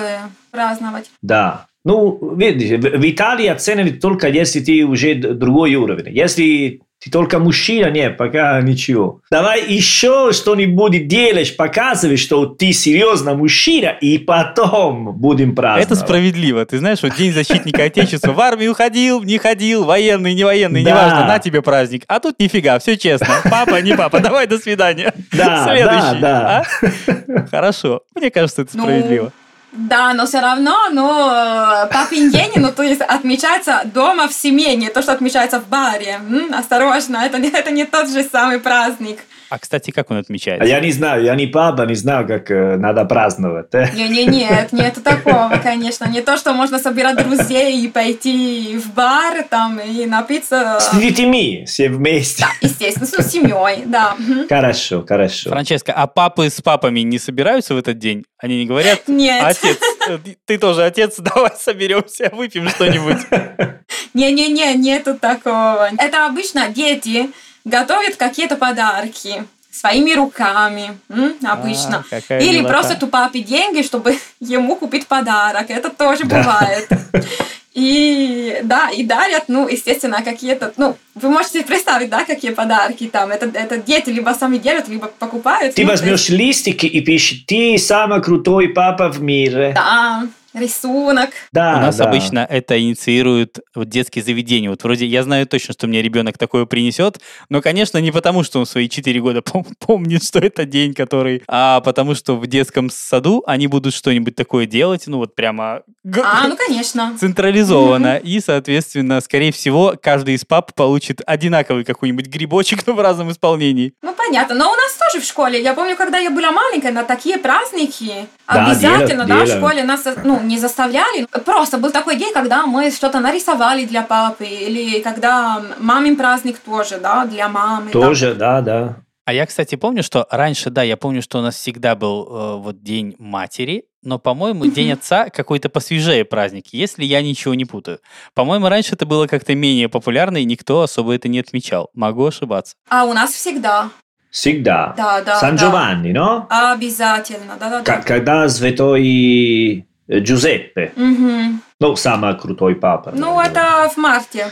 праздновать. 0.50 1.10
Да. 1.22 1.66
Ну, 1.84 2.34
видишь, 2.34 2.80
в 2.80 3.08
Италии 3.10 3.46
оценивают 3.46 4.00
только 4.00 4.28
если 4.28 4.58
ты 4.60 4.84
уже 4.84 5.14
другой 5.14 5.76
уровень. 5.76 6.12
Если 6.12 6.80
ты 6.98 7.10
только 7.10 7.38
мужчина, 7.38 7.90
нет, 7.90 8.16
пока 8.16 8.60
ничего. 8.62 9.20
Давай 9.30 9.64
еще 9.70 10.32
что-нибудь 10.32 11.06
делаешь, 11.08 11.54
показывай, 11.54 12.16
что 12.16 12.46
ты 12.46 12.72
серьезно 12.72 13.34
мужчина, 13.34 13.88
и 14.00 14.18
потом 14.18 15.12
будем 15.16 15.54
праздновать. 15.54 15.86
Это 15.86 15.94
справедливо. 15.94 16.64
Ты 16.64 16.78
знаешь, 16.78 17.02
вот 17.02 17.14
День 17.16 17.32
защитника 17.32 17.84
Отечества 17.84 18.32
в 18.32 18.40
армию 18.40 18.74
ходил, 18.74 19.22
не 19.22 19.38
ходил, 19.38 19.84
военный, 19.84 20.34
не 20.34 20.44
военный, 20.44 20.82
Да. 20.82 20.90
неважно, 20.90 21.26
на 21.26 21.38
тебе 21.38 21.62
праздник. 21.62 22.04
А 22.08 22.18
тут 22.18 22.40
нифига, 22.40 22.78
все 22.78 22.96
честно. 22.96 23.28
Папа, 23.44 23.80
не 23.82 23.94
папа, 23.96 24.20
давай 24.20 24.46
до 24.46 24.58
свидания. 24.58 25.12
Да, 25.32 25.64
Следующий. 25.64 26.20
да, 26.20 26.64
а? 26.64 27.46
Хорошо. 27.50 28.00
Мне 28.14 28.30
кажется, 28.30 28.62
это 28.62 28.76
Ну, 28.76 28.82
справедливо. 28.84 29.32
Да, 29.76 30.14
но 30.14 30.26
все 30.26 30.40
равно, 30.40 30.74
ну, 30.90 31.30
э, 31.30 31.86
папин 31.92 32.30
день, 32.30 32.52
ну, 32.56 32.72
то 32.72 32.82
есть 32.82 33.02
отмечается 33.02 33.82
дома 33.84 34.26
в 34.26 34.32
семье, 34.32 34.74
не 34.74 34.88
то, 34.88 35.02
что 35.02 35.12
отмечается 35.12 35.60
в 35.60 35.68
баре. 35.68 36.18
М, 36.28 36.54
осторожно, 36.54 37.18
это 37.18 37.38
не, 37.38 37.48
это 37.48 37.70
не 37.70 37.84
тот 37.84 38.08
же 38.08 38.22
самый 38.22 38.58
праздник. 38.58 39.20
А, 39.48 39.58
кстати, 39.58 39.90
как 39.90 40.10
он 40.10 40.16
А 40.16 40.20
отмечается? 40.20 40.66
я 40.66 40.80
не 40.80 40.90
знаю, 40.92 41.22
я 41.24 41.34
не 41.34 41.46
папа, 41.46 41.82
не 41.82 41.94
знаю, 41.94 42.26
как 42.26 42.50
э, 42.50 42.76
надо 42.76 43.04
праздновать. 43.04 43.68
э. 43.72 43.86
Не, 43.94 44.08
не, 44.08 44.24
нет, 44.26 44.72
нету 44.72 45.00
такого, 45.00 45.60
конечно. 45.62 46.06
Не 46.08 46.20
то, 46.20 46.36
что 46.36 46.52
можно 46.52 46.78
собирать 46.78 47.16
друзей 47.16 47.80
и 47.84 47.88
пойти 47.88 48.76
в 48.78 48.92
бар 48.94 49.44
там 49.48 49.78
и 49.78 50.06
напиться. 50.06 50.78
С 50.80 50.96
детьми 50.96 51.64
все 51.66 51.88
вместе. 51.88 52.44
Естественно, 52.60 53.06
с 53.06 53.30
семьей, 53.30 53.84
да. 53.86 54.16
Хорошо, 54.48 55.04
хорошо. 55.06 55.50
Франческа, 55.50 55.92
а 55.92 56.06
папы 56.06 56.50
с 56.50 56.60
папами 56.60 57.00
не 57.00 57.18
собираются 57.18 57.74
в 57.74 57.78
этот 57.78 57.98
день? 57.98 58.24
Они 58.38 58.58
не 58.58 58.66
говорят, 58.66 59.02
Нет. 59.06 59.42
отец, 59.42 59.78
э, 60.08 60.18
ты 60.44 60.58
тоже 60.58 60.84
отец, 60.84 61.16
давай 61.18 61.52
соберемся, 61.58 62.30
выпьем 62.34 62.68
что-нибудь. 62.68 63.18
Не-не-не, 64.14 64.74
нету 64.74 65.14
такого. 65.14 65.88
Это 65.98 66.26
обычно 66.26 66.68
дети 66.68 67.30
готовят 67.70 68.16
какие-то 68.16 68.56
подарки 68.56 69.44
своими 69.70 70.14
руками, 70.14 70.96
м, 71.10 71.34
обычно. 71.44 72.02
А, 72.10 72.38
Или 72.38 72.60
милота. 72.60 72.72
просто 72.72 73.04
у 73.04 73.08
папы 73.08 73.40
деньги, 73.40 73.82
чтобы 73.82 74.16
ему 74.40 74.76
купить 74.76 75.06
подарок. 75.06 75.66
Это 75.68 75.90
тоже 75.90 76.24
Да. 76.24 76.38
бывает. 76.38 76.88
И 77.74 78.60
да, 78.62 78.88
и 78.88 79.04
дарят, 79.04 79.44
ну, 79.48 79.68
естественно, 79.68 80.22
какие-то, 80.22 80.72
ну, 80.78 80.96
вы 81.14 81.28
можете 81.28 81.62
представить, 81.62 82.08
да, 82.08 82.24
какие 82.24 82.52
подарки 82.52 83.06
там. 83.06 83.30
Это, 83.30 83.50
это 83.52 83.76
дети 83.76 84.08
либо 84.08 84.30
сами 84.30 84.56
делают, 84.56 84.88
либо 84.88 85.08
покупают. 85.08 85.74
Ты 85.74 85.82
Ну, 85.82 85.90
возьмешь 85.90 86.30
листики 86.30 86.86
и 86.86 87.02
пишешь, 87.02 87.44
ты 87.46 87.76
самый 87.76 88.22
крутой 88.22 88.68
папа 88.70 89.10
в 89.10 89.20
мире. 89.20 89.64
есть, 89.64 89.74
Да, 89.74 90.22
рисунок. 90.56 91.30
Да, 91.52 91.76
У 91.76 91.80
нас 91.80 91.96
да. 91.96 92.04
обычно 92.08 92.40
это 92.48 92.80
инициируют 92.80 93.60
вот 93.74 93.88
детские 93.88 94.24
заведения. 94.24 94.70
Вот 94.70 94.82
вроде 94.82 95.06
я 95.06 95.22
знаю 95.22 95.46
точно, 95.46 95.74
что 95.74 95.86
мне 95.86 96.02
ребенок 96.02 96.38
такое 96.38 96.64
принесет, 96.66 97.20
но, 97.48 97.60
конечно, 97.60 97.98
не 97.98 98.10
потому, 98.10 98.42
что 98.42 98.58
он 98.58 98.64
в 98.64 98.68
свои 98.68 98.88
4 98.88 99.20
года 99.20 99.40
пом- 99.40 99.66
помнит, 99.78 100.24
что 100.24 100.38
это 100.38 100.64
день, 100.64 100.94
который... 100.94 101.42
А 101.48 101.80
потому 101.80 102.14
что 102.14 102.36
в 102.36 102.46
детском 102.46 102.90
саду 102.90 103.42
они 103.46 103.66
будут 103.66 103.94
что-нибудь 103.94 104.34
такое 104.34 104.66
делать, 104.66 105.04
ну 105.06 105.18
вот 105.18 105.34
прямо 105.34 105.82
г- 106.04 106.22
А, 106.24 106.48
ну, 106.48 106.56
конечно. 106.56 107.16
централизованно. 107.20 108.16
И, 108.16 108.40
соответственно, 108.40 109.20
скорее 109.20 109.52
всего, 109.52 109.94
каждый 110.00 110.34
из 110.34 110.44
пап 110.44 110.74
получит 110.74 111.20
одинаковый 111.26 111.84
какой-нибудь 111.84 112.26
грибочек, 112.26 112.86
но 112.86 112.94
в 112.94 113.00
разном 113.00 113.30
исполнении. 113.30 113.92
Ну, 114.02 114.14
понятно. 114.14 114.54
Но 114.54 114.72
у 114.72 114.74
нас 114.74 114.94
тоже 114.94 115.22
в 115.24 115.28
школе. 115.28 115.62
Я 115.62 115.74
помню, 115.74 115.96
когда 115.96 116.18
я 116.18 116.30
была 116.30 116.50
маленькая, 116.52 116.92
на 116.92 117.04
такие 117.04 117.38
праздники 117.38 118.26
Да, 118.48 118.66
обязательно, 118.66 119.24
делают, 119.24 119.28
да, 119.28 119.34
в 119.36 119.44
делают. 119.46 119.50
школе 119.64 119.84
нас, 119.84 120.04
ну, 120.24 120.40
не 120.46 120.58
заставляли. 120.58 121.26
Просто 121.44 121.78
был 121.78 121.90
такой 121.90 122.16
день, 122.16 122.32
когда 122.32 122.66
мы 122.66 122.90
что-то 122.90 123.20
нарисовали 123.20 123.84
для 123.84 124.02
папы, 124.02 124.44
или 124.44 125.00
когда 125.00 125.62
мамин 125.78 126.16
праздник 126.16 126.58
тоже, 126.58 126.98
да, 126.98 127.24
для 127.26 127.48
мамы. 127.48 127.90
Тоже, 127.90 128.34
да, 128.34 128.60
да. 128.60 128.96
А 129.26 129.32
я, 129.32 129.44
кстати, 129.44 129.74
помню, 129.74 130.04
что 130.04 130.24
раньше, 130.30 130.70
да, 130.70 130.84
я 130.84 130.96
помню, 130.96 131.20
что 131.20 131.38
у 131.38 131.42
нас 131.42 131.56
всегда 131.56 131.96
был 131.96 132.28
э, 132.28 132.56
вот 132.58 132.84
День 132.84 133.16
матери, 133.18 133.86
но, 134.04 134.20
по-моему, 134.20 134.66
День 134.70 134.92
отца 134.92 135.30
какой-то 135.30 135.68
посвежее 135.68 136.24
праздник, 136.24 136.66
если 136.70 137.04
я 137.04 137.20
ничего 137.22 137.54
не 137.54 137.64
путаю. 137.64 137.98
По-моему, 138.34 138.68
раньше 138.68 138.94
это 138.94 139.04
было 139.04 139.26
как-то 139.26 139.56
менее 139.56 139.88
популярно, 139.88 140.36
и 140.36 140.44
никто 140.44 140.82
особо 140.82 141.12
это 141.12 141.26
не 141.26 141.40
отмечал. 141.40 141.90
Могу 141.92 142.24
ошибаться. 142.26 142.76
А 142.88 143.04
у 143.04 143.12
нас 143.14 143.32
всегда. 143.32 143.90
Всегда. 144.30 144.94
Да, 144.96 145.22
да, 145.22 145.40
Сан 145.40 145.56
да. 145.56 145.64
Джованни, 145.64 146.12
но? 146.12 146.46
Обязательно, 146.48 147.56
да-да-да. 147.58 148.00
К- 148.00 148.04
когда 148.04 148.48
святой 148.48 149.86
Джузеппе. 150.10 150.92
Мгм. 150.96 151.62
Ну, 151.80 151.96
самый 151.96 152.38
крутой 152.38 152.76
папа. 152.76 153.12
Ну, 153.12 153.36
наверное. 153.36 153.50
это 153.50 153.88
в 153.90 153.96
марте. 153.96 154.46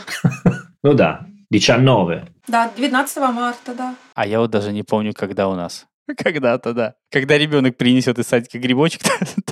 Ну 0.83 0.93
да, 0.93 1.21
19. 1.49 2.29
Да, 2.47 2.71
19 2.77 3.17
марта, 3.17 3.73
да. 3.73 3.95
А 4.13 4.27
я 4.27 4.39
вот 4.39 4.51
даже 4.51 4.71
не 4.71 4.83
помню, 4.83 5.13
когда 5.13 5.47
у 5.47 5.55
нас. 5.55 5.85
Когда-то, 6.23 6.73
да. 6.73 6.93
Когда 7.11 7.37
ребенок 7.37 7.77
принесет 7.77 8.19
из 8.19 8.27
садика 8.27 8.59
грибочек, 8.59 9.01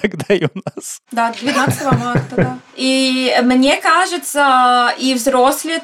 тогда 0.02 0.36
и 0.36 0.46
у 0.46 0.62
нас. 0.66 1.00
Да, 1.12 1.32
12 1.32 1.84
марта, 2.00 2.36
да. 2.36 2.58
И 2.76 3.36
мне 3.42 3.78
кажется, 3.78 4.94
и 5.00 5.16
взрослые 5.16 5.82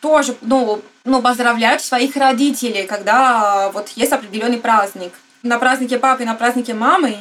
тоже, 0.00 0.36
ну, 0.42 0.80
ну, 1.04 1.20
поздравляют 1.20 1.82
своих 1.82 2.16
родителей, 2.16 2.86
когда 2.86 3.70
вот 3.72 3.88
есть 3.96 4.12
определенный 4.12 4.58
праздник. 4.58 5.12
На 5.42 5.58
празднике 5.58 5.98
папы, 5.98 6.24
на 6.24 6.34
празднике 6.34 6.74
мамы 6.74 7.16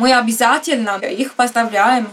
мы 0.00 0.14
обязательно 0.14 0.96
их 0.96 1.34
поздравляем. 1.34 2.08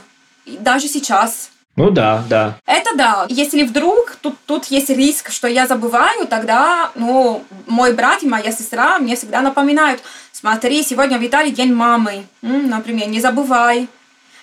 И 0.45 0.57
Даже 0.57 0.87
сейчас. 0.87 1.51
Ну 1.77 1.89
да, 1.91 2.23
да. 2.27 2.57
Это 2.65 2.95
да. 2.95 3.25
Если 3.29 3.63
вдруг 3.63 4.17
тут, 4.21 4.35
тут 4.45 4.65
есть 4.65 4.89
риск, 4.89 5.31
что 5.31 5.47
я 5.47 5.67
забываю, 5.67 6.27
тогда 6.27 6.91
ну, 6.95 7.43
мой 7.67 7.93
брат 7.93 8.23
и 8.23 8.27
моя 8.27 8.51
сестра 8.51 8.99
мне 8.99 9.15
всегда 9.15 9.41
напоминают, 9.41 10.01
смотри, 10.31 10.83
сегодня 10.83 11.17
Виталий 11.17 11.51
день 11.51 11.73
мамы, 11.73 12.25
например, 12.41 13.07
не 13.09 13.21
забывай. 13.21 13.87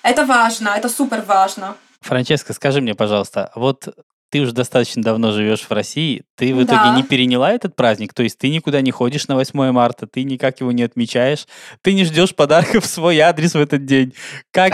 Это 0.03 0.25
важно, 0.25 0.69
это 0.77 0.89
супер 0.89 1.23
важно. 1.27 1.77
Франческа, 2.03 2.53
скажи 2.53 2.81
мне, 2.81 2.95
пожалуйста, 2.95 3.51
вот 3.57 3.89
ты 4.35 4.41
уже 4.41 4.51
достаточно 4.51 5.01
давно 5.01 5.31
живешь 5.31 5.61
в 5.61 5.71
России, 5.71 6.25
ты 6.35 6.53
в 6.53 6.65
итоге 6.65 6.81
Да. 6.87 6.97
не 6.97 7.05
переняла 7.05 7.53
этот 7.53 7.77
праздник? 7.77 8.13
То 8.13 8.25
есть 8.25 8.37
ты 8.37 8.49
никуда 8.49 8.81
не 8.81 8.91
ходишь 8.91 9.29
на 9.29 9.37
8 9.37 9.71
марта, 9.71 10.09
ты 10.09 10.25
никак 10.25 10.59
его 10.59 10.73
не 10.73 10.83
отмечаешь, 10.83 11.47
ты 11.83 11.93
не 11.93 12.05
ждешь 12.05 12.35
подарков 12.35 12.83
в 12.83 12.89
свой 12.89 13.21
адрес 13.21 13.55
в 13.55 13.61
этот 13.61 13.85
день. 13.87 14.13
Как 14.51 14.73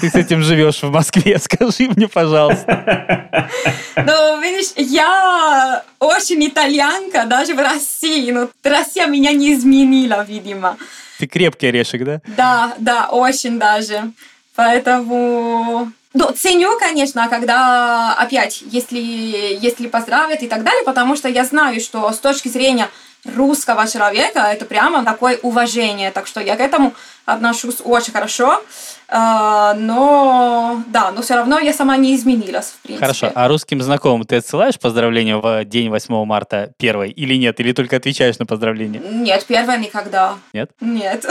ты 0.00 0.08
с 0.08 0.14
этим 0.14 0.42
живешь 0.42 0.80
в 0.84 0.92
Москве? 0.92 1.38
Скажи 1.42 1.88
мне, 1.88 2.06
пожалуйста. 2.06 3.50
Ну, 3.96 4.40
видишь, 4.40 4.72
я 4.76 5.82
очень 5.98 6.46
итальянка 6.46 7.26
даже 7.26 7.54
в 7.54 7.58
России, 7.58 8.30
но 8.30 8.48
Россия 8.62 9.06
меня 9.08 9.32
не 9.32 9.54
изменила, 9.54 10.24
видимо. 10.24 10.76
Ты 11.18 11.26
крепкий 11.26 11.66
орешек, 11.66 12.04
да? 12.04 12.20
Да, 12.36 12.74
да, 12.78 13.08
очень 13.08 13.58
даже. 13.58 14.12
Поэтому... 14.54 15.90
Ну, 16.12 16.32
ценю, 16.32 16.76
конечно, 16.78 17.28
когда, 17.28 18.14
опять, 18.14 18.62
если, 18.66 18.98
если 18.98 19.86
поздравят 19.86 20.42
и 20.42 20.48
так 20.48 20.64
далее, 20.64 20.82
потому 20.84 21.14
что 21.16 21.28
я 21.28 21.44
знаю, 21.44 21.80
что 21.80 22.10
с 22.10 22.18
точки 22.18 22.48
зрения 22.48 22.88
русского 23.24 23.86
человека 23.86 24.40
это 24.40 24.64
прямо 24.64 25.04
такое 25.04 25.38
уважение. 25.42 26.10
Так 26.10 26.26
что 26.26 26.40
я 26.40 26.56
к 26.56 26.60
этому 26.60 26.94
отношусь 27.26 27.76
очень 27.84 28.12
хорошо. 28.12 28.62
А, 29.08 29.74
Но, 29.74 30.82
да, 30.86 31.10
но 31.12 31.22
все 31.22 31.34
равно 31.34 31.58
я 31.58 31.72
сама 31.72 31.96
не 31.96 32.16
изменилась, 32.16 32.68
в 32.68 32.82
принципе. 32.82 33.06
Хорошо. 33.06 33.32
А 33.34 33.48
русским 33.48 33.82
знакомым 33.82 34.24
ты 34.24 34.36
отсылаешь 34.36 34.78
поздравления 34.78 35.36
в 35.36 35.64
день 35.64 35.90
8 35.90 36.24
марта 36.24 36.72
первой 36.78 37.10
или 37.10 37.34
нет? 37.34 37.58
Или 37.60 37.72
только 37.72 37.96
отвечаешь 37.96 38.38
на 38.38 38.46
поздравления? 38.46 39.00
Нет, 39.00 39.44
первое 39.46 39.78
никогда. 39.78 40.34
Нет? 40.52 40.70
Нет. 40.80 41.26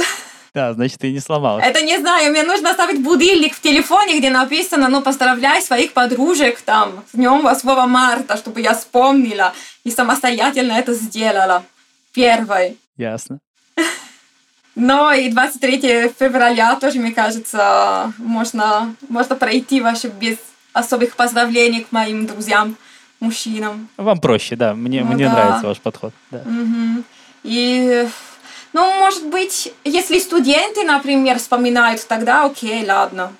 Да, 0.53 0.73
значит, 0.73 0.99
ты 0.99 1.11
не 1.11 1.19
сломалась. 1.19 1.63
Это 1.65 1.81
не 1.81 1.97
знаю, 1.99 2.31
мне 2.31 2.43
нужно 2.43 2.73
ставить 2.73 3.01
будильник 3.03 3.53
в 3.55 3.61
телефоне, 3.61 4.17
где 4.19 4.29
написано, 4.29 4.87
ну, 4.89 5.01
поздравляй 5.01 5.61
своих 5.61 5.93
подружек 5.93 6.61
там 6.61 7.03
с 7.11 7.15
днем 7.15 7.41
8 7.41 7.85
марта, 7.87 8.35
чтобы 8.37 8.61
я 8.61 8.73
вспомнила 8.73 9.53
и 9.83 9.91
самостоятельно 9.91 10.73
это 10.73 10.93
сделала. 10.93 11.63
Первой. 12.13 12.77
Ясно. 12.97 13.39
Но 14.75 15.11
и 15.11 15.29
23 15.29 16.13
февраля 16.17 16.75
тоже, 16.75 16.99
мне 16.99 17.11
кажется, 17.11 18.13
можно, 18.17 18.95
можно 19.09 19.35
пройти 19.35 19.81
вообще 19.81 20.07
без 20.07 20.37
особых 20.73 21.15
поздравлений 21.15 21.81
к 21.81 21.91
моим 21.91 22.25
друзьям, 22.25 22.75
мужчинам. 23.19 23.89
Вам 23.97 24.19
проще, 24.19 24.55
да. 24.55 24.73
Мне, 24.73 25.03
Ну 25.03 25.13
мне 25.13 25.25
да. 25.25 25.33
нравится 25.33 25.67
ваш 25.67 25.79
подход. 25.79 26.13
Да. 26.31 26.41
Мгм. 26.45 27.03
И, 27.43 28.07
ну, 28.73 28.99
может 28.99 29.27
быть, 29.27 29.73
если 29.83 30.19
студенты, 30.19 30.83
например, 30.83 31.37
вспоминают, 31.39 32.05
тогда 32.07 32.45
окей, 32.45 32.85
ладно. 32.85 33.31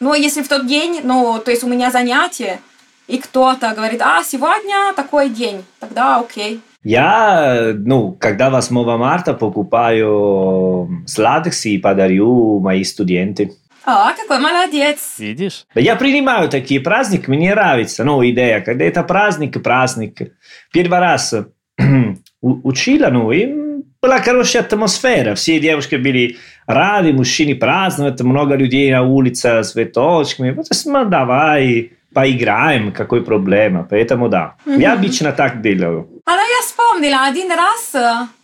Но 0.00 0.14
если 0.14 0.42
в 0.42 0.48
тот 0.48 0.66
день, 0.66 1.00
ну, 1.02 1.40
то 1.44 1.50
есть 1.50 1.64
у 1.64 1.68
меня 1.68 1.90
занятие, 1.90 2.60
и 3.06 3.18
кто-то 3.18 3.74
говорит, 3.74 4.00
а, 4.02 4.22
сегодня 4.22 4.92
такой 4.94 5.28
день, 5.28 5.64
тогда 5.80 6.20
окей. 6.20 6.60
Я, 6.84 7.72
ну, 7.74 8.12
когда 8.12 8.50
8 8.50 8.96
марта 8.96 9.34
покупаю 9.34 11.04
сладксы 11.06 11.70
и 11.70 11.78
подарю 11.78 12.60
моим 12.60 12.84
студентам. 12.84 13.50
А, 13.84 14.12
какой 14.12 14.38
молодец. 14.38 15.16
Видишь? 15.18 15.64
Я 15.74 15.96
принимаю 15.96 16.48
такие 16.48 16.80
праздники, 16.80 17.28
мне 17.28 17.50
нравится, 17.50 18.04
ну, 18.04 18.24
идея, 18.28 18.60
когда 18.60 18.84
это 18.84 19.02
праздник, 19.02 19.62
праздник. 19.62 20.32
Первый 20.72 20.98
раз 21.00 21.34
учила, 22.40 23.08
ну, 23.08 23.32
и 23.32 23.67
была 24.02 24.20
хорошая 24.20 24.62
атмосфера, 24.62 25.34
все 25.34 25.58
девушки 25.58 25.96
были 25.96 26.36
рады, 26.66 27.12
мужчины 27.12 27.54
праздновать, 27.56 28.20
много 28.20 28.54
людей 28.54 28.92
на 28.92 29.02
улице 29.02 29.62
с 29.64 29.72
цветочками. 29.72 30.52
Вот, 30.52 30.66
ну, 30.84 31.04
давай 31.04 31.92
поиграем, 32.14 32.92
какой 32.92 33.22
проблема, 33.22 33.86
поэтому 33.88 34.28
да. 34.28 34.54
Я 34.66 34.90
Мгм. 34.92 34.98
обычно 35.00 35.32
так 35.32 35.60
делаю. 35.62 36.08
А 36.24 36.32
я 36.32 36.62
вспомнила 36.64 37.24
один 37.26 37.50
раз, 37.50 37.94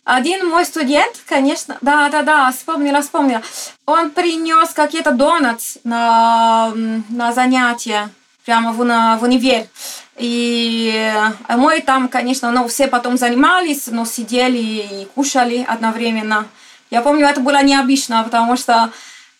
один 0.04 0.48
мой 0.48 0.64
студент, 0.66 1.14
конечно, 1.28 1.76
да, 1.80 2.08
да, 2.10 2.22
да, 2.22 2.50
вспомнила, 2.52 3.00
вспомнила. 3.00 3.40
Он 3.86 4.10
принес 4.10 4.70
какие-то 4.70 5.12
донатс 5.12 5.78
на, 5.84 6.72
на 7.08 7.32
занятия 7.32 8.08
прямо 8.44 8.72
в, 8.72 8.80
уна- 8.80 9.18
в 9.18 9.22
универ. 9.22 9.62
И 10.16 10.92
э, 10.94 11.56
мы 11.56 11.80
там, 11.80 12.08
конечно, 12.08 12.52
ну, 12.52 12.68
все 12.68 12.86
потом 12.86 13.16
занимались, 13.16 13.88
но 13.88 14.04
сидели 14.04 14.58
и 14.58 15.08
кушали 15.14 15.64
одновременно. 15.68 16.46
Я 16.90 17.02
помню, 17.02 17.26
это 17.26 17.40
было 17.40 17.62
необычно, 17.62 18.22
потому 18.22 18.56
что, 18.56 18.90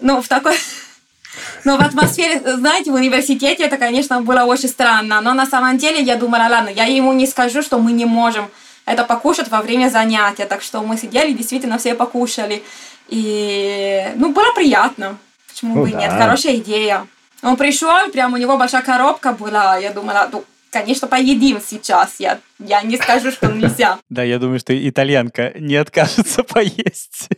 ну, 0.01 0.21
в 0.21 0.29
такой... 0.29 0.57
Но 1.65 1.77
в 1.77 1.81
атмосфере, 1.81 2.41
знаете, 2.57 2.91
в 2.91 2.95
университете 2.95 3.65
это, 3.65 3.77
конечно, 3.77 4.21
было 4.21 4.45
очень 4.45 4.69
странно. 4.69 5.21
Но 5.21 5.35
на 5.35 5.47
самом 5.47 5.79
деле 5.79 6.01
я 6.01 6.17
думала, 6.17 6.47
ладно, 6.49 6.69
я 6.69 6.85
ему 6.85 7.13
не 7.13 7.27
скажу, 7.27 7.63
что 7.63 7.79
мы 7.79 7.93
не 7.93 8.05
можем 8.05 8.49
это 8.85 9.05
покушать 9.05 9.49
во 9.49 9.61
время 9.63 9.89
занятия. 9.89 10.47
Так 10.47 10.63
что 10.63 10.83
мы 10.83 10.97
сидели, 10.97 11.33
действительно 11.33 11.79
все 11.79 11.95
покушали. 11.95 12.63
И, 13.09 14.13
ну, 14.17 14.33
было 14.33 14.53
приятно. 14.55 15.17
Почему 15.49 15.77
Ну 15.77 15.83
бы 15.83 15.91
да. 15.91 16.01
нет? 16.01 16.13
Хорошая 16.13 16.57
идея. 16.57 17.07
Он 17.43 17.57
пришел, 17.57 18.11
прям 18.13 18.33
у 18.33 18.37
него 18.37 18.57
большая 18.57 18.83
коробка 18.83 19.33
была. 19.33 19.77
Я 19.77 19.91
думала, 19.91 20.29
ну, 20.31 20.45
конечно, 20.75 21.07
поедим 21.07 21.61
сейчас. 21.65 22.17
Я, 22.19 22.41
я 22.59 22.83
не 22.83 22.97
скажу, 22.97 23.31
что 23.31 23.47
нельзя. 23.47 23.99
Да, 24.11 24.23
я 24.23 24.39
думаю, 24.39 24.59
что 24.59 24.73
итальянка 24.89 25.53
не 25.59 25.77
откажется 25.77 26.43
поесть. 26.45 27.29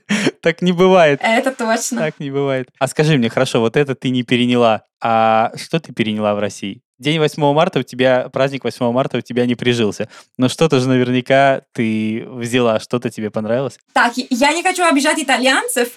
Так 0.40 0.62
не 0.62 0.72
бывает. 0.72 1.20
Это 1.22 1.52
точно. 1.52 2.00
Так 2.00 2.18
не 2.18 2.30
бывает. 2.30 2.68
А 2.78 2.88
скажи 2.88 3.16
мне, 3.16 3.28
хорошо, 3.28 3.60
вот 3.60 3.76
это 3.76 3.94
ты 3.94 4.10
не 4.10 4.22
переняла. 4.22 4.82
А 5.00 5.52
что 5.56 5.80
ты 5.80 5.92
переняла 5.92 6.34
в 6.34 6.38
России? 6.38 6.82
День 6.98 7.18
8 7.18 7.52
марта 7.52 7.80
у 7.80 7.82
тебя, 7.82 8.30
праздник 8.30 8.64
8 8.64 8.90
марта 8.90 9.18
у 9.18 9.20
тебя 9.20 9.44
не 9.44 9.54
прижился. 9.54 10.08
Но 10.38 10.48
что-то 10.48 10.80
же 10.80 10.88
наверняка 10.88 11.62
ты 11.72 12.26
взяла, 12.26 12.80
что-то 12.80 13.10
тебе 13.10 13.30
понравилось. 13.30 13.78
Так, 13.92 14.14
я 14.16 14.52
не 14.52 14.62
хочу 14.62 14.82
обижать 14.82 15.18
итальянцев. 15.18 15.88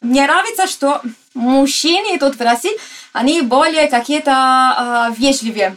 Мне 0.00 0.24
нравится, 0.24 0.66
что 0.66 1.00
мужчины 1.34 2.18
тут 2.18 2.36
в 2.36 2.40
России, 2.40 2.72
они 3.12 3.42
более 3.42 3.88
какие-то 3.88 5.10
э, 5.10 5.20
вежливее. 5.20 5.76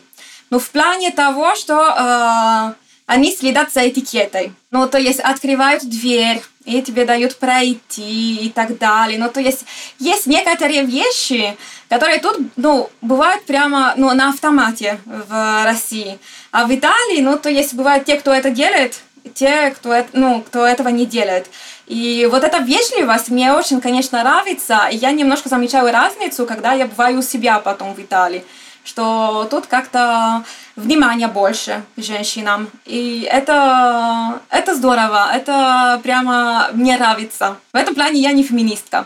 Ну, 0.52 0.60
в 0.60 0.70
плане 0.70 1.12
того, 1.12 1.56
что 1.56 1.74
э, 1.76 2.74
они 3.06 3.32
следят 3.32 3.72
за 3.72 3.88
этикетой. 3.88 4.52
Ну, 4.70 4.88
то 4.88 5.00
есть 5.00 5.22
открывают 5.22 5.84
дверь, 5.84 6.42
и 6.66 6.82
тебе 6.82 7.06
дают 7.06 7.38
пройти 7.38 8.36
и 8.36 8.50
так 8.50 8.78
далее. 8.78 9.18
Ну, 9.18 9.30
то 9.30 9.40
есть 9.40 9.66
есть 9.98 10.28
некоторые 10.28 10.84
вещи, 10.84 11.56
которые 11.90 12.20
тут, 12.20 12.38
ну, 12.58 12.90
бывают 13.02 13.46
прямо, 13.46 13.94
ну, 13.96 14.14
на 14.14 14.30
автомате 14.30 15.00
в 15.06 15.64
России. 15.64 16.20
А 16.52 16.66
в 16.66 16.76
Италии, 16.76 17.22
ну, 17.22 17.38
то 17.38 17.50
есть 17.50 17.74
бывают 17.74 18.04
те, 18.04 18.18
кто 18.18 18.34
это 18.34 18.50
делает, 18.50 19.02
те, 19.34 19.72
кто, 19.72 19.94
это, 19.94 20.10
ну, 20.14 20.42
кто 20.42 20.68
этого 20.68 20.90
не 20.90 21.06
делает. 21.06 21.48
И 21.88 22.28
вот 22.30 22.44
эта 22.44 22.58
вежливость 22.58 23.30
мне 23.30 23.54
очень, 23.54 23.80
конечно, 23.80 24.22
нравится. 24.22 24.90
И 24.92 24.98
я 24.98 25.12
немножко 25.12 25.48
замечаю 25.48 25.92
разницу, 25.92 26.46
когда 26.46 26.74
я 26.74 26.88
бываю 26.88 27.20
у 27.20 27.22
себя 27.22 27.60
потом 27.60 27.94
в 27.94 28.00
Италии 28.00 28.44
что 28.84 29.48
тут 29.50 29.68
как-то 29.68 30.44
внимания 30.76 31.28
больше 31.28 31.84
женщинам. 31.98 32.70
И 32.86 33.28
это, 33.30 34.40
это 34.50 34.76
здорово, 34.76 35.32
это 35.34 36.00
прямо 36.04 36.70
мне 36.74 36.98
нравится. 36.98 37.58
В 37.74 37.78
этом 37.78 37.96
плане 37.96 38.22
я 38.22 38.32
не 38.32 38.44
феминистка. 38.44 39.06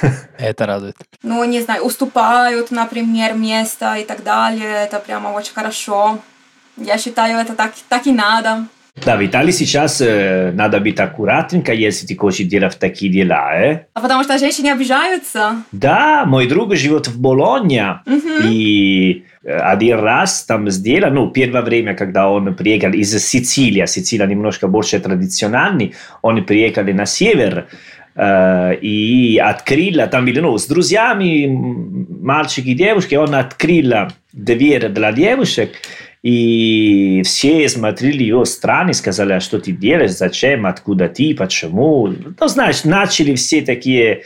Это 0.38 0.66
радует. 0.66 0.96
Ну, 1.22 1.44
не 1.44 1.60
знаю, 1.60 1.84
уступают, 1.84 2.72
например, 2.72 3.34
место 3.34 3.94
и 3.94 4.04
так 4.04 4.24
далее. 4.24 4.84
Это 4.84 4.98
прямо 4.98 5.28
очень 5.28 5.54
хорошо. 5.54 6.18
Я 6.76 6.98
считаю, 6.98 7.38
это 7.38 7.54
так, 7.54 7.72
так 7.88 8.06
и 8.06 8.12
надо. 8.12 8.66
Да, 9.02 9.16
в 9.16 9.26
Италии 9.26 9.50
сейчас 9.50 10.00
э, 10.00 10.52
надо 10.54 10.78
быть 10.78 11.00
аккуратненько, 11.00 11.72
если 11.72 12.06
ты 12.06 12.16
хочешь 12.16 12.46
делать 12.46 12.78
такие 12.78 13.10
дела, 13.10 13.52
э? 13.60 13.86
А 13.92 14.00
потому 14.00 14.22
что 14.22 14.38
женщины 14.38 14.68
обижаются? 14.68 15.64
Да, 15.72 16.24
мой 16.26 16.46
друг 16.46 16.76
живет 16.76 17.08
в 17.08 17.20
Болонье, 17.20 18.00
Мгм. 18.06 18.46
и 18.48 19.24
один 19.44 19.98
раз 19.98 20.44
там 20.44 20.70
сделал, 20.70 21.10
ну, 21.12 21.28
первое 21.30 21.62
время, 21.62 21.94
когда 21.94 22.30
он 22.30 22.54
приехал 22.54 22.92
из 22.92 23.10
Сицилии, 23.18 23.84
Сицилия 23.86 24.26
немножко 24.28 24.68
больше 24.68 25.00
традициональный, 25.00 25.94
он 26.22 26.44
приехал 26.44 26.84
на 26.84 27.04
север, 27.04 27.66
э, 28.14 28.74
и 28.76 29.38
открыл, 29.38 30.08
там 30.08 30.24
были, 30.24 30.38
ну, 30.38 30.56
с 30.56 30.66
друзьями, 30.66 31.46
мальчики 32.22 32.68
и 32.68 32.74
девушки, 32.74 33.16
он 33.16 33.34
открыл 33.34 33.92
дверь 34.32 34.88
для 34.88 35.10
девушек, 35.12 35.72
и 36.24 37.20
все 37.22 37.68
смотрели 37.68 38.22
его 38.22 38.46
странно, 38.46 38.94
сказали, 38.94 39.34
а 39.34 39.40
что 39.40 39.60
ты 39.60 39.72
делаешь, 39.72 40.12
зачем, 40.12 40.64
откуда 40.64 41.06
ты, 41.06 41.34
почему. 41.34 42.06
Ну, 42.40 42.48
знаешь, 42.48 42.84
начали 42.84 43.34
все 43.34 43.60
такие 43.60 44.22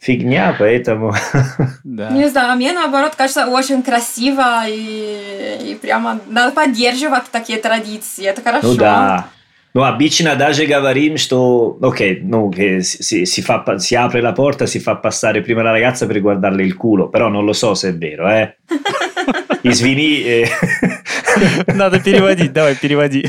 фигня, 0.00 0.56
поэтому... 0.58 1.12
Да. 1.84 2.08
Не 2.08 2.30
знаю, 2.30 2.52
а 2.52 2.56
мне 2.56 2.72
наоборот 2.72 3.14
кажется 3.14 3.46
очень 3.46 3.82
красиво 3.82 4.64
и, 4.66 5.72
и 5.72 5.74
прямо 5.74 6.18
надо 6.30 6.52
поддерживать 6.52 7.24
такие 7.30 7.58
традиции. 7.58 8.24
Это 8.24 8.40
хорошо. 8.40 8.68
Ну 8.68 8.74
да. 8.76 9.26
Ну, 9.74 9.82
обычно 9.82 10.36
даже 10.36 10.64
говорим, 10.64 11.18
что, 11.18 11.76
ok, 11.78 12.20
ну, 12.22 12.50
che 12.50 12.80
si, 12.80 13.26
si, 13.26 13.42
fa, 13.42 13.78
si 13.78 13.94
apre 13.94 14.22
la 14.22 14.32
porta, 14.32 14.66
si 14.66 14.80
fa 14.80 14.94
passare 14.94 15.42
prima 15.42 15.62
la 15.62 15.72
ragazza 15.72 16.06
per 16.06 16.20
guardarle 16.22 16.62
il 16.62 16.74
culo, 16.74 17.08
però 17.10 17.28
non 17.28 17.44
lo 17.44 17.52
so 17.52 17.74
se 17.74 17.90
è 17.90 17.94
vero, 17.94 18.30
eh. 18.30 18.56
Извини. 19.62 20.22
э, 20.22 20.48
Надо 21.66 22.00
переводить, 22.00 22.52
давай, 22.52 22.74
переводи. 22.76 23.26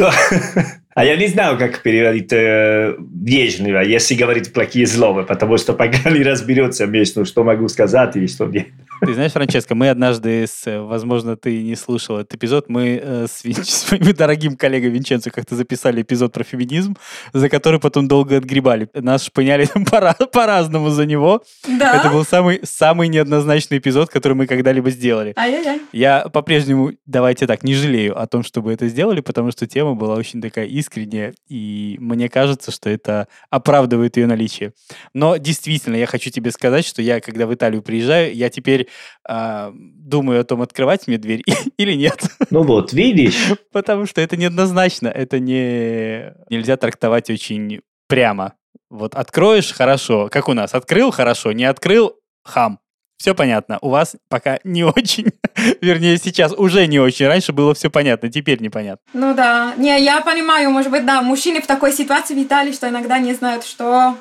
А 0.95 1.03
я 1.03 1.17
не 1.17 1.27
знаю, 1.27 1.57
как 1.57 1.81
переводить 1.81 2.31
э, 2.31 2.95
вежливо, 2.97 3.79
если 3.79 4.15
говорить 4.15 4.53
плохие 4.53 4.87
слова, 4.87 5.23
потому 5.23 5.57
что 5.57 5.73
пока 5.73 6.09
не 6.09 6.23
разберется 6.23 6.85
между, 6.85 7.25
что 7.25 7.43
могу 7.43 7.67
сказать 7.67 8.15
и 8.15 8.27
что 8.27 8.45
нет. 8.45 8.67
Ты 9.05 9.13
знаешь, 9.13 9.33
Франческо, 9.33 9.75
мы 9.75 9.89
однажды, 9.89 10.47
с, 10.47 10.65
э, 10.65 10.79
возможно, 10.79 11.37
ты 11.37 11.61
не 11.61 11.75
слушал 11.75 12.17
этот 12.17 12.33
эпизод, 12.35 12.69
мы 12.69 12.99
э, 13.01 13.27
с, 13.29 13.43
Вин- 13.45 13.63
с 13.63 13.91
моим 13.91 14.13
дорогим 14.13 14.57
коллегой 14.57 14.89
Винченцо 14.89 15.29
как-то 15.29 15.55
записали 15.55 16.01
эпизод 16.01 16.33
про 16.33 16.43
феминизм, 16.43 16.97
за 17.31 17.47
который 17.49 17.79
потом 17.79 18.07
долго 18.07 18.37
отгребали. 18.37 18.89
Нас 18.95 19.25
шпыняли 19.25 19.67
пора- 19.91 20.15
по-разному 20.15 20.89
за 20.89 21.05
него. 21.05 21.43
Да? 21.67 21.97
Это 21.99 22.09
был 22.09 22.25
самый, 22.25 22.61
самый 22.63 23.07
неоднозначный 23.07 23.77
эпизод, 23.77 24.09
который 24.09 24.33
мы 24.33 24.47
когда-либо 24.47 24.89
сделали. 24.89 25.33
Ай-яй-яй. 25.35 25.81
Я 25.91 26.27
по-прежнему, 26.29 26.93
давайте 27.05 27.45
так, 27.45 27.63
не 27.63 27.75
жалею 27.75 28.19
о 28.19 28.25
том, 28.25 28.43
чтобы 28.43 28.73
это 28.73 28.87
сделали, 28.87 29.21
потому 29.21 29.51
что 29.51 29.67
тема 29.67 29.93
была 29.93 30.15
очень 30.15 30.41
такая 30.41 30.65
искренняя, 30.65 31.35
и 31.47 31.97
мне 31.99 32.27
кажется, 32.27 32.71
что 32.71 32.89
это 32.89 33.27
оправдывает 33.51 34.17
ее 34.17 34.25
наличие. 34.25 34.73
Но 35.13 35.37
действительно, 35.37 35.95
я 35.95 36.07
хочу 36.07 36.31
тебе 36.31 36.49
сказать, 36.49 36.85
что 36.85 37.03
я, 37.03 37.19
когда 37.19 37.45
в 37.45 37.53
Италию 37.53 37.83
приезжаю, 37.83 38.33
я 38.35 38.49
теперь 38.49 38.87
а, 39.27 39.71
думаю 39.75 40.41
о 40.41 40.43
том, 40.43 40.61
открывать 40.61 41.07
мне 41.07 41.17
дверь 41.17 41.43
или 41.77 41.93
нет, 41.93 42.23
Ну 42.49 42.63
вот, 42.63 42.93
видишь? 42.93 43.51
потому 43.71 44.05
что 44.05 44.21
это 44.21 44.37
неоднозначно, 44.37 45.07
это 45.07 45.39
не 45.39 46.33
нельзя 46.49 46.77
трактовать 46.77 47.29
очень 47.29 47.81
прямо. 48.07 48.53
Вот 48.89 49.15
откроешь, 49.15 49.73
хорошо, 49.73 50.29
как 50.31 50.47
у 50.47 50.53
нас, 50.53 50.73
открыл, 50.73 51.11
хорошо, 51.11 51.51
не 51.51 51.65
открыл, 51.65 52.15
хам. 52.43 52.79
Все 53.17 53.33
понятно. 53.33 53.79
У 53.81 53.89
вас 53.89 54.15
пока 54.29 54.59
не 54.63 54.83
очень. 54.83 55.31
Вернее, 55.81 56.17
сейчас 56.17 56.51
уже 56.51 56.85
не 56.85 56.99
очень. 56.99 57.27
Раньше 57.27 57.53
было 57.53 57.73
все 57.73 57.89
понятно, 57.89 58.29
теперь 58.29 58.61
непонятно. 58.61 59.01
Ну 59.13 59.33
да. 59.33 59.73
Не, 59.77 60.03
я 60.03 60.21
понимаю, 60.21 60.69
может 60.69 60.91
быть, 60.91 61.05
да, 61.05 61.21
мужчины 61.21 61.61
в 61.61 61.67
такой 61.67 61.93
ситуации 61.93 62.35
в 62.35 62.43
Италии, 62.43 62.73
что 62.73 62.89
иногда 62.89 63.17
не 63.19 63.33
знают, 63.33 63.65
что 63.65 64.17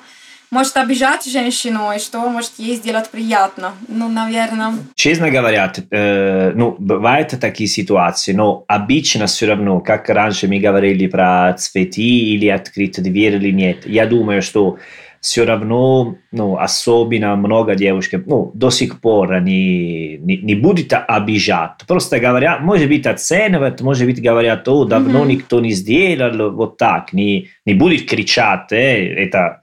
может 0.54 0.76
обижать 0.76 1.24
женщину 1.26 1.92
и 1.94 1.98
что 1.98 2.20
может 2.30 2.52
ей 2.58 2.76
сделать 2.76 3.10
приятно. 3.10 3.72
Ну, 3.88 4.08
наверное. 4.08 4.72
Честно 4.94 5.30
говоря, 5.30 5.72
э, 5.90 6.52
ну, 6.54 6.76
бывают 6.78 7.34
такие 7.40 7.66
ситуации, 7.68 8.32
но 8.32 8.64
обычно 8.68 9.26
все 9.26 9.46
равно, 9.46 9.80
как 9.80 10.08
раньше 10.08 10.46
мы 10.48 10.60
говорили 10.60 11.08
про 11.08 11.52
цветы 11.58 12.00
или 12.02 12.46
открыть 12.46 13.02
дверь 13.02 13.34
или 13.34 13.50
нет, 13.50 13.78
я 13.86 14.06
думаю, 14.06 14.42
что 14.42 14.78
все 15.20 15.46
равно, 15.46 16.16
ну, 16.32 16.58
особенно 16.58 17.34
много 17.34 17.74
девушек, 17.74 18.24
ну, 18.26 18.50
до 18.54 18.68
сих 18.70 19.00
пор 19.00 19.40
не, 19.40 20.18
не, 20.18 20.36
не 20.36 20.54
будет 20.54 20.92
обижать. 20.92 21.80
Просто 21.88 22.20
говорят, 22.20 22.60
может 22.60 22.88
быть, 22.88 23.06
оценивать, 23.06 23.80
может 23.80 24.04
быть, 24.06 24.20
говорят, 24.22 24.68
о, 24.68 24.84
давно 24.84 25.20
Мгм. 25.20 25.28
никто 25.28 25.60
не 25.60 25.72
сделал, 25.72 26.50
вот 26.52 26.76
так, 26.76 27.14
не, 27.14 27.48
не 27.64 27.72
будет 27.74 28.06
кричать, 28.06 28.70
э, 28.72 29.14
это, 29.24 29.62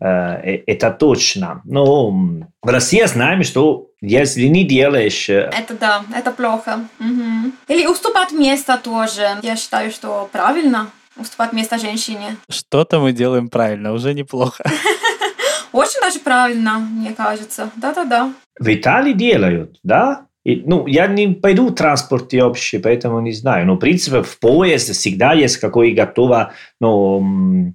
это 0.00 0.90
точно. 0.90 1.60
Но 1.64 2.08
м, 2.08 2.46
в 2.62 2.68
России 2.68 3.02
знаем, 3.06 3.42
что 3.42 3.86
если 4.00 4.46
не 4.46 4.64
делаешь 4.64 5.28
э, 5.28 5.50
Это 5.56 5.74
да, 5.74 6.04
это 6.14 6.30
плохо. 6.30 6.80
Мгм. 6.98 7.52
Или 7.68 7.86
уступать 7.86 8.32
место 8.32 8.78
тоже. 8.82 9.28
Я 9.42 9.56
считаю, 9.56 9.90
что 9.90 10.28
правильно 10.32 10.90
уступать 11.16 11.52
место 11.52 11.78
женщине. 11.78 12.36
Что-то 12.48 13.00
мы 13.00 13.12
делаем 13.12 13.48
правильно, 13.48 13.92
уже 13.92 14.14
неплохо. 14.14 14.62
Очень 15.72 16.00
даже 16.00 16.20
правильно, 16.20 16.78
мне 16.78 17.12
кажется. 17.12 17.70
Да-да-да. 17.76 18.32
в 18.60 18.68
Италии 18.74 19.12
делают, 19.12 19.78
да? 19.82 20.26
И, 20.44 20.62
ну, 20.64 20.86
я 20.86 21.06
не 21.08 21.28
пойду 21.34 21.68
в 21.68 21.74
транспорте 21.74 22.42
общий, 22.42 22.78
поэтому 22.78 23.20
не 23.20 23.32
знаю. 23.32 23.66
Но, 23.66 23.74
в 23.74 23.78
принципе, 23.78 24.22
в 24.22 24.38
поезд 24.38 24.90
всегда 24.94 25.34
есть 25.34 25.58
какой 25.58 25.90
готова 25.92 26.52
ну, 26.80 27.20
э, 27.68 27.72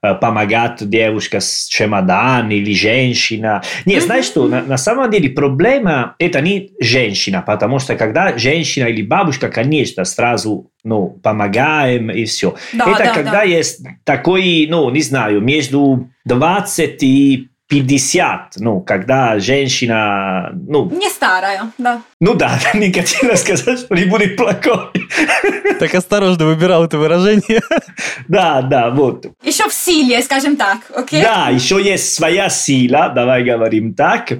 помогать 0.00 0.88
девушка 0.88 1.40
с 1.40 1.66
чемодан 1.66 2.50
или 2.50 2.72
женщина. 2.72 3.62
Не, 3.84 4.00
знаешь 4.00 4.26
что, 4.26 4.46
на, 4.46 4.62
на 4.62 4.76
самом 4.76 5.10
деле 5.10 5.30
проблема 5.30 6.14
это 6.18 6.40
не 6.40 6.70
женщина, 6.80 7.42
потому 7.46 7.78
что 7.78 7.96
когда 7.96 8.36
женщина 8.38 8.86
или 8.86 9.02
бабушка, 9.02 9.48
конечно, 9.48 10.04
сразу 10.04 10.70
ну, 10.84 11.08
помогаем 11.22 12.10
и 12.10 12.24
все. 12.24 12.54
Да, 12.72 12.90
это 12.90 13.04
да, 13.04 13.14
когда 13.14 13.32
да. 13.32 13.42
есть 13.42 13.84
такой, 14.04 14.66
ну, 14.70 14.88
не 14.90 15.02
знаю, 15.02 15.40
между 15.40 16.08
20 16.24 17.02
и 17.02 17.48
50, 17.68 18.54
ну, 18.56 18.80
когда 18.80 19.38
женщина, 19.38 20.50
ну, 20.54 20.90
Не 20.90 21.10
старая, 21.10 21.70
да. 21.76 22.00
ну 22.18 22.34
да, 22.34 22.58
не 22.74 22.90
хотела 22.92 23.34
сказать, 23.36 23.80
что 23.80 23.94
не 23.94 24.06
будет 24.06 24.36
плохой. 24.36 24.90
Так 25.78 25.94
осторожно 25.94 26.46
выбирал 26.46 26.84
это 26.84 26.98
выражение. 26.98 27.60
Да, 28.28 28.62
да, 28.62 28.90
вот. 28.90 29.26
Еще 29.42 29.68
в 29.68 29.72
силе, 29.72 30.22
скажем 30.22 30.56
так, 30.56 30.78
окей? 30.94 31.22
Да, 31.22 31.50
еще 31.50 31.82
есть 31.82 32.14
своя 32.14 32.48
сила, 32.48 33.10
давай 33.14 33.44
говорим 33.44 33.94
так. 33.94 34.32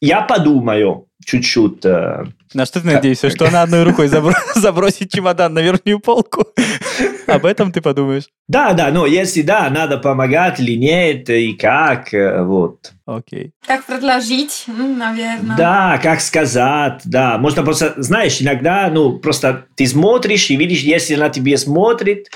Я 0.00 0.22
подумаю 0.22 1.06
чуть-чуть. 1.24 1.84
э, 1.84 2.24
На 2.54 2.66
что 2.66 2.80
ты 2.80 2.86
надеешься? 2.86 3.30
Что 3.30 3.46
она 3.48 3.62
одной 3.62 3.82
рукой 3.84 4.08
забро- 4.08 4.34
забросит 4.54 5.10
чемодан 5.10 5.54
на 5.54 5.60
верхнюю 5.60 6.00
полку? 6.00 6.46
Об 7.26 7.44
этом 7.46 7.70
ты 7.72 7.80
подумаешь. 7.80 8.24
Да, 8.48 8.72
да, 8.72 8.90
но 8.90 9.06
если 9.06 9.42
да, 9.42 9.70
надо 9.70 9.98
помогать 9.98 10.58
или 10.58 10.72
нет, 10.76 11.30
и 11.30 11.52
как, 11.52 12.12
э, 12.12 12.42
вот. 12.42 12.92
Окей. 13.06 13.52
Как 13.66 13.84
предложить, 13.86 14.64
наверное. 14.66 15.56
Да, 15.56 16.00
как 16.02 16.20
сказать, 16.20 17.02
да. 17.04 17.38
Можно 17.38 17.62
просто, 17.62 17.94
знаешь, 17.98 18.40
иногда, 18.40 18.88
ну, 18.90 19.18
просто 19.18 19.66
ты 19.76 19.86
смотришь 19.86 20.50
и 20.50 20.56
видишь, 20.56 20.80
если 20.80 21.14
она 21.14 21.28
тебе 21.28 21.56
смотрит, 21.56 22.30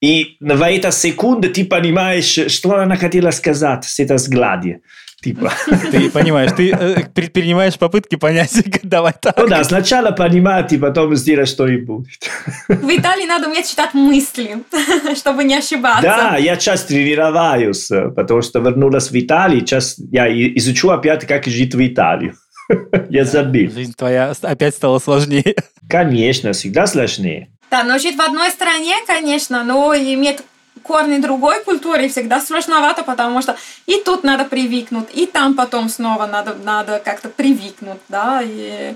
и 0.00 0.36
в 0.38 0.62
эту 0.62 0.92
секунду 0.92 1.50
ты 1.52 1.64
понимаешь, 1.64 2.52
что 2.52 2.76
она 2.76 2.94
хотела 2.94 3.32
сказать 3.32 3.84
с 3.84 3.98
этой 3.98 4.16
взгляде. 4.16 4.80
Типа. 5.20 5.52
Ты 5.90 6.10
понимаешь, 6.10 6.52
ты 6.56 6.70
э, 6.70 7.04
предпринимаешь 7.12 7.76
попытки 7.76 8.14
понять, 8.14 8.52
давай 8.84 9.12
так. 9.20 9.36
Ну 9.36 9.48
да, 9.48 9.64
сначала 9.64 10.12
понимать, 10.12 10.72
и 10.72 10.78
потом 10.78 11.16
сделать 11.16 11.48
что-нибудь. 11.48 12.06
В 12.68 12.96
Италии 12.96 13.26
надо 13.26 13.48
уметь 13.48 13.68
читать 13.68 13.94
мысли, 13.94 14.58
чтобы 15.16 15.42
не 15.42 15.56
ошибаться. 15.56 16.02
Да, 16.02 16.36
я 16.36 16.56
сейчас 16.56 16.84
тренироваюсь, 16.84 17.88
потому 18.14 18.42
что 18.42 18.60
вернулась 18.60 19.10
в 19.10 19.18
Италию, 19.18 19.60
сейчас 19.60 19.96
я 19.98 20.28
изучу 20.56 20.90
опять, 20.90 21.26
как 21.26 21.46
жить 21.46 21.74
в 21.74 21.84
Италии. 21.84 22.34
Я 23.08 23.24
забил. 23.24 23.72
Жизнь 23.72 23.94
твоя 23.96 24.34
опять 24.42 24.74
стала 24.74 25.00
сложнее. 25.00 25.56
Конечно, 25.88 26.52
всегда 26.52 26.86
сложнее. 26.86 27.48
Да, 27.70 27.82
но 27.82 27.98
жить 27.98 28.16
в 28.16 28.20
одной 28.20 28.50
стране, 28.50 28.94
конечно, 29.06 29.64
но 29.64 29.94
иметь 29.94 30.38
корни 30.88 31.18
другой 31.18 31.62
культуры 31.64 32.08
всегда 32.08 32.40
сложновато, 32.40 33.04
потому 33.04 33.42
что 33.42 33.56
и 33.86 34.02
тут 34.04 34.24
надо 34.24 34.44
привыкнуть, 34.44 35.08
и 35.12 35.26
там 35.26 35.54
потом 35.54 35.88
снова 35.88 36.26
надо, 36.26 36.54
надо 36.54 36.98
как-то 37.04 37.28
привыкнуть, 37.28 38.00
да, 38.08 38.40
и 38.42 38.94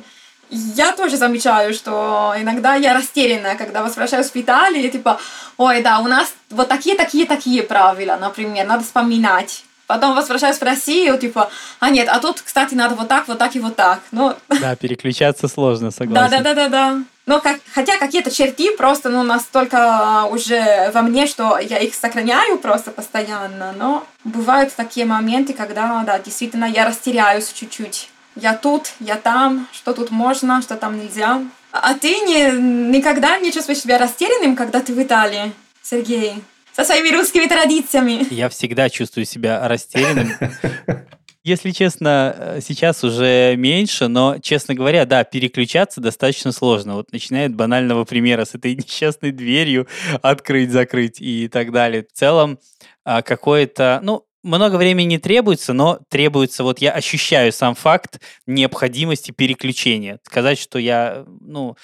я 0.51 0.93
тоже 0.93 1.16
замечаю, 1.16 1.74
что 1.74 2.34
иногда 2.38 2.74
я 2.74 2.95
растерянная, 2.95 3.57
когда 3.57 3.82
возвращаюсь 3.82 4.30
в 4.30 4.36
Италию, 4.36 4.90
типа, 4.90 5.20
ой, 5.59 5.82
да, 5.82 5.99
у 6.01 6.09
нас 6.09 6.34
вот 6.51 6.68
такие, 6.68 6.97
такие, 6.97 7.26
такие 7.26 7.62
правила, 7.62 8.16
например, 8.20 8.66
надо 8.66 8.84
вспоминать. 8.84 9.64
Потом 9.93 10.14
возвращаюсь 10.14 10.57
в 10.57 10.62
Россию, 10.62 11.18
типа, 11.18 11.51
а 11.78 11.90
нет, 11.90 12.09
а 12.11 12.18
тут, 12.18 12.40
кстати, 12.40 12.72
надо 12.72 12.95
вот 12.95 13.09
так, 13.09 13.28
вот 13.28 13.36
так 13.36 13.55
и 13.55 13.61
вот 13.61 13.76
так. 13.76 14.01
Ну, 14.11 14.34
да, 14.49 14.74
переключаться 14.74 15.49
сложно, 15.49 15.90
согласен. 15.90 16.30
Да, 16.30 16.38
да, 16.38 16.43
да, 16.43 16.55
да, 16.55 16.68
да. 16.68 17.03
Но 17.26 17.40
как, 17.40 17.61
хотя 17.74 17.99
какие-то 17.99 18.30
черты 18.30 18.74
просто 18.74 19.11
ну, 19.11 19.22
настолько 19.22 20.24
уже 20.30 20.90
во 20.95 21.03
мне, 21.03 21.26
что 21.26 21.59
я 21.59 21.76
их 21.76 21.95
сохраняю 21.95 22.57
просто 22.57 22.90
постоянно. 22.90 23.74
Но 23.76 24.07
бывают 24.24 24.72
такие 24.74 25.05
моменты, 25.05 25.53
когда, 25.53 26.03
да, 26.07 26.18
действительно, 26.18 26.64
я 26.64 26.86
растеряюсь 26.86 27.53
чуть-чуть. 27.53 28.09
Я 28.34 28.55
тут, 28.55 28.93
я 28.99 29.16
там, 29.16 29.68
что 29.72 29.93
тут 29.93 30.11
можно, 30.11 30.62
что 30.62 30.76
там 30.76 30.99
нельзя. 30.99 31.43
А 31.70 31.93
ты 31.93 32.20
не, 32.20 32.51
никогда 32.97 33.38
не 33.38 33.53
чувствуешь 33.53 33.80
себя 33.80 33.99
растерянным, 33.99 34.57
когда 34.57 34.80
ты 34.80 34.95
в 34.95 35.03
Италии, 35.03 35.53
Сергей? 35.82 36.43
Со 36.72 36.84
своими 36.84 37.14
русскими 37.14 37.46
традициями. 37.46 38.26
Я 38.32 38.48
всегда 38.48 38.88
чувствую 38.88 39.26
себя 39.26 39.66
растерянным. 39.68 40.32
Если 41.44 41.72
честно, 41.72 42.34
э, 42.36 42.60
сейчас 42.62 43.02
уже 43.02 43.56
меньше, 43.56 44.06
но, 44.06 44.38
честно 44.38 44.74
говоря, 44.74 45.04
да, 45.06 45.24
переключаться 45.24 46.00
достаточно 46.00 46.52
сложно. 46.52 46.94
Вот 46.94 47.10
начинает 47.10 47.54
банального 47.56 48.04
примера 48.04 48.44
с 48.44 48.54
этой 48.54 48.76
несчастной 48.76 49.32
дверью 49.32 49.88
открыть, 50.22 50.70
закрыть 50.70 51.20
и 51.20 51.48
так 51.48 51.72
далее. 51.72 52.04
В 52.04 52.16
целом, 52.16 52.60
а, 53.04 53.22
какое-то, 53.22 53.98
ну, 54.04 54.24
много 54.44 54.76
времени 54.76 55.06
не 55.06 55.18
требуется, 55.18 55.72
но 55.72 55.98
требуется, 56.08 56.62
вот 56.62 56.78
я 56.78 56.92
ощущаю 56.92 57.52
сам 57.52 57.74
факт 57.74 58.20
необходимости 58.46 59.32
переключения. 59.32 60.20
Сказать, 60.24 60.58
что 60.58 60.78
я, 60.78 61.24
ну, 61.40 61.76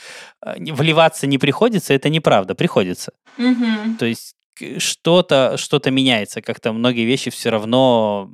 э, 0.45 0.55
вливаться 0.73 1.27
не 1.27 1.39
приходится, 1.39 1.95
это 1.95 2.09
неправда, 2.09 2.55
приходится. 2.55 3.13
Угу. 3.39 3.97
То 3.99 4.07
есть 4.07 4.35
что-то 4.79 5.57
что 5.57 5.81
меняется, 5.91 6.43
как-то 6.43 6.73
многие 6.73 7.05
вещи 7.05 7.31
все 7.31 7.51
равно 7.51 8.31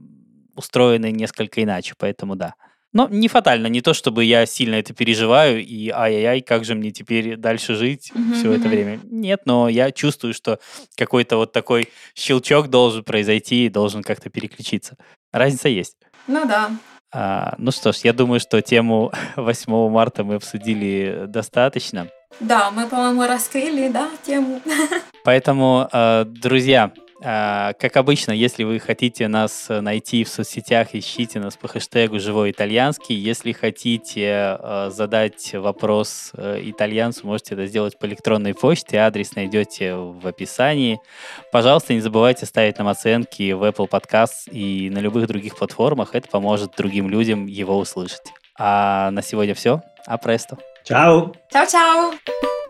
устроены 0.56 1.10
несколько 1.10 1.62
иначе, 1.62 1.94
поэтому 1.98 2.36
да. 2.36 2.54
Но 2.92 3.08
не 3.08 3.26
фатально, 3.26 3.66
не 3.66 3.80
то 3.80 3.92
чтобы 3.92 4.24
я 4.24 4.46
сильно 4.46 4.76
это 4.76 4.94
переживаю 4.94 5.60
и 5.60 5.90
ай-яй-яй, 5.90 6.42
как 6.42 6.64
же 6.64 6.76
мне 6.76 6.92
теперь 6.92 7.36
дальше 7.36 7.74
жить 7.74 8.12
mm-hmm. 8.14 8.34
все 8.34 8.52
это 8.52 8.68
время. 8.68 9.00
Нет, 9.02 9.42
но 9.46 9.68
я 9.68 9.90
чувствую, 9.90 10.32
что 10.32 10.60
какой-то 10.96 11.36
вот 11.36 11.52
такой 11.52 11.88
щелчок 12.14 12.68
должен 12.68 13.02
произойти 13.02 13.66
и 13.66 13.68
должен 13.68 14.04
как-то 14.04 14.30
переключиться. 14.30 14.96
Разница 15.32 15.68
есть. 15.68 15.96
Ну 16.28 16.46
да. 16.46 16.70
А, 17.12 17.56
ну 17.58 17.72
что 17.72 17.92
ж, 17.92 17.96
я 18.04 18.12
думаю, 18.12 18.38
что 18.38 18.62
тему 18.62 19.12
8 19.36 19.88
марта 19.88 20.22
мы 20.22 20.36
обсудили 20.36 21.24
достаточно. 21.26 22.08
Да, 22.38 22.70
мы, 22.70 22.86
по-моему, 22.86 23.26
раскрыли, 23.26 23.88
да, 23.88 24.08
тему. 24.24 24.60
Поэтому, 25.24 25.88
э, 25.90 26.24
друзья, 26.26 26.92
э, 27.22 27.72
как 27.78 27.96
обычно, 27.96 28.32
если 28.32 28.62
вы 28.62 28.78
хотите 28.78 29.26
нас 29.26 29.68
найти 29.70 30.22
в 30.22 30.28
соцсетях, 30.28 30.88
ищите 30.94 31.40
нас 31.40 31.56
по 31.56 31.66
хэштегу 31.66 32.20
«Живой 32.20 32.50
итальянский». 32.50 33.14
Если 33.14 33.52
хотите 33.52 34.58
э, 34.60 34.90
задать 34.92 35.54
вопрос 35.54 36.32
итальянцу, 36.34 37.26
можете 37.26 37.54
это 37.54 37.66
сделать 37.66 37.98
по 37.98 38.04
электронной 38.04 38.54
почте. 38.54 38.98
Адрес 38.98 39.34
найдете 39.34 39.94
в 39.94 40.26
описании. 40.26 41.00
Пожалуйста, 41.50 41.94
не 41.94 42.00
забывайте 42.00 42.44
ставить 42.44 42.76
нам 42.78 42.88
оценки 42.88 43.52
в 43.52 43.62
Apple 43.64 43.88
Podcast 43.88 44.50
и 44.52 44.90
на 44.90 44.98
любых 44.98 45.26
других 45.26 45.56
платформах. 45.56 46.14
Это 46.14 46.28
поможет 46.28 46.72
другим 46.76 47.08
людям 47.08 47.46
его 47.46 47.78
услышать. 47.78 48.32
А 48.58 49.10
на 49.10 49.22
сегодня 49.22 49.54
все. 49.54 49.80
А 50.06 50.18
престо. 50.18 50.58
Ciao. 50.86 51.34
Ciao 51.50 51.66
ciao. 51.66 52.63